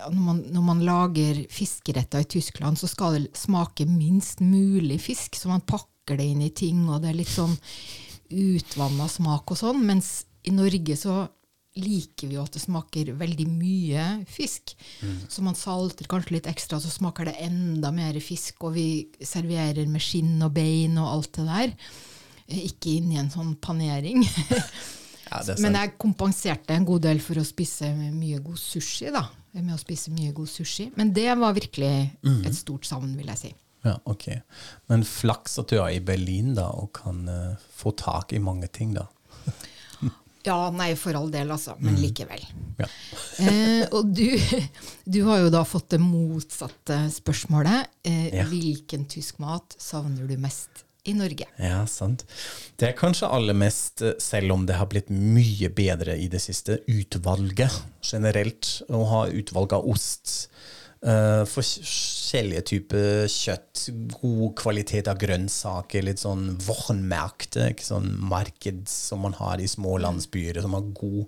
når 0.08 0.20
man, 0.20 0.38
når 0.54 0.64
man, 0.64 0.80
lager 0.86 1.42
fiskeretter 1.52 2.24
i 2.24 2.30
Tyskland, 2.36 2.80
så 2.80 2.88
skal 2.88 3.18
det 3.18 3.36
smake 3.36 3.84
minst 3.84 4.40
mulig 4.40 5.02
fisk. 5.04 5.36
Så 5.36 5.50
man 5.50 5.64
pakker 5.68 6.16
det 6.16 6.30
inn 6.32 6.40
i 6.46 6.52
ting, 6.56 6.86
og 6.88 7.02
det 7.02 7.10
er 7.10 7.18
litt 7.18 7.32
sånn 7.32 7.52
utvanna 8.32 9.08
smak 9.10 9.52
og 9.52 9.60
sånn. 9.60 9.84
Mens 9.84 10.14
i 10.48 10.54
Norge 10.54 10.96
så 10.96 11.26
liker 11.74 12.30
vi 12.30 12.36
jo 12.36 12.44
at 12.44 12.54
det 12.54 12.62
smaker 12.62 13.12
veldig 13.18 13.46
mye 13.50 14.06
fisk. 14.30 14.76
Mm. 15.02 15.18
Så 15.28 15.44
man 15.44 15.58
salter 15.58 16.08
kanskje 16.08 16.36
litt 16.36 16.48
ekstra, 16.50 16.78
så 16.80 16.92
smaker 16.92 17.28
det 17.28 17.38
enda 17.44 17.90
mer 17.94 18.16
fisk. 18.22 18.62
Og 18.64 18.76
vi 18.78 18.88
serverer 19.20 19.88
med 19.90 20.02
skinn 20.02 20.38
og 20.44 20.54
bein 20.56 20.96
og 21.02 21.10
alt 21.10 21.32
det 21.40 21.48
der. 21.50 21.74
Eh, 22.48 22.66
ikke 22.68 22.98
inn 22.98 23.12
i 23.14 23.20
en 23.20 23.30
sånn 23.32 23.54
panering. 23.62 24.24
ja, 25.30 25.42
Men 25.62 25.78
jeg 25.80 25.96
kompenserte 26.00 26.76
en 26.76 26.86
god 26.88 27.06
del 27.06 27.22
for 27.24 27.40
å 27.40 27.46
spise 27.46 27.90
mye 27.96 28.42
god 28.44 28.60
sushi. 28.60 29.10
da, 29.14 29.26
med 29.60 29.74
å 29.76 29.80
spise 29.80 30.12
mye 30.14 30.34
god 30.36 30.50
sushi. 30.50 30.90
Men 30.98 31.12
det 31.16 31.30
var 31.40 31.56
virkelig 31.56 31.94
mm. 32.22 32.42
et 32.48 32.56
stort 32.58 32.88
savn, 32.88 33.14
vil 33.18 33.30
jeg 33.32 33.40
si. 33.40 33.54
Ja, 33.84 33.98
ok. 34.08 34.30
Men 34.88 35.04
flaks 35.04 35.58
at 35.60 35.72
du 35.72 35.78
er 35.78 35.96
i 35.96 36.04
Berlin 36.04 36.54
da, 36.56 36.70
og 36.72 36.94
kan 36.96 37.24
uh, 37.28 37.66
få 37.76 37.92
tak 37.96 38.32
i 38.32 38.40
mange 38.40 38.70
ting, 38.72 38.94
da. 38.96 39.04
ja, 40.48 40.56
nei, 40.72 40.94
for 41.00 41.16
all 41.18 41.28
del, 41.32 41.52
altså. 41.52 41.76
Men 41.80 41.98
mm. 41.98 42.00
likevel. 42.00 42.46
Ja. 42.80 42.88
eh, 43.44 43.84
og 43.92 44.08
du, 44.16 44.30
du, 45.04 45.20
har 45.28 45.44
jo 45.44 45.52
da 45.52 45.64
fått 45.68 45.92
det 45.96 46.00
motsatte 46.00 47.02
spørsmålet. 47.12 47.92
Eh, 48.08 48.30
ja. 48.32 48.48
Hvilken 48.48 49.04
tysk 49.12 49.40
mat 49.44 49.76
savner 49.80 50.28
du 50.28 50.36
mest 50.40 50.84
i 51.04 51.14
Norge. 51.14 51.46
Ja, 51.60 51.82
sant. 51.90 52.24
Det 52.80 52.88
er 52.88 52.96
kanskje 52.96 53.28
aller 53.28 53.56
mest, 53.56 54.02
eh, 54.02 54.16
selv 54.18 54.54
om 54.56 54.64
det 54.66 54.78
har 54.78 54.88
blitt 54.88 55.10
mye 55.12 55.68
bedre 55.68 56.16
i 56.16 56.28
det 56.32 56.40
siste, 56.40 56.80
utvalget 56.88 57.82
generelt. 58.02 58.80
Å 58.88 59.04
ha 59.10 59.26
utvalg 59.28 59.76
av 59.76 59.88
ost. 59.88 60.48
Uh, 61.04 61.44
forskjellige 61.44 62.62
typer 62.64 63.26
kjøtt, 63.28 63.90
god 64.14 64.54
kvalitet 64.56 65.10
av 65.12 65.18
grønnsaker, 65.20 66.00
litt 66.06 66.22
sånn 66.22 66.54
vognmerkte. 66.64 67.66
ikke 67.74 67.84
sånn 67.84 68.08
marked 68.24 68.88
som 68.88 69.20
man 69.20 69.36
har 69.36 69.60
i 69.60 69.68
små 69.68 69.98
landsbyer, 70.00 70.62
som 70.64 70.72
har 70.72 70.88
god, 70.96 71.26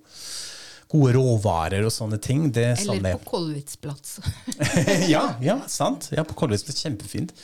gode 0.89 1.13
råvarer 1.19 1.85
og 1.85 1.93
sånne 1.93 2.17
ting. 2.25 2.49
Det 2.57 2.71
Eller 2.87 3.19
på 3.19 3.37
Kolwitzplatz. 3.37 4.17
ja, 5.13 5.37
ja, 5.45 5.61
sant. 5.69 6.09
Ja, 6.17 6.25
på 6.25 6.39
Kolwitzplatz. 6.41 6.81
Kjempefint. 6.81 7.37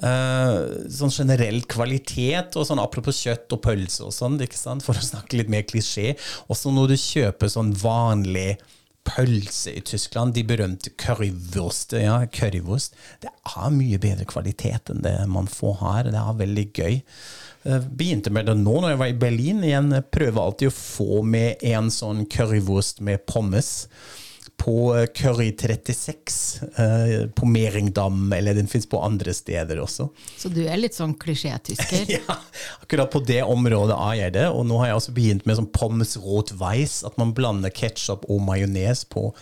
Uh, 0.00 0.88
sånn 0.88 1.12
generell 1.12 1.60
kvalitet, 1.68 2.56
og 2.56 2.64
sånn 2.66 2.80
apropos 2.80 3.18
kjøtt 3.20 3.52
og 3.52 3.60
pølse 3.66 4.06
og 4.06 4.14
sånn, 4.16 4.38
for 4.80 4.96
å 4.96 5.04
snakke 5.04 5.36
litt 5.36 5.52
mer 5.52 5.66
klisjé. 5.68 6.14
Også 6.48 6.72
når 6.72 6.94
du 6.94 6.96
kjøper 7.02 7.52
sånn 7.52 7.74
vanlig 7.76 8.56
pølse 9.04 9.74
i 9.76 9.82
Tyskland, 9.84 10.34
de 10.34 10.44
berømte 10.46 10.92
currywurst, 11.00 11.96
ja, 11.98 12.20
currywurst, 12.32 12.96
det 13.22 13.32
er 13.50 13.74
mye 13.74 14.00
bedre 14.02 14.26
kvalitet 14.30 14.92
enn 14.92 15.02
det 15.04 15.16
man 15.30 15.50
får 15.50 15.78
her. 15.82 16.10
Det 16.14 16.22
er 16.22 16.40
veldig 16.40 16.66
gøy. 16.72 17.00
Jeg 17.62 17.90
begynte 17.94 18.32
med 18.34 18.48
det 18.50 18.56
nå 18.58 18.80
når 18.80 18.94
jeg 18.94 19.00
var 19.02 19.12
i 19.12 19.20
Berlin. 19.26 19.62
igjen, 19.62 19.92
Jeg 19.92 20.10
prøver 20.14 20.42
alltid 20.42 20.72
å 20.72 20.76
få 20.76 21.22
med 21.22 21.62
en 21.62 21.90
sånn 21.94 22.24
currywurst 22.26 23.00
med 23.00 23.26
pommes 23.26 23.88
på 24.62 24.74
eh, 24.94 25.06
Curry 25.16 25.48
36 25.58 26.36
eh, 26.78 27.14
på 27.34 27.48
Meringdam, 27.50 28.28
eller 28.36 28.54
den 28.54 28.68
fins 28.70 28.86
på 28.86 29.00
andre 29.02 29.34
steder 29.34 29.80
også. 29.82 30.06
Så 30.38 30.50
du 30.54 30.60
er 30.68 30.78
litt 30.78 30.94
sånn 30.94 31.16
klisjé-tysker? 31.18 32.06
ja, 32.16 32.36
akkurat 32.84 33.10
på 33.10 33.24
det 33.26 33.40
området 33.42 33.96
er 33.98 34.14
jeg 34.20 34.36
det. 34.38 34.46
Og 34.54 34.62
nå 34.70 34.78
har 34.82 34.92
jeg 34.92 35.00
også 35.00 35.16
begynt 35.16 35.48
med 35.50 35.58
sånn 35.58 35.70
pommes 35.74 36.14
rot 36.22 36.54
weiss, 36.60 37.00
at 37.08 37.18
man 37.18 37.34
blander 37.34 37.74
ketsjup 37.74 38.28
og 38.30 38.42
majones 38.46 39.02
på 39.10 39.32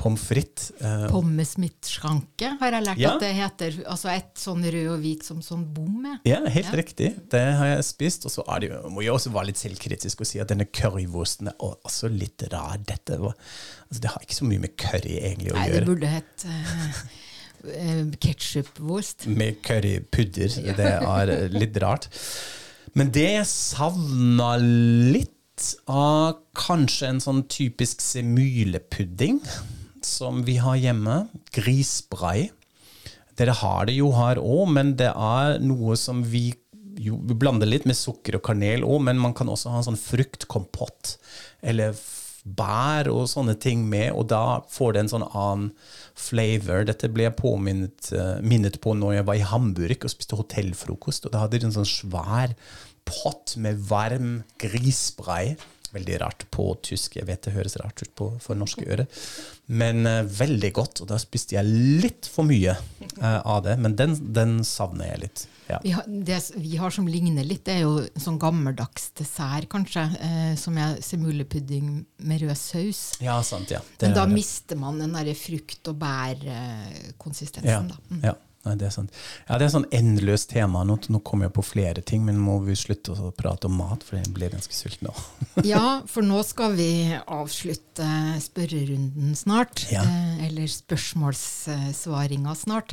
pommes 0.00 0.22
frites. 0.24 0.70
Eh, 0.80 1.06
Pommes 1.12 1.50
mitt 1.60 1.84
schranke 1.84 2.54
har 2.60 2.72
jeg 2.78 2.86
lært 2.86 3.02
Ja. 3.02 3.10
at 3.18 3.20
det 3.26 3.34
heter. 3.36 3.74
Altså 3.84 4.08
et 4.14 4.32
sånn 4.40 4.64
rød 4.64 4.88
og 4.94 5.02
hvit 5.04 5.26
som 5.28 5.42
sånn 5.44 5.66
bom 5.76 6.06
er. 6.08 6.16
Ja, 6.24 6.40
helt 6.48 6.72
riktig. 6.80 7.10
Det 7.30 7.42
har 7.58 7.74
jeg 7.74 7.84
spist. 7.84 8.24
Og 8.24 8.32
så 8.32 8.46
er 8.48 8.64
det 8.64 8.80
må 8.88 9.04
jeg 9.04 9.12
også 9.12 9.32
være 9.34 9.50
litt 9.52 9.60
selvkritisk 9.60 10.24
og 10.24 10.30
si 10.30 10.40
at 10.40 10.48
denne 10.54 10.64
currywursten 10.64 11.52
er 11.52 11.76
også 11.84 12.08
litt 12.08 12.46
rar. 12.52 12.78
Dette 12.88 13.20
var, 13.20 13.36
altså 13.90 14.04
det 14.04 14.12
har 14.14 14.24
ikke 14.24 14.38
så 14.38 14.46
mye 14.46 14.62
med 14.62 14.76
curry 14.78 15.16
egentlig 15.18 15.52
å 15.52 15.58
Nei, 15.58 15.66
det 15.74 15.82
burde 15.88 16.10
hett 16.12 16.46
uh, 16.46 17.00
ketsjupwurst. 18.22 19.26
Med 19.28 19.58
currypudder. 19.66 20.54
Det 20.78 20.92
er 20.96 21.32
eh, 21.34 21.50
litt 21.52 21.76
rart. 21.82 22.08
Men 22.96 23.10
det 23.14 23.26
jeg 23.26 23.50
savna 23.50 24.54
litt 24.60 25.36
av 25.90 26.38
kanskje 26.56 27.10
en 27.10 27.20
sånn 27.20 27.42
typisk 27.52 28.00
semylepudding 28.00 29.42
som 30.06 30.40
vi 30.46 30.56
har 30.62 30.78
hjemme. 30.80 31.26
Grisbrei. 31.52 32.48
Dere 33.36 33.54
har 33.60 33.86
det 33.88 33.98
jo 33.98 34.10
her 34.16 34.40
òg, 34.40 34.64
men 34.72 34.94
det 35.00 35.12
er 35.12 35.60
noe 35.64 35.98
som 36.00 36.24
vi 36.24 36.50
jo, 37.00 37.16
vi 37.24 37.36
blander 37.38 37.68
litt 37.68 37.86
med 37.88 37.96
sukker 37.96 38.36
og 38.36 38.44
kanel 38.44 38.82
òg, 38.84 38.98
men 39.06 39.20
man 39.20 39.34
kan 39.36 39.48
også 39.48 39.72
ha 39.72 39.80
en 39.80 39.86
sånn 39.90 40.00
fruktkompott. 40.00 41.14
Eller 41.64 41.96
bær 42.56 43.10
og 43.12 43.28
sånne 43.30 43.56
ting 43.60 43.82
med, 43.88 44.10
og 44.12 44.28
da 44.32 44.60
får 44.70 44.94
det 44.94 45.02
en 45.04 45.12
sånn 45.14 45.26
annen 45.28 45.70
flavor. 46.18 46.84
Dette 46.88 47.10
ble 47.12 47.26
jeg 47.28 47.38
påminnet 47.38 48.12
eh, 48.16 48.38
minnet 48.44 48.80
på 48.82 48.94
når 48.98 49.18
jeg 49.18 49.28
var 49.30 49.40
i 49.40 49.48
Hamburg 49.52 50.06
og 50.06 50.12
spiste 50.12 50.38
hotellfrokost. 50.38 51.26
og 51.26 51.34
Da 51.34 51.44
hadde 51.44 51.60
de 51.60 51.70
en 51.70 51.76
sånn 51.80 51.88
svær 51.88 52.56
pott 53.08 53.56
med 53.60 53.80
varm 53.90 54.40
grisbrei. 54.60 55.56
Veldig 55.94 56.20
rart 56.22 56.44
på 56.54 56.66
tysk. 56.86 57.16
Jeg 57.18 57.26
vet 57.26 57.42
det 57.46 57.54
høres 57.56 57.76
rart 57.80 58.02
ut 58.02 58.12
på, 58.14 58.28
for 58.42 58.58
norske 58.58 58.84
ører. 58.86 59.06
Men 59.66 60.06
uh, 60.06 60.22
veldig 60.24 60.72
godt. 60.76 61.02
Og 61.02 61.10
da 61.10 61.18
spiste 61.20 61.56
jeg 61.56 61.66
litt 62.02 62.28
for 62.30 62.46
mye 62.46 62.76
uh, 63.18 63.40
av 63.40 63.64
det. 63.66 63.76
Men 63.82 63.96
den, 63.98 64.14
den 64.34 64.60
savner 64.66 65.10
jeg 65.12 65.24
litt. 65.24 65.46
Ja. 65.70 65.78
Vi 65.82 65.92
har, 65.94 66.06
det 66.06 66.38
vi 66.58 66.76
har 66.80 66.90
som 66.94 67.06
ligner 67.06 67.46
litt, 67.46 67.62
det 67.68 67.76
er 67.78 67.84
jo 67.84 67.96
en 68.02 68.22
sånn 68.22 68.38
gammeldags 68.42 69.10
dessert, 69.18 69.68
kanskje, 69.70 70.02
uh, 70.18 70.52
som 70.58 70.78
er 70.82 70.98
semulepudding 71.04 71.92
med 72.26 72.44
rød 72.44 72.58
saus. 72.58 73.02
ja, 73.22 73.38
sant. 73.46 73.70
Ja. 73.74 73.82
Det 73.96 74.10
Men 74.10 74.18
da 74.18 74.26
er 74.26 74.34
mister 74.34 74.78
man 74.78 74.98
den 75.02 75.14
derre 75.14 75.34
frukt- 75.38 75.90
og 75.90 75.98
bærkonsistensen, 76.02 77.70
Ja, 77.70 77.82
da. 77.86 77.98
Mm. 78.10 78.22
ja. 78.26 78.34
Nei, 78.60 78.74
det 78.76 78.90
er 78.90 78.92
sant. 78.92 79.14
Ja, 79.48 79.56
det 79.56 79.66
er 79.66 79.72
sånn 79.72 79.86
endeløst 79.96 80.50
tema. 80.52 80.82
Nå, 80.84 80.98
nå 81.08 81.22
kommer 81.24 81.48
jeg 81.48 81.54
på 81.56 81.64
flere 81.64 82.02
ting, 82.04 82.26
men 82.26 82.36
må 82.40 82.58
vi 82.66 82.74
slutte 82.76 83.14
å 83.16 83.30
prate 83.32 83.70
om 83.70 83.78
mat, 83.80 84.04
for 84.04 84.18
jeg 84.18 84.34
blir 84.36 84.52
ganske 84.52 84.76
sulten 84.76 85.08
nå. 85.08 85.14
Ja, 85.70 86.02
for 86.10 86.26
nå 86.26 86.42
skal 86.44 86.76
vi 86.76 86.90
avslutte 87.24 88.08
spørrerunden 88.44 89.32
snart. 89.38 89.86
Ja. 89.92 90.04
Eh, 90.04 90.44
eller 90.50 90.68
spørsmålssvaringa 90.68 92.56
snart. 92.60 92.92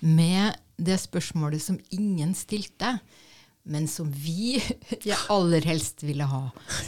Med 0.00 0.56
det 0.80 0.96
spørsmålet 1.04 1.60
som 1.60 1.76
ingen 1.92 2.32
stilte, 2.38 2.96
men 3.68 3.84
som 3.92 4.08
vi 4.08 4.56
aller 5.34 5.68
helst 5.68 6.06
ville 6.08 6.24
ha. 6.24 6.46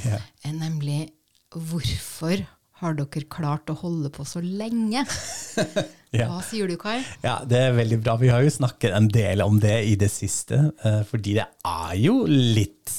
Ja. 0.09 0.23
Er 0.49 0.57
nemlig 0.57 1.11
hvorfor 1.53 2.41
har 2.85 2.97
dere 2.99 3.25
klart 3.33 3.73
å 3.73 3.77
holde 3.81 4.13
på 4.15 4.27
så 4.29 4.45
lenge? 4.45 5.05
Ja. 6.15 6.29
Hva 6.31 6.45
sier 6.47 6.69
du, 6.71 6.77
Kai? 6.79 7.01
Ja, 7.25 7.41
det 7.43 7.59
er 7.59 7.73
veldig 7.75 7.97
bra. 8.05 8.13
Vi 8.21 8.29
har 8.31 8.45
jo 8.47 8.51
snakket 8.55 8.93
en 8.95 9.09
del 9.11 9.41
om 9.43 9.57
det 9.59 9.81
i 9.91 9.97
det 9.99 10.07
siste, 10.15 10.61
eh, 10.87 11.01
fordi 11.09 11.33
det 11.41 11.49
er 11.67 11.97
jo 11.99 12.21
litt 12.31 12.93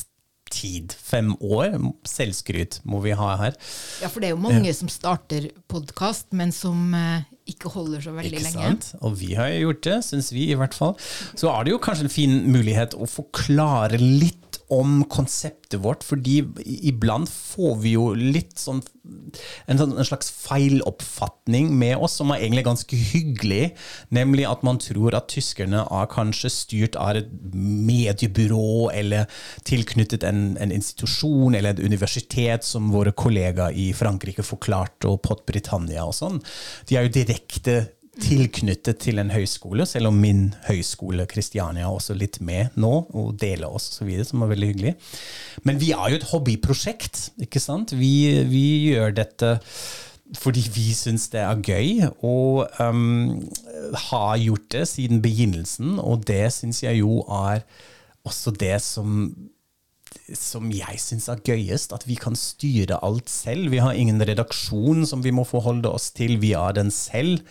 tid. 0.51 0.91
Fem 0.99 1.29
år. 1.39 1.77
Selvskryt 2.07 2.81
må 2.88 2.99
vi 3.05 3.13
ha 3.15 3.29
her. 3.39 3.55
Ja, 4.03 4.09
for 4.11 4.19
det 4.19 4.29
er 4.29 4.36
jo 4.36 4.41
mange 4.43 4.71
som 4.75 4.91
starter 4.91 5.47
podkast, 5.71 6.27
men 6.36 6.51
som 6.55 6.91
eh, 6.95 7.23
ikke 7.55 7.71
holder 7.71 8.03
så 8.03 8.13
veldig 8.15 8.33
Ikke 8.36 8.45
lenge. 8.49 8.67
sant? 8.67 8.91
Og 8.99 9.15
vi 9.19 9.31
har 9.39 9.51
jo 9.53 9.69
gjort 9.69 9.83
det, 9.88 9.97
syns 10.09 10.31
vi 10.36 10.49
i 10.51 10.59
hvert 10.59 10.75
fall. 10.75 10.95
Så 11.39 11.51
er 11.55 11.63
det 11.63 11.71
jo 11.75 11.81
kanskje 11.88 12.09
en 12.09 12.15
fin 12.19 12.36
mulighet 12.51 12.95
å 12.99 13.07
forklare 13.09 13.99
litt 14.01 14.41
om 14.74 15.03
konseptet 15.11 15.80
vårt, 15.84 16.03
fordi 16.03 16.39
iblant 16.66 17.30
får 17.30 17.76
vi 17.84 17.95
jo 17.95 18.09
litt 18.18 18.57
sånn 18.59 18.82
en, 19.70 19.78
sånn, 19.78 19.91
en 19.97 20.07
slags 20.07 20.32
feiloppfatning 20.34 21.68
med 21.78 22.01
oss 22.01 22.16
som 22.20 22.32
er 22.34 22.41
egentlig 22.41 22.66
ganske 22.66 22.97
hyggelig, 22.97 23.76
nemlig 24.13 24.47
at 24.49 24.63
man 24.66 24.80
tror 24.82 25.18
at 25.18 25.28
tyskerne 25.30 25.84
er 25.84 26.09
kanskje 26.09 26.51
styrt 26.53 26.97
av 26.99 27.20
et 27.20 27.30
mediebyrå 27.53 28.89
eller 28.93 29.30
tilknyttet 29.68 30.26
en, 30.26 30.55
en 30.61 30.74
institusjon 30.74 31.53
eller 31.53 31.76
et 31.76 31.84
universitet, 31.86 32.66
som 32.66 32.89
våre 32.93 33.13
kollegaer 33.16 33.78
i 33.78 33.91
Frankrike 33.97 34.45
forklarte, 34.45 35.09
og 35.11 35.22
Pott 35.26 35.45
Britannia 35.45 36.07
og 36.07 36.16
sånn. 36.18 36.41
De 36.89 36.97
er 36.97 37.05
jo 37.05 37.16
direkte 37.20 37.78
tilknyttet 38.22 38.99
til 39.03 39.20
en 39.22 39.32
høyskole, 39.34 39.86
selv 39.89 40.09
om 40.11 40.18
min 40.20 40.47
høyskole 40.68 41.28
Kristiania 41.30 41.86
er 41.86 41.93
også 41.93 42.16
litt 42.18 42.39
med 42.45 42.76
nå, 42.80 42.93
og 43.11 43.36
deler 43.41 43.72
oss 43.72 43.89
osv., 43.93 44.11
som 44.28 44.45
er 44.45 44.51
veldig 44.53 44.72
hyggelig. 44.72 44.95
Men 45.68 45.80
vi 45.82 45.91
er 45.95 46.11
jo 46.11 46.20
et 46.20 46.28
hobbyprosjekt, 46.32 47.30
ikke 47.45 47.61
sant? 47.63 47.95
Vi, 47.97 48.16
vi 48.49 48.66
gjør 48.91 49.16
dette 49.22 49.55
fordi 50.41 50.63
vi 50.74 50.88
syns 50.97 51.28
det 51.30 51.43
er 51.43 51.59
gøy, 51.61 52.07
og 52.26 52.66
um, 52.82 53.43
har 54.09 54.39
gjort 54.41 54.72
det 54.74 54.88
siden 54.89 55.22
begynnelsen, 55.22 55.99
og 56.01 56.26
det 56.26 56.47
syns 56.55 56.82
jeg 56.84 57.03
jo 57.03 57.20
er 57.30 57.61
også 58.26 58.55
det 58.57 58.80
som 58.82 59.30
som 60.34 60.72
jeg 60.74 60.97
syns 61.01 61.28
er 61.30 61.41
gøyest, 61.45 61.93
at 61.93 62.05
vi 62.07 62.16
kan 62.18 62.38
styre 62.39 62.97
alt 63.05 63.30
selv. 63.30 63.70
Vi 63.74 63.82
har 63.84 63.93
ingen 63.93 64.22
redaksjon 64.26 65.05
som 65.05 65.22
vi 65.26 65.34
må 65.36 65.43
forholde 65.45 65.91
oss 65.91 66.09
til, 66.16 66.39
vi 66.41 66.53
er 66.57 66.74
den 66.78 66.89
selv. 66.93 67.43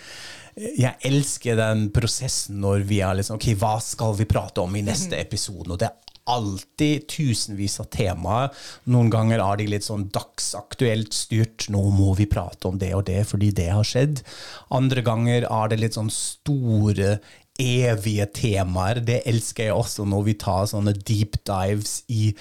Jeg 0.55 0.95
elsker 1.09 1.59
den 1.59 1.89
prosessen 1.95 2.61
når 2.63 2.85
vi 2.87 3.01
er 3.03 3.17
liksom 3.19 3.41
Ok, 3.41 3.51
hva 3.59 3.77
skal 3.83 4.15
vi 4.19 4.27
prate 4.31 4.63
om 4.63 4.77
i 4.79 4.85
neste 4.87 5.19
episode? 5.19 5.73
Og 5.75 5.81
det 5.81 5.89
er 5.89 6.15
alltid 6.31 7.07
tusenvis 7.11 7.79
av 7.83 7.89
temaer. 7.93 8.67
Noen 8.89 9.11
ganger 9.13 9.43
er 9.45 9.61
de 9.61 9.69
litt 9.75 9.87
sånn 9.87 10.07
dagsaktuelt 10.15 11.13
styrt. 11.17 11.67
Nå 11.75 11.83
må 11.93 12.15
vi 12.19 12.29
prate 12.31 12.71
om 12.71 12.79
det 12.81 12.95
og 12.97 13.07
det 13.11 13.25
fordi 13.29 13.51
det 13.57 13.71
har 13.73 13.87
skjedd. 13.89 14.23
Andre 14.75 15.05
ganger 15.05 15.49
er 15.51 15.73
det 15.73 15.81
litt 15.83 15.99
sånn 15.99 16.13
store 16.15 17.19
evige 17.61 18.27
temaer. 18.35 19.03
Det 19.05 19.21
elsker 19.31 19.69
jeg 19.69 19.77
også 19.77 20.07
når 20.09 20.25
vi 20.31 20.37
tar 20.43 20.71
sånne 20.71 20.95
deep 21.07 21.39
dives 21.47 22.01
i 22.11 22.33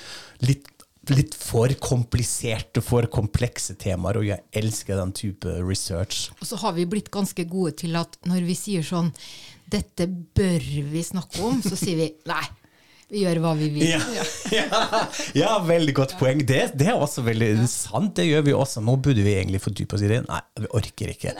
litt, 0.47 0.69
litt 1.11 1.35
for 1.35 1.71
kompliserte, 1.83 2.81
for 2.83 3.07
komplekse 3.11 3.75
temaer, 3.79 4.21
og 4.21 4.27
jeg 4.27 4.43
elsker 4.55 4.99
den 4.99 5.11
type 5.15 5.55
research. 5.59 6.29
Og 6.39 6.47
så 6.47 6.59
har 6.61 6.75
vi 6.77 6.87
blitt 6.87 7.11
ganske 7.11 7.43
gode 7.49 7.75
til 7.83 7.97
at 7.99 8.15
når 8.29 8.45
vi 8.47 8.57
sier 8.57 8.85
sånn 8.87 9.11
Dette 9.73 10.05
bør 10.07 10.61
vi 10.91 11.01
snakke 11.01 11.39
om, 11.41 11.61
så 11.63 11.73
sier 11.79 11.97
vi 11.97 12.09
nei. 12.29 12.43
Vi 13.13 13.21
gjør 13.21 13.43
hva 13.43 13.51
vi 13.53 13.67
vil. 13.69 13.91
Ja, 13.91 13.99
ja, 14.49 14.63
ja 15.43 15.51
veldig 15.61 15.93
godt 15.93 16.15
poeng. 16.17 16.39
Det, 16.49 16.71
det 16.79 16.87
er 16.89 16.97
også 16.97 17.21
veldig 17.25 17.67
sant. 17.69 18.15
Det 18.17 18.25
gjør 18.25 18.47
vi 18.47 18.55
også. 18.57 18.81
Nå 18.81 18.95
burde 19.05 19.21
vi 19.21 19.35
egentlig 19.37 19.61
fordype 19.61 19.93
oss 19.93 20.05
i 20.05 20.09
det. 20.09 20.23
Nei, 20.25 20.39
vi 20.63 20.69
orker 20.79 21.11
ikke. 21.13 21.35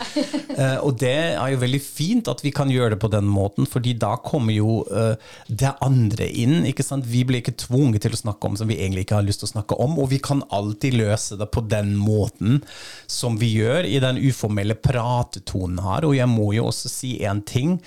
Uh, 0.54 0.78
og 0.86 0.92
det 1.02 1.16
er 1.32 1.50
jo 1.50 1.58
veldig 1.64 1.80
fint 1.82 2.30
at 2.30 2.44
vi 2.46 2.52
kan 2.54 2.70
gjøre 2.70 2.94
det 2.94 3.00
på 3.02 3.10
den 3.10 3.26
måten, 3.26 3.66
fordi 3.66 3.96
da 3.98 4.12
kommer 4.22 4.54
jo 4.54 4.84
uh, 4.86 5.18
det 5.50 5.74
andre 5.82 6.28
inn. 6.30 6.60
ikke 6.70 6.86
sant? 6.86 7.08
Vi 7.10 7.24
blir 7.26 7.42
ikke 7.42 7.56
tvunget 7.64 8.06
til 8.06 8.14
å 8.14 8.22
snakke 8.22 8.52
om 8.52 8.58
som 8.60 8.70
vi 8.70 8.78
egentlig 8.78 9.08
ikke 9.08 9.18
har 9.18 9.26
lyst 9.26 9.42
til 9.42 9.50
å 9.50 9.54
snakke 9.56 9.78
om, 9.82 9.98
og 9.98 10.12
vi 10.14 10.22
kan 10.22 10.44
alltid 10.54 10.94
løse 11.00 11.40
det 11.40 11.50
på 11.50 11.64
den 11.66 11.96
måten 11.98 12.62
som 13.10 13.40
vi 13.40 13.50
gjør 13.56 13.88
i 13.90 13.98
den 14.04 14.22
uformelle 14.22 14.78
pratetonen 14.78 15.82
her. 15.82 16.06
Og 16.06 16.14
jeg 16.14 16.30
må 16.30 16.52
jo 16.54 16.68
også 16.70 16.92
si 16.92 17.16
en 17.26 17.42
ting 17.42 17.80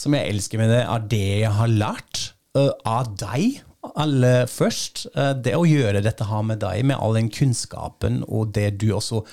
som 0.00 0.16
jeg 0.16 0.32
elsker 0.32 0.64
med 0.64 0.72
det, 0.72 0.86
er 0.88 1.10
det 1.12 1.26
jeg 1.44 1.52
har 1.60 1.70
lært 1.70 2.30
av 2.54 3.14
deg 3.18 3.62
aller 3.92 4.46
først. 4.50 5.06
Uh, 5.16 5.32
det 5.36 5.56
å 5.58 5.66
gjøre 5.68 6.04
dette 6.04 6.28
her 6.28 6.46
med 6.46 6.62
deg, 6.64 6.84
med 6.88 7.00
all 7.00 7.18
den 7.18 7.30
kunnskapen 7.32 8.22
og 8.26 8.54
det 8.56 8.74
du 8.82 8.90
også 8.96 9.24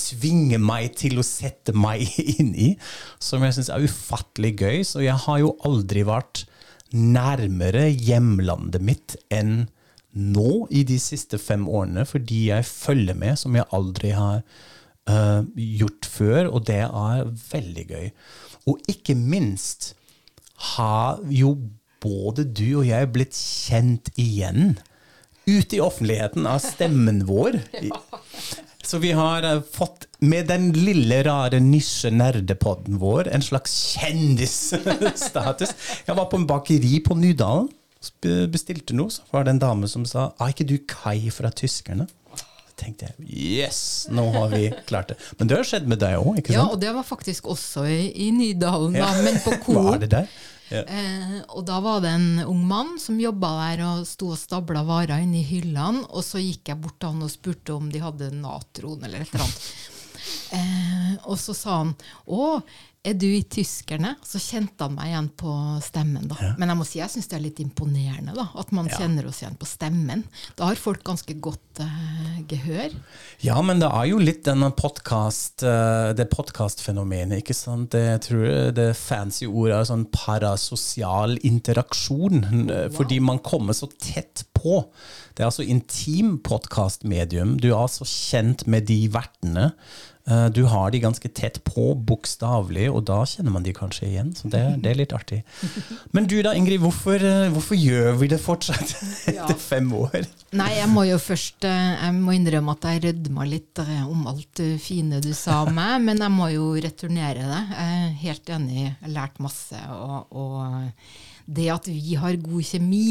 tvinger 0.00 0.62
meg 0.62 0.94
til 0.96 1.18
å 1.20 1.26
sette 1.26 1.74
meg 1.76 2.06
inn 2.38 2.54
i, 2.54 2.70
som 3.22 3.44
jeg 3.44 3.58
syns 3.58 3.72
er 3.74 3.84
ufattelig 3.84 4.54
gøy. 4.60 4.80
Så 4.86 5.04
jeg 5.04 5.18
har 5.26 5.42
jo 5.42 5.56
aldri 5.66 6.06
vært 6.08 6.46
nærmere 6.90 7.86
hjemlandet 7.92 8.82
mitt 8.82 9.14
enn 9.30 9.68
nå 10.10 10.64
i 10.74 10.82
de 10.82 10.96
siste 10.98 11.38
fem 11.38 11.68
årene, 11.70 12.02
fordi 12.08 12.48
jeg 12.48 12.66
følger 12.66 13.18
med 13.18 13.38
som 13.38 13.54
jeg 13.54 13.68
aldri 13.76 14.10
har 14.16 14.40
uh, 15.10 15.42
gjort 15.54 16.08
før, 16.10 16.48
og 16.50 16.64
det 16.70 16.82
er 16.86 17.28
veldig 17.52 17.84
gøy. 17.92 18.08
Og 18.70 18.90
ikke 18.90 19.14
minst 19.14 19.92
har 20.74 21.22
jo 21.32 21.54
både 22.02 22.44
du 22.44 22.66
og 22.80 22.86
jeg 22.88 23.10
blitt 23.14 23.36
kjent 23.36 24.10
igjen 24.20 24.78
ute 25.50 25.76
i 25.76 25.80
offentligheten 25.82 26.46
av 26.46 26.60
stemmen 26.62 27.24
vår. 27.28 27.58
Så 28.90 28.98
vi 29.02 29.10
har 29.12 29.44
eh, 29.44 29.60
fått, 29.74 30.06
med 30.24 30.46
den 30.48 30.70
lille, 30.72 31.18
rare 31.26 31.58
nisje-nerdepodden 31.60 32.96
vår, 33.02 33.28
en 33.34 33.42
slags 33.44 33.74
kjendisstatus. 33.96 35.74
Jeg 36.06 36.16
var 36.16 36.30
på 36.32 36.40
en 36.40 36.46
bakeri 36.48 37.00
på 37.04 37.14
Nydalen, 37.18 37.68
bestilte 38.50 38.96
noe, 38.96 39.12
så 39.12 39.20
var 39.34 39.44
det 39.44 39.52
en 39.56 39.60
dame 39.60 39.88
som 39.92 40.06
sa 40.08 40.30
Er 40.40 40.54
ikke 40.54 40.64
du 40.70 40.78
Kai 40.88 41.28
fra 41.34 41.50
Tyskerne? 41.52 42.06
Tenkte 42.80 43.10
jeg 43.10 43.26
yes, 43.60 43.80
nå 44.08 44.22
har 44.32 44.46
vi 44.54 44.70
klart 44.88 45.10
det. 45.12 45.18
Men 45.36 45.50
det 45.50 45.58
har 45.58 45.66
skjedd 45.68 45.84
med 45.92 46.00
deg 46.00 46.14
òg, 46.16 46.38
ikke 46.40 46.54
Ja, 46.54 46.62
sant? 46.62 46.72
og 46.72 46.80
det 46.80 46.94
var 46.96 47.04
faktisk 47.04 47.50
også 47.52 47.82
i, 47.92 48.06
i 48.24 48.30
Nydalen, 48.32 48.94
da, 48.96 49.02
Ja. 49.04 49.10
men 49.26 49.36
på 49.44 49.52
Coop. 49.66 50.00
Ja. 50.70 50.84
Eh, 50.86 51.38
og 51.50 51.64
da 51.66 51.80
var 51.82 52.00
det 52.04 52.12
en 52.14 52.44
ung 52.46 52.62
mann 52.68 52.94
som 53.02 53.18
jobba 53.20 53.50
der 53.58 53.84
og 53.88 54.06
sto 54.08 54.30
og 54.34 54.38
stabla 54.38 54.84
varer 54.86 55.24
inni 55.24 55.42
hyllene. 55.46 56.06
Og 56.08 56.24
så 56.26 56.42
gikk 56.42 56.70
jeg 56.72 56.80
bort 56.82 57.00
til 57.00 57.12
han 57.12 57.26
og 57.26 57.32
spurte 57.32 57.74
om 57.76 57.90
de 57.90 58.02
hadde 58.02 58.30
natron 58.36 59.02
eller 59.02 59.24
et 59.24 59.34
eller 59.34 59.46
annet. 59.48 59.70
Eh, 60.50 61.12
og 61.30 61.38
så 61.40 61.54
sa 61.56 61.76
han 61.78 61.92
å, 62.26 62.58
er 63.02 63.14
du 63.16 63.24
i 63.32 63.42
Tyskerne? 63.48 64.10
Så 64.26 64.36
kjente 64.42 64.84
han 64.84 64.92
meg 64.94 65.08
igjen 65.08 65.28
på 65.40 65.52
stemmen. 65.80 66.26
da. 66.28 66.50
Men 66.60 66.68
jeg 66.68 66.76
må 66.76 66.84
si 66.84 66.98
jeg 67.00 67.08
syns 67.08 67.28
det 67.30 67.36
er 67.38 67.44
litt 67.46 67.60
imponerende 67.62 68.34
da, 68.36 68.44
at 68.60 68.72
man 68.76 68.90
Ja. 68.90 68.98
kjenner 68.98 69.26
oss 69.30 69.40
igjen 69.40 69.56
på 69.56 69.64
stemmen. 69.66 70.24
Da 70.56 70.66
har 70.68 70.74
folk 70.76 71.02
ganske 71.04 71.32
godt 71.40 71.80
uh, 71.80 72.42
gehør. 72.46 72.92
Ja, 73.40 73.56
men 73.62 73.80
det 73.80 73.88
er 73.88 74.04
jo 74.10 74.18
litt 74.20 74.44
denne 74.44 74.68
podcast, 74.76 75.62
uh, 75.64 76.12
det 76.12 76.28
podkastfenomenet, 76.28 77.40
ikke 77.40 77.56
sant. 77.56 77.90
Det, 77.96 78.04
jeg 78.28 78.74
det 78.76 78.90
fancy 78.96 79.46
ordet 79.48 79.78
er 79.80 79.88
sånn 79.88 80.06
parasosial 80.12 81.38
interaksjon, 81.42 82.44
Wow. 82.68 82.90
fordi 82.92 83.18
man 83.20 83.38
kommer 83.38 83.72
så 83.72 83.88
tett 83.98 84.44
på. 84.52 84.84
Det 85.34 85.40
er 85.44 85.48
altså 85.48 85.64
intim 85.64 86.38
podkastmedium. 86.44 87.56
Du 87.60 87.70
er 87.72 87.88
så 87.88 88.04
kjent 88.04 88.66
med 88.66 88.84
de 88.90 89.08
vertene. 89.08 89.72
Eh, 90.30 90.46
Du 90.54 90.62
har 90.70 90.90
de 90.90 91.00
ganske 91.02 91.28
tett 91.34 91.58
på, 91.66 91.90
bokstavelig, 92.06 92.86
og 92.92 93.04
da 93.08 93.20
kjenner 93.26 93.54
man 93.54 93.64
de 93.66 93.72
kanskje 93.76 94.06
igjen. 94.08 94.30
Så 94.36 94.50
det, 94.52 94.62
det 94.84 94.92
er 94.92 95.00
litt 95.00 95.14
artig. 95.16 95.40
Men 96.14 96.28
du 96.30 96.36
da, 96.46 96.52
Ingrid, 96.56 96.80
hvorfor, 96.82 97.18
eh, 97.18 97.48
hvorfor 97.54 97.78
gjør 97.78 98.18
vi 98.20 98.30
det 98.32 98.40
fortsatt 98.42 98.94
etter 99.32 99.58
fem 99.60 99.90
år? 99.96 100.28
Nei, 100.56 100.70
jeg 100.78 100.90
må 100.90 101.04
jo 101.06 101.18
først 101.22 101.66
eh, 101.68 101.92
Jeg 102.06 102.14
må 102.18 102.34
innrømme 102.34 102.74
at 102.76 102.86
jeg 102.90 103.04
rødma 103.08 103.46
litt 103.48 103.82
om 104.06 104.26
alt 104.30 104.48
det 104.60 104.72
fine 104.82 105.20
du 105.22 105.30
sa 105.36 105.62
om 105.66 105.74
meg, 105.76 106.00
men 106.06 106.22
jeg 106.22 106.34
må 106.34 106.50
jo 106.54 106.70
returnere 106.82 107.44
det. 107.50 107.62
Jeg 107.74 108.00
er 108.00 108.16
helt 108.24 108.54
enig, 108.56 108.80
jeg 108.84 108.96
har 109.04 109.14
lært 109.18 109.42
masse. 109.42 109.78
Og, 109.94 110.34
og 110.34 111.48
det 111.50 111.70
at 111.74 111.88
vi 111.90 112.14
har 112.20 112.36
god 112.42 112.62
kjemi, 112.66 113.06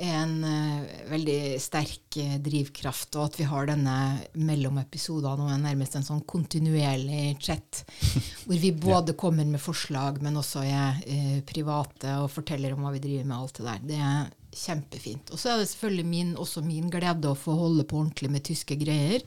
en 0.00 0.44
eh, 0.44 0.84
veldig 1.10 1.60
sterk 1.60 2.16
eh, 2.16 2.36
drivkraft. 2.42 3.14
Og 3.18 3.26
at 3.26 3.38
vi 3.40 3.46
har 3.48 3.68
denne 3.68 3.96
mellomepisoden 4.38 5.44
og 5.44 5.52
nærmest 5.60 5.98
en 5.98 6.06
sånn 6.06 6.24
kontinuerlig 6.28 7.36
chat, 7.42 7.82
hvor 8.46 8.60
vi 8.62 8.72
både 8.72 9.16
kommer 9.20 9.48
med 9.48 9.62
forslag, 9.62 10.22
men 10.24 10.40
også 10.40 10.64
er 10.64 11.00
eh, 11.04 11.38
private 11.46 12.16
og 12.24 12.30
forteller 12.32 12.74
om 12.74 12.86
hva 12.86 12.94
vi 12.96 13.04
driver 13.04 13.28
med. 13.28 13.36
alt 13.36 13.60
det 13.60 13.68
der. 13.68 13.86
Det 13.90 14.02
er 14.10 14.30
kjempefint. 14.64 15.30
Og 15.30 15.40
så 15.40 15.52
er 15.52 15.60
det 15.60 15.70
selvfølgelig 15.70 16.10
min, 16.10 16.34
også 16.40 16.64
min 16.66 16.90
glede 16.90 17.30
å 17.30 17.38
få 17.38 17.54
holde 17.58 17.86
på 17.86 18.00
ordentlig 18.00 18.32
med 18.32 18.46
tyske 18.48 18.78
greier 18.80 19.26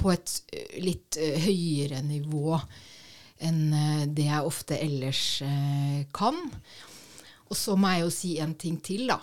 på 0.00 0.14
et 0.14 0.38
eh, 0.52 0.78
litt 0.84 1.20
høyere 1.44 2.00
nivå 2.06 2.58
enn 3.38 3.70
det 4.18 4.24
jeg 4.26 4.46
ofte 4.48 4.74
ellers 4.82 5.22
eh, 5.46 6.00
kan. 6.16 6.40
Og 7.48 7.56
så 7.56 7.76
må 7.78 7.92
jeg 7.92 8.04
jo 8.04 8.10
si 8.12 8.32
en 8.42 8.54
ting 8.58 8.76
til, 8.84 9.06
da. 9.08 9.20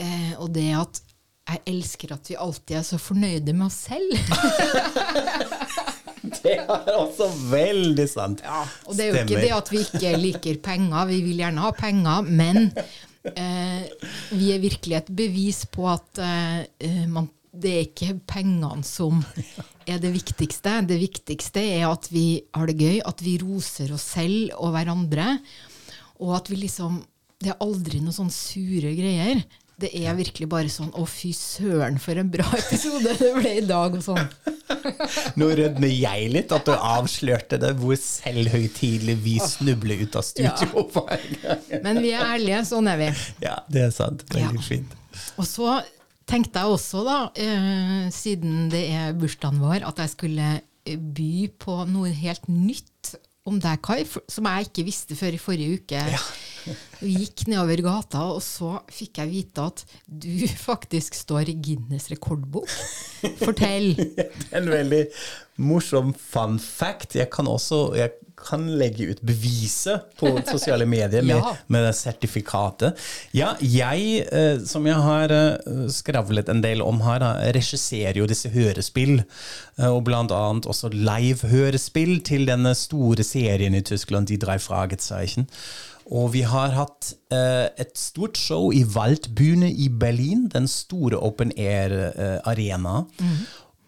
Eh, 0.00 0.32
og 0.40 0.50
det 0.54 0.70
at 0.78 1.02
jeg 1.50 1.62
elsker 1.72 2.12
at 2.14 2.28
vi 2.30 2.38
alltid 2.38 2.76
er 2.78 2.84
så 2.86 2.98
fornøyde 3.00 3.54
med 3.56 3.66
oss 3.66 3.80
selv. 3.90 4.10
Det 6.20 6.52
er 6.52 6.96
også 6.98 7.26
veldig 7.50 8.06
sant. 8.08 8.42
Og 8.84 8.96
det 8.96 9.06
er 9.06 9.10
jo 9.10 9.20
ikke 9.22 9.40
det 9.40 9.52
at 9.56 9.70
vi 9.72 9.80
ikke 9.86 10.10
liker 10.20 10.58
penger, 10.62 11.08
vi 11.08 11.20
vil 11.24 11.40
gjerne 11.40 11.64
ha 11.64 11.70
penger, 11.76 12.26
men 12.28 12.68
eh, 13.32 13.88
vi 14.36 14.50
er 14.52 14.62
virkelig 14.62 14.98
et 14.98 15.12
bevis 15.16 15.62
på 15.72 15.88
at 15.90 16.20
eh, 16.20 17.06
man, 17.10 17.30
det 17.50 17.72
er 17.72 17.86
ikke 17.88 18.18
pengene 18.28 18.84
som 18.86 19.22
er 19.88 20.00
det 20.02 20.12
viktigste. 20.14 20.76
Det 20.88 21.00
viktigste 21.00 21.64
er 21.80 21.88
at 21.88 22.10
vi 22.12 22.42
har 22.56 22.68
det 22.68 22.76
gøy, 22.78 23.00
at 23.00 23.24
vi 23.24 23.38
roser 23.40 23.96
oss 23.96 24.10
selv 24.18 24.52
og 24.60 24.74
hverandre, 24.76 25.38
og 26.20 26.36
at 26.36 26.52
vi 26.52 26.60
liksom 26.66 27.00
Det 27.40 27.54
er 27.54 27.62
aldri 27.64 28.02
noen 28.04 28.12
sånne 28.12 28.34
sure 28.36 28.90
greier. 28.92 29.38
Det 29.80 29.90
er 29.96 30.12
virkelig 30.18 30.46
bare 30.50 30.68
sånn 30.72 30.90
Å, 30.98 31.04
fy 31.08 31.30
søren, 31.36 31.96
for 32.02 32.18
en 32.20 32.28
bra 32.32 32.44
episode 32.58 33.14
det 33.16 33.30
ble 33.38 33.52
i 33.60 33.66
dag, 33.66 33.94
og 33.96 34.02
sånn. 34.04 34.26
Nå 35.40 35.48
rødmer 35.58 35.90
jeg 35.92 36.28
litt 36.34 36.52
at 36.54 36.66
du 36.68 36.72
avslørte 36.74 37.58
det, 37.62 37.72
hvor 37.80 37.96
selvhøytidelig 38.00 39.16
vi 39.24 39.36
snubler 39.42 40.02
ut 40.04 40.18
av 40.20 40.26
studio. 40.26 40.84
gang. 40.94 41.80
Men 41.86 42.02
vi 42.04 42.12
er 42.16 42.26
ærlige, 42.34 42.62
sånn 42.70 42.90
er 42.92 43.00
vi. 43.00 43.08
Ja, 43.46 43.56
det 43.72 43.86
er 43.88 43.94
sant. 43.96 44.26
Veldig 44.34 44.60
Ja. 44.60 44.66
fint. 44.68 44.96
Og 45.40 45.48
så 45.48 45.78
tenkte 46.30 46.60
jeg 46.62 46.76
også, 46.76 47.04
da, 47.06 47.18
eh, 47.34 48.10
siden 48.14 48.68
det 48.70 48.84
er 48.94 49.16
bursdagen 49.18 49.58
vår, 49.62 49.82
at 49.88 49.96
jeg 50.04 50.12
skulle 50.14 50.50
by 50.90 51.48
på 51.60 51.74
noe 51.90 52.10
helt 52.16 52.46
nytt 52.48 52.89
om 53.48 53.56
deg, 53.60 53.80
Kai, 53.84 54.02
som 54.04 54.48
jeg 54.50 54.68
ikke 54.68 54.84
visste 54.86 55.16
før 55.18 55.36
i 55.36 55.40
forrige 55.40 55.80
uke. 55.80 56.02
Vi 57.00 57.14
gikk 57.22 57.46
nedover 57.48 57.80
gata, 57.86 58.24
og 58.34 58.42
så 58.44 58.74
fikk 58.92 59.22
jeg 59.22 59.30
vite 59.30 59.64
at 59.70 59.84
du 60.04 60.44
faktisk 60.70 61.16
står 61.16 61.52
i 61.52 61.56
Guinness 61.56 62.10
rekordbok. 62.12 62.68
Fortell. 63.40 63.94
Det 64.16 64.28
er 64.50 64.60
en 64.60 64.72
veldig 64.72 65.04
morsom 65.60 66.12
fun 66.16 66.58
fact. 66.60 67.16
Jeg 67.16 67.30
kan 67.32 67.48
også 67.48 67.90
jeg 67.98 68.16
kan 68.42 68.64
legge 68.80 69.06
ut 69.12 69.20
beviset 69.26 70.08
på 70.20 70.32
sosiale 70.52 70.86
medier 70.88 71.22
med, 71.26 71.36
Ja. 71.36 71.52
med 71.66 71.84
det 71.86 71.92
sertifikatet. 71.98 72.96
Ja, 73.36 73.54
jeg, 73.60 74.24
eh, 74.32 74.58
som 74.66 74.86
jeg 74.88 74.96
har 74.96 75.30
eh, 75.34 75.84
skravlet 75.92 76.48
en 76.52 76.62
del 76.64 76.82
om 76.82 77.00
her, 77.06 77.24
regisserer 77.56 78.18
jo 78.22 78.26
disse 78.30 78.48
hørespill, 78.52 79.20
eh, 79.78 79.86
og 79.90 80.04
annet 80.10 80.66
også 80.70 80.90
live-hørespill 80.94 82.20
til 82.26 82.46
denne 82.48 82.74
store 82.74 83.24
serien 83.26 83.74
i 83.74 83.82
Tyskland, 83.86 84.26
De 84.30 84.36
drei 84.40 84.58
Fragezeichen. 84.58 85.48
Og 86.10 86.32
vi 86.34 86.40
har 86.42 86.72
hatt 86.74 87.12
eh, 87.30 87.68
et 87.78 87.92
stort 87.94 88.36
show 88.40 88.72
i 88.74 88.82
Waldbühne 88.82 89.68
i 89.70 89.86
Berlin, 89.88 90.48
den 90.50 90.66
store 90.66 91.20
open 91.22 91.52
air-arena. 91.56 93.04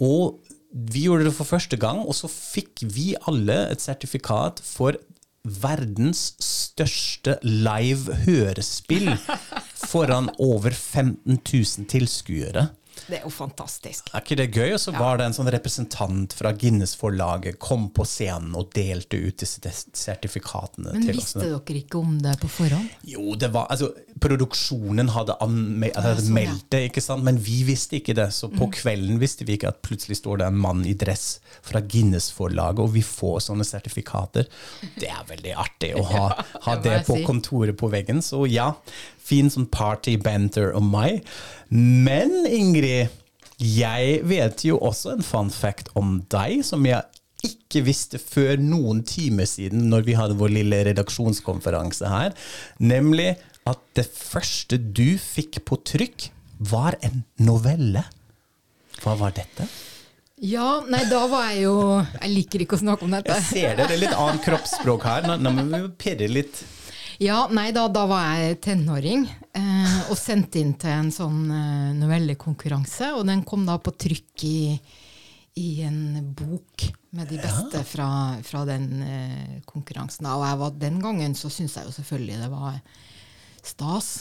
Og 0.03 0.38
vi 0.73 1.07
gjorde 1.07 1.29
det 1.29 1.35
for 1.37 1.49
første 1.49 1.77
gang, 1.77 2.03
og 2.07 2.16
så 2.16 2.31
fikk 2.31 2.85
vi 2.95 3.12
alle 3.29 3.59
et 3.73 3.83
sertifikat 3.85 4.62
for 4.64 4.97
verdens 5.43 6.33
største 6.43 7.37
live 7.43 8.14
hørespill 8.25 9.11
foran 9.91 10.31
over 10.39 10.70
15 10.70 11.41
000 11.41 11.89
tilskuere. 11.91 12.70
Det 13.09 13.18
er 13.18 13.24
jo 13.24 13.30
fantastisk. 13.32 14.11
Er 14.14 14.22
ikke 14.22 14.36
det 14.38 14.49
gøy? 14.55 14.72
Og 14.76 14.80
så 14.82 14.93
var 14.95 15.18
det 15.18 15.26
en 15.26 15.34
sånn 15.36 15.51
representant 15.53 16.32
fra 16.36 16.53
Guinness-forlaget 16.53 17.59
kom 17.62 17.88
på 17.95 18.05
scenen 18.09 18.55
og 18.59 18.70
delte 18.76 19.18
ut 19.18 19.40
disse 19.43 19.61
sertifikatene. 19.97 20.93
Men 20.95 21.07
til 21.07 21.16
visste 21.18 21.40
oss. 21.40 21.64
dere 21.66 21.80
ikke 21.82 21.99
om 22.01 22.18
det 22.22 22.36
på 22.43 22.51
forhånd? 22.53 22.88
Jo, 23.09 23.34
det 23.38 23.51
var, 23.55 23.66
altså, 23.72 23.90
produksjonen 24.22 25.11
hadde, 25.14 25.36
anme 25.45 25.90
hadde 25.95 26.20
sånn, 26.22 26.34
meldt 26.36 26.68
det, 26.72 26.82
ikke 26.90 27.03
sant? 27.05 27.24
men 27.26 27.38
vi 27.43 27.62
visste 27.68 27.99
ikke 28.01 28.14
det. 28.18 28.28
Så 28.36 28.49
på 28.53 28.68
Mm. 28.68 28.72
kvelden 28.76 29.18
visste 29.22 29.45
vi 29.49 29.57
ikke 29.57 29.68
at 29.72 29.82
plutselig 29.82 30.18
står 30.20 30.38
det 30.38 30.47
en 30.53 30.59
mann 30.62 30.84
i 30.86 30.95
dress 30.95 31.40
fra 31.62 31.80
Guinness-forlaget, 31.80 32.78
og 32.84 32.93
vi 32.95 33.03
får 33.03 33.40
sånne 33.49 33.64
sertifikater. 33.66 34.47
Det 34.99 35.09
er 35.11 35.24
veldig 35.28 35.55
artig 35.57 35.95
å 35.99 36.05
ha, 36.12 36.26
ha 36.66 36.76
det 36.76 37.05
på 37.07 37.18
kontoret 37.26 37.76
på 37.76 37.90
veggen. 37.90 38.22
Så 38.22 38.47
ja, 38.51 38.72
fin 39.23 39.51
sånn 39.53 39.68
party-banter 39.73 40.73
om 40.79 40.91
meg. 40.93 41.23
Men 41.70 42.43
Ingrid, 42.49 43.12
jeg 43.62 44.23
vet 44.27 44.64
jo 44.66 44.79
også 44.83 45.16
en 45.16 45.27
fun 45.27 45.53
fact 45.55 45.93
om 45.99 46.20
deg, 46.33 46.64
som 46.66 46.87
jeg 46.89 47.03
ikke 47.47 47.83
visste 47.87 48.20
før 48.23 48.61
noen 48.62 49.03
timer 49.07 49.49
siden, 49.51 49.89
når 49.91 50.07
vi 50.07 50.18
hadde 50.18 50.39
vår 50.39 50.53
lille 50.55 50.83
redaksjonskonferanse 50.91 52.11
her, 52.11 52.37
nemlig 52.79 53.33
at 53.68 53.83
det 53.99 54.07
første 54.11 54.79
du 54.79 55.18
fikk 55.18 55.62
på 55.66 55.79
trykk, 55.87 56.31
var 56.62 56.95
en 57.03 57.25
novelle. 57.43 58.05
Hva 59.03 59.16
var 59.18 59.35
dette? 59.35 59.66
Ja, 60.43 60.83
nei, 60.91 61.05
da 61.07 61.20
var 61.31 61.53
jeg 61.53 61.61
jo 61.68 61.75
Jeg 62.03 62.31
liker 62.33 62.62
ikke 62.64 62.75
å 62.75 62.81
snakke 62.81 63.07
om 63.07 63.12
dette. 63.14 63.35
Jeg 63.39 63.47
ser 63.47 63.77
det, 63.79 63.87
det 63.91 63.97
er 63.97 64.01
litt 64.09 64.16
annet 64.18 64.43
kroppsspråk 64.43 65.05
her. 65.07 65.27
Nå, 65.27 65.37
nå 65.39 65.53
må 65.55 65.66
vi 65.70 65.83
pirre 66.03 66.27
litt. 66.31 66.62
Ja, 67.23 67.45
nei, 67.55 67.70
da, 67.75 67.87
da 67.93 68.03
var 68.11 68.33
jeg 68.41 68.57
tenåring 68.64 69.29
eh, 69.29 69.99
og 70.11 70.18
sendte 70.18 70.59
inn 70.59 70.73
til 70.81 70.91
en 70.91 71.12
sånn 71.14 71.45
eh, 71.55 71.93
novellekonkurranse. 72.01 73.12
Og 73.18 73.27
den 73.29 73.45
kom 73.47 73.62
da 73.68 73.77
på 73.79 73.95
trykk 73.95 74.45
i, 74.49 74.59
i 75.62 75.68
en 75.87 76.33
bok 76.35 76.89
med 77.14 77.31
de 77.31 77.39
beste 77.39 77.85
fra, 77.87 78.09
fra 78.43 78.64
den 78.66 78.89
eh, 79.07 79.55
konkurransen. 79.68 80.27
Og 80.33 80.43
jeg 80.49 80.61
var, 80.64 80.77
den 80.83 80.99
gangen 81.05 81.39
så 81.39 81.53
syntes 81.53 81.79
jeg 81.79 81.91
jo 81.91 81.97
selvfølgelig 82.01 82.41
det 82.43 82.51
var 82.57 82.81
stas. 83.62 84.12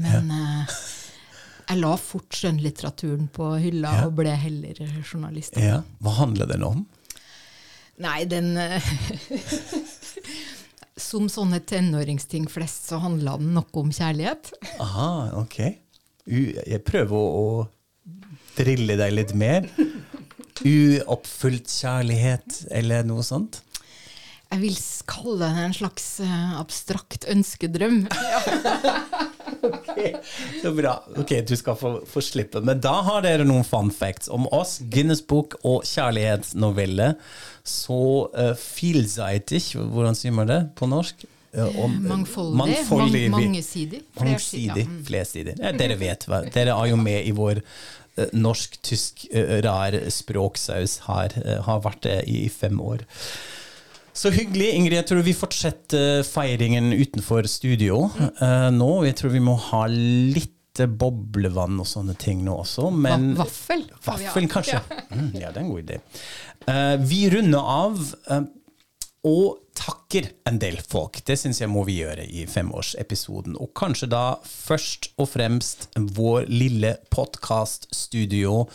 Men 0.00 0.32
eh, 0.32 0.76
jeg 1.66 1.82
la 1.82 1.94
fort 2.00 2.40
skjønnlitteraturen 2.40 3.28
på 3.36 3.52
hylla 3.60 3.98
og 4.06 4.16
ble 4.22 4.32
heller 4.32 4.80
journalist. 5.02 5.60
Ja. 5.60 5.82
Hva 6.00 6.20
handler 6.22 6.48
den 6.48 6.64
om? 6.64 6.86
Nei, 8.00 8.20
den 8.28 8.54
eh, 8.60 8.92
Som 10.96 11.28
sånne 11.28 11.60
tenåringsting 11.60 12.46
flest, 12.48 12.88
så 12.88 13.00
handla 13.02 13.36
den 13.40 13.52
noe 13.56 13.82
om 13.82 13.90
kjærlighet. 13.92 14.52
Aha, 14.80 15.10
ok. 15.42 15.58
Jeg 16.26 16.82
prøver 16.86 17.16
å, 17.16 17.66
drille 18.56 18.96
deg 18.96 19.12
litt 19.12 19.34
mer. 19.36 19.66
Uoppfylt 20.64 21.68
kjærlighet, 21.68 22.62
eller 22.72 23.04
noe 23.04 23.22
sånt? 23.26 23.60
Jeg 24.46 24.62
vil 24.62 24.76
kalle 25.10 25.36
det 25.42 25.64
en 25.66 25.74
slags 25.74 26.04
eh, 26.22 26.60
abstrakt 26.60 27.26
ønskedrøm. 27.28 28.04
Så 30.62 30.70
bra. 30.76 30.92
Ok, 31.18 31.32
du 31.48 31.56
skal 31.58 31.76
få, 31.78 31.90
få 32.06 32.22
slippe. 32.22 32.62
Men 32.64 32.80
da 32.82 32.94
har 33.08 33.24
dere 33.26 33.46
noen 33.46 33.66
fun 33.66 33.90
facts 33.94 34.30
om 34.32 34.46
oss. 34.54 34.78
Guinness 34.92 35.22
bok 35.26 35.58
og 35.66 35.82
kjærlighetsnovelle. 35.88 37.14
Så 37.66 37.96
uh, 38.30 38.52
vielseitig, 38.76 39.60
hvordan 39.76 40.14
sier 40.18 40.32
man 40.36 40.46
det 40.50 40.60
på 40.78 40.86
norsk? 40.90 41.24
Eh, 41.56 41.78
om- 41.80 41.98
Mangfoldig. 42.04 42.56
mangfoldig 42.60 43.22
Mang- 43.32 43.40
vi- 43.40 43.48
mangesidig. 43.48 44.00
Mangesidig. 44.20 44.86
Flersidig, 45.08 45.54
ja. 45.56 45.60
Mm. 45.60 45.66
Ja, 45.66 45.78
dere 45.80 45.96
vet 46.00 46.26
hva. 46.28 46.42
Dere 46.52 46.74
er 46.76 46.90
jo 46.90 46.96
med 47.00 47.26
i 47.26 47.32
vår 47.34 47.62
uh, 48.18 48.26
norsk-tysk 48.36 49.26
uh, 49.34 49.60
rar 49.64 49.96
språksaus 50.12 50.98
her. 51.08 51.32
Uh, 51.42 51.60
har 51.66 51.80
vært 51.86 52.02
det 52.06 52.18
i 52.28 52.42
fem 52.52 52.78
år. 52.80 53.06
Så 54.16 54.30
hyggelig. 54.32 54.70
Ingrid, 54.72 54.96
jeg 54.96 55.06
tror 55.10 55.24
vi 55.26 55.34
fortsetter 55.36 56.22
feiringen 56.24 56.86
utenfor 56.96 57.44
studio 57.52 58.06
eh, 58.40 58.70
nå. 58.72 59.04
Jeg 59.04 59.16
tror 59.18 59.34
vi 59.34 59.42
må 59.44 59.58
ha 59.60 59.82
litt 59.92 60.55
boblevann 60.84 61.80
og 61.80 61.86
sånne 61.88 62.12
ting 62.20 62.42
nå 62.44 62.58
også. 62.60 62.90
Men 62.92 63.30
Va- 63.38 63.46
vaffel. 63.46 63.86
Vaffel, 64.04 64.48
kanskje. 64.52 64.82
Ja. 64.84 65.00
Mm, 65.16 65.30
ja, 65.40 65.48
det 65.48 65.56
er 65.56 65.64
en 65.64 65.70
god 65.72 65.82
idé. 65.86 65.96
Uh, 66.68 66.96
vi 67.08 67.22
runder 67.32 67.72
av. 67.80 68.02
uh, 68.30 68.42
og 69.26 69.56
takker 70.06 70.30
en 70.46 70.58
del 70.58 70.78
folk. 70.80 71.18
Det 71.26 71.36
syns 71.36 71.60
jeg 71.60 71.70
må 71.70 71.82
vi 71.84 71.98
gjøre 72.00 72.24
i 72.26 72.46
femårsepisoden. 72.46 73.56
Og 73.58 73.72
kanskje 73.74 74.08
da 74.08 74.38
først 74.42 75.10
og 75.18 75.28
fremst 75.32 75.88
vår 75.96 76.46
lille 76.48 76.96
podkaststudio 77.10 78.68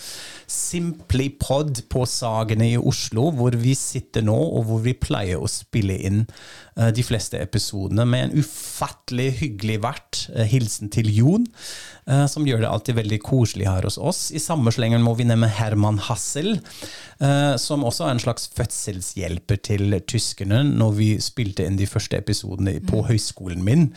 SimplyPod 0.47 1.87
på 1.89 2.05
Sagene 2.05 2.73
i 2.73 2.77
Oslo, 2.77 3.31
hvor 3.31 3.55
vi 3.55 3.75
sitter 3.75 4.21
nå, 4.21 4.35
og 4.35 4.67
hvor 4.67 4.83
vi 4.83 4.93
pleier 4.93 5.39
å 5.39 5.47
spille 5.47 5.95
inn 5.95 6.25
eh, 6.77 6.91
de 6.91 7.03
fleste 7.03 7.39
episodene 7.39 8.05
med 8.05 8.27
en 8.27 8.43
ufattelig 8.43 9.29
hyggelig 9.39 9.79
vert. 9.85 10.25
Eh, 10.35 10.49
hilsen 10.51 10.91
til 10.91 11.07
Jon, 11.15 11.47
eh, 12.07 12.25
som 12.27 12.47
gjør 12.47 12.65
det 12.65 12.71
alltid 12.73 12.99
veldig 12.99 13.21
koselig 13.23 13.69
her 13.69 13.87
hos 13.87 13.97
oss. 13.97 14.25
I 14.35 14.43
samme 14.43 14.73
slengen 14.75 15.03
må 15.05 15.15
vi 15.15 15.29
nevne 15.29 15.47
Herman 15.47 16.01
Hassel, 16.09 16.57
som 17.61 17.83
også 17.85 18.07
er 18.07 18.15
en 18.15 18.21
slags 18.23 18.47
fødselshjelper 18.57 19.59
til 19.61 19.93
tyskerne 20.09 20.63
når 20.65 20.95
vi 20.97 21.09
spilte 21.23 21.65
inn 21.67 21.79
de 21.79 21.87
første 21.89 22.19
episodene 22.19 22.77
på 22.87 23.03
høyskolen 23.07 23.63
min. 23.65 23.87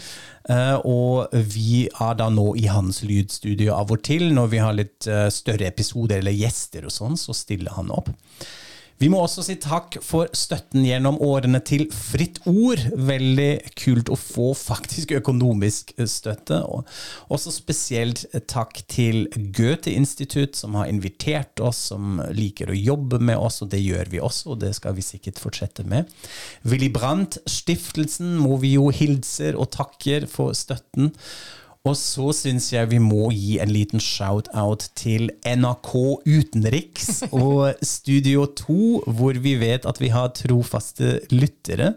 Eh, 0.49 0.77
og 0.85 1.33
vi 1.33 1.87
er 1.89 2.19
da 2.21 2.29
nå 2.33 2.51
i 2.61 2.67
hans 2.71 3.03
lydstudio 3.07 3.75
av 3.77 3.93
og 3.95 4.05
til. 4.07 4.31
Når 4.37 4.53
vi 4.53 4.63
har 4.63 4.77
litt 4.77 5.09
eh, 5.11 5.29
større 5.35 5.69
episoder 5.71 6.21
eller 6.21 6.37
gjester 6.37 6.89
og 6.89 6.95
sånn, 6.95 7.19
så 7.21 7.37
stiller 7.37 7.77
han 7.79 7.93
opp. 7.95 8.13
Vi 9.03 9.09
må 9.11 9.19
også 9.25 9.43
si 9.43 9.57
takk 9.59 9.97
for 10.05 10.31
støtten 10.39 10.85
gjennom 10.87 11.17
årene 11.23 11.59
til 11.67 11.89
Fritt 11.93 12.39
Ord. 12.47 12.79
Veldig 12.95 13.75
kult 13.81 14.11
å 14.13 14.19
få 14.19 14.53
faktisk 14.55 15.17
økonomisk 15.19 15.91
støtte. 15.99 16.61
Og 16.63 16.87
også 17.35 17.53
spesielt 17.57 18.23
takk 18.51 18.85
til 18.91 19.27
Goethe-institutt, 19.35 20.55
som 20.57 20.79
har 20.79 20.93
invitert 20.93 21.59
oss, 21.59 21.83
som 21.91 22.23
liker 22.35 22.71
å 22.71 22.79
jobbe 22.79 23.19
med 23.19 23.41
oss, 23.41 23.61
og 23.65 23.73
det 23.75 23.83
gjør 23.83 24.13
vi 24.15 24.23
også, 24.23 24.55
og 24.55 24.63
det 24.63 24.73
skal 24.79 24.95
vi 24.95 25.05
sikkert 25.07 25.43
fortsette 25.43 25.87
med. 25.91 26.09
Willy 26.63 26.93
Brandt-stiftelsen 26.95 28.39
må 28.39 28.61
vi 28.63 28.77
jo 28.77 28.89
hilser 28.95 29.59
og 29.59 29.73
takker 29.75 30.31
for 30.31 30.55
støtten. 30.55 31.11
Og 31.85 31.99
så 32.01 32.31
syns 32.33 32.71
jeg 32.73 32.89
vi 32.95 32.99
må 33.03 33.27
gi 33.37 33.59
en 33.61 33.69
liten 33.69 34.01
shout-out 34.01 34.87
til 34.97 35.29
NRK 35.45 35.91
Utenriks 36.25 37.27
og 37.45 37.77
Studio 37.85 38.47
2, 38.57 38.77
hvor 39.19 39.37
vi 39.45 39.53
vet 39.61 39.85
at 39.85 40.01
vi 40.01 40.09
har 40.15 40.33
trofaste 40.33 41.19
lyttere. 41.35 41.93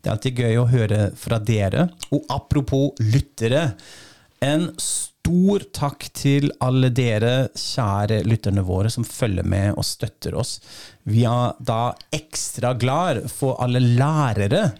Det 0.00 0.08
er 0.08 0.14
alltid 0.14 0.40
gøy 0.40 0.56
å 0.56 0.70
høre 0.70 1.00
fra 1.20 1.36
dere. 1.36 1.90
Og 2.16 2.24
apropos 2.32 2.96
lyttere, 3.12 3.74
en 4.40 4.70
stor 4.80 5.66
takk 5.74 6.08
til 6.16 6.48
alle 6.64 6.88
dere 6.96 7.50
kjære 7.60 8.22
lytterne 8.24 8.64
våre 8.64 8.88
som 8.94 9.04
følger 9.04 9.44
med 9.44 9.76
og 9.76 9.84
støtter 9.84 10.36
oss. 10.40 10.62
Vi 11.04 11.26
er 11.28 11.60
da 11.60 11.90
ekstra 12.14 12.72
glad 12.72 13.26
for 13.28 13.60
alle 13.60 13.84
lærere 13.84 14.70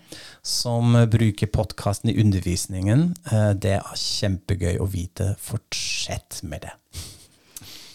som 0.47 0.95
bruker 1.11 1.51
podkasten 1.51 2.11
i 2.13 2.21
undervisningen. 2.23 3.09
Eh, 3.33 3.51
Det 3.59 3.73
er 3.81 3.97
kjempegøy 3.99 4.79
å 4.79 4.87
vite. 4.87 5.33
Fortsett 5.43 6.43
med 6.47 6.63
det. 6.69 6.75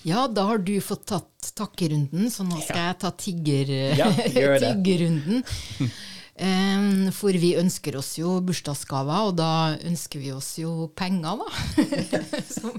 Ja, 0.03 0.25
da 0.27 0.47
har 0.49 0.57
du 0.57 0.73
fått 0.81 1.05
tatt 1.11 1.51
takkerunden, 1.55 2.27
så 2.33 2.43
nå 2.43 2.57
skal 2.63 2.87
jeg 2.89 2.97
ta 3.03 3.11
tigger, 3.15 3.71
Ja, 4.01 4.09
tiggerrunden. 4.65 5.43
For 7.13 7.37
vi 7.37 7.51
ønsker 7.59 7.95
oss 7.99 8.15
jo 8.17 8.39
bursdagsgaver, 8.41 9.29
og 9.29 9.35
da 9.37 9.77
ønsker 9.87 10.19
vi 10.23 10.31
oss 10.33 10.55
jo 10.59 10.87
penger, 10.97 11.43
da. 11.43 11.83
så, 12.57 12.73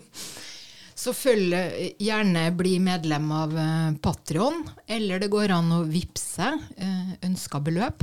så 0.99 1.15
følg 1.15 1.55
gjerne 2.03 2.49
bli 2.59 2.77
medlem 2.83 3.31
av 3.39 3.55
eh, 3.57 3.89
Patrion, 4.03 4.65
eller 4.91 5.23
det 5.23 5.31
går 5.33 5.55
an 5.55 5.71
å 5.79 5.83
vippse 5.87 6.51
eh, 6.77 7.13
ønska 7.23 7.63
beløp 7.63 8.03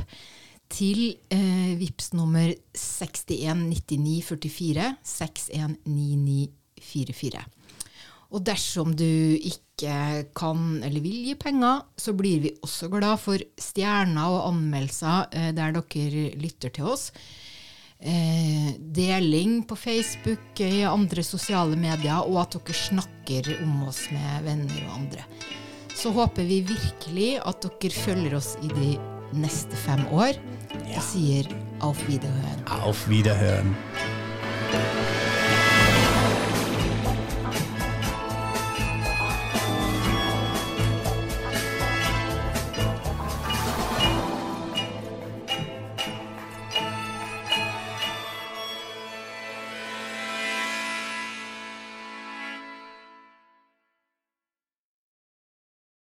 til 0.70 1.16
eh, 1.32 1.72
vips 1.80 2.12
nummer 2.16 2.52
619944 2.76 4.94
619944. 5.02 7.44
Og 8.30 8.44
dersom 8.46 8.94
du 8.94 9.34
ikke 9.34 10.22
kan 10.38 10.78
eller 10.86 11.02
vil 11.02 11.26
gi 11.26 11.34
penger, 11.40 11.80
så 11.98 12.14
blir 12.14 12.40
vi 12.44 12.52
også 12.62 12.86
glad 12.92 13.18
for 13.18 13.42
stjerner 13.58 14.30
og 14.30 14.46
anmeldelser 14.52 15.26
eh, 15.34 15.50
der 15.56 15.72
dere 15.74 16.30
lytter 16.38 16.70
til 16.76 16.84
oss. 16.94 17.10
Eh, 18.00 18.72
deling 18.80 19.68
på 19.68 19.76
Facebook, 19.76 20.60
i 20.60 20.84
andre 20.88 21.22
sosiale 21.26 21.76
medier, 21.76 22.22
og 22.22 22.40
at 22.44 22.54
dere 22.56 22.74
snakker 22.76 23.50
om 23.60 23.82
oss 23.90 24.06
med 24.14 24.44
venner 24.46 24.86
og 24.86 24.94
andre. 25.02 25.22
Så 25.92 26.12
håper 26.14 26.44
vi 26.48 26.62
virkelig 26.70 27.40
at 27.44 27.66
dere 27.66 28.04
følger 28.06 28.38
oss 28.38 28.54
i 28.62 28.68
de 28.72 28.94
neste 29.36 29.76
fem 29.76 30.06
år, 30.14 30.38
ja. 30.88 30.96
bis 30.96 31.12
hier. 31.12 31.44
Auf 31.80 31.96
Wiederhören. 32.08 32.66
Auf 32.82 33.08
Wiederhören. 33.08 33.74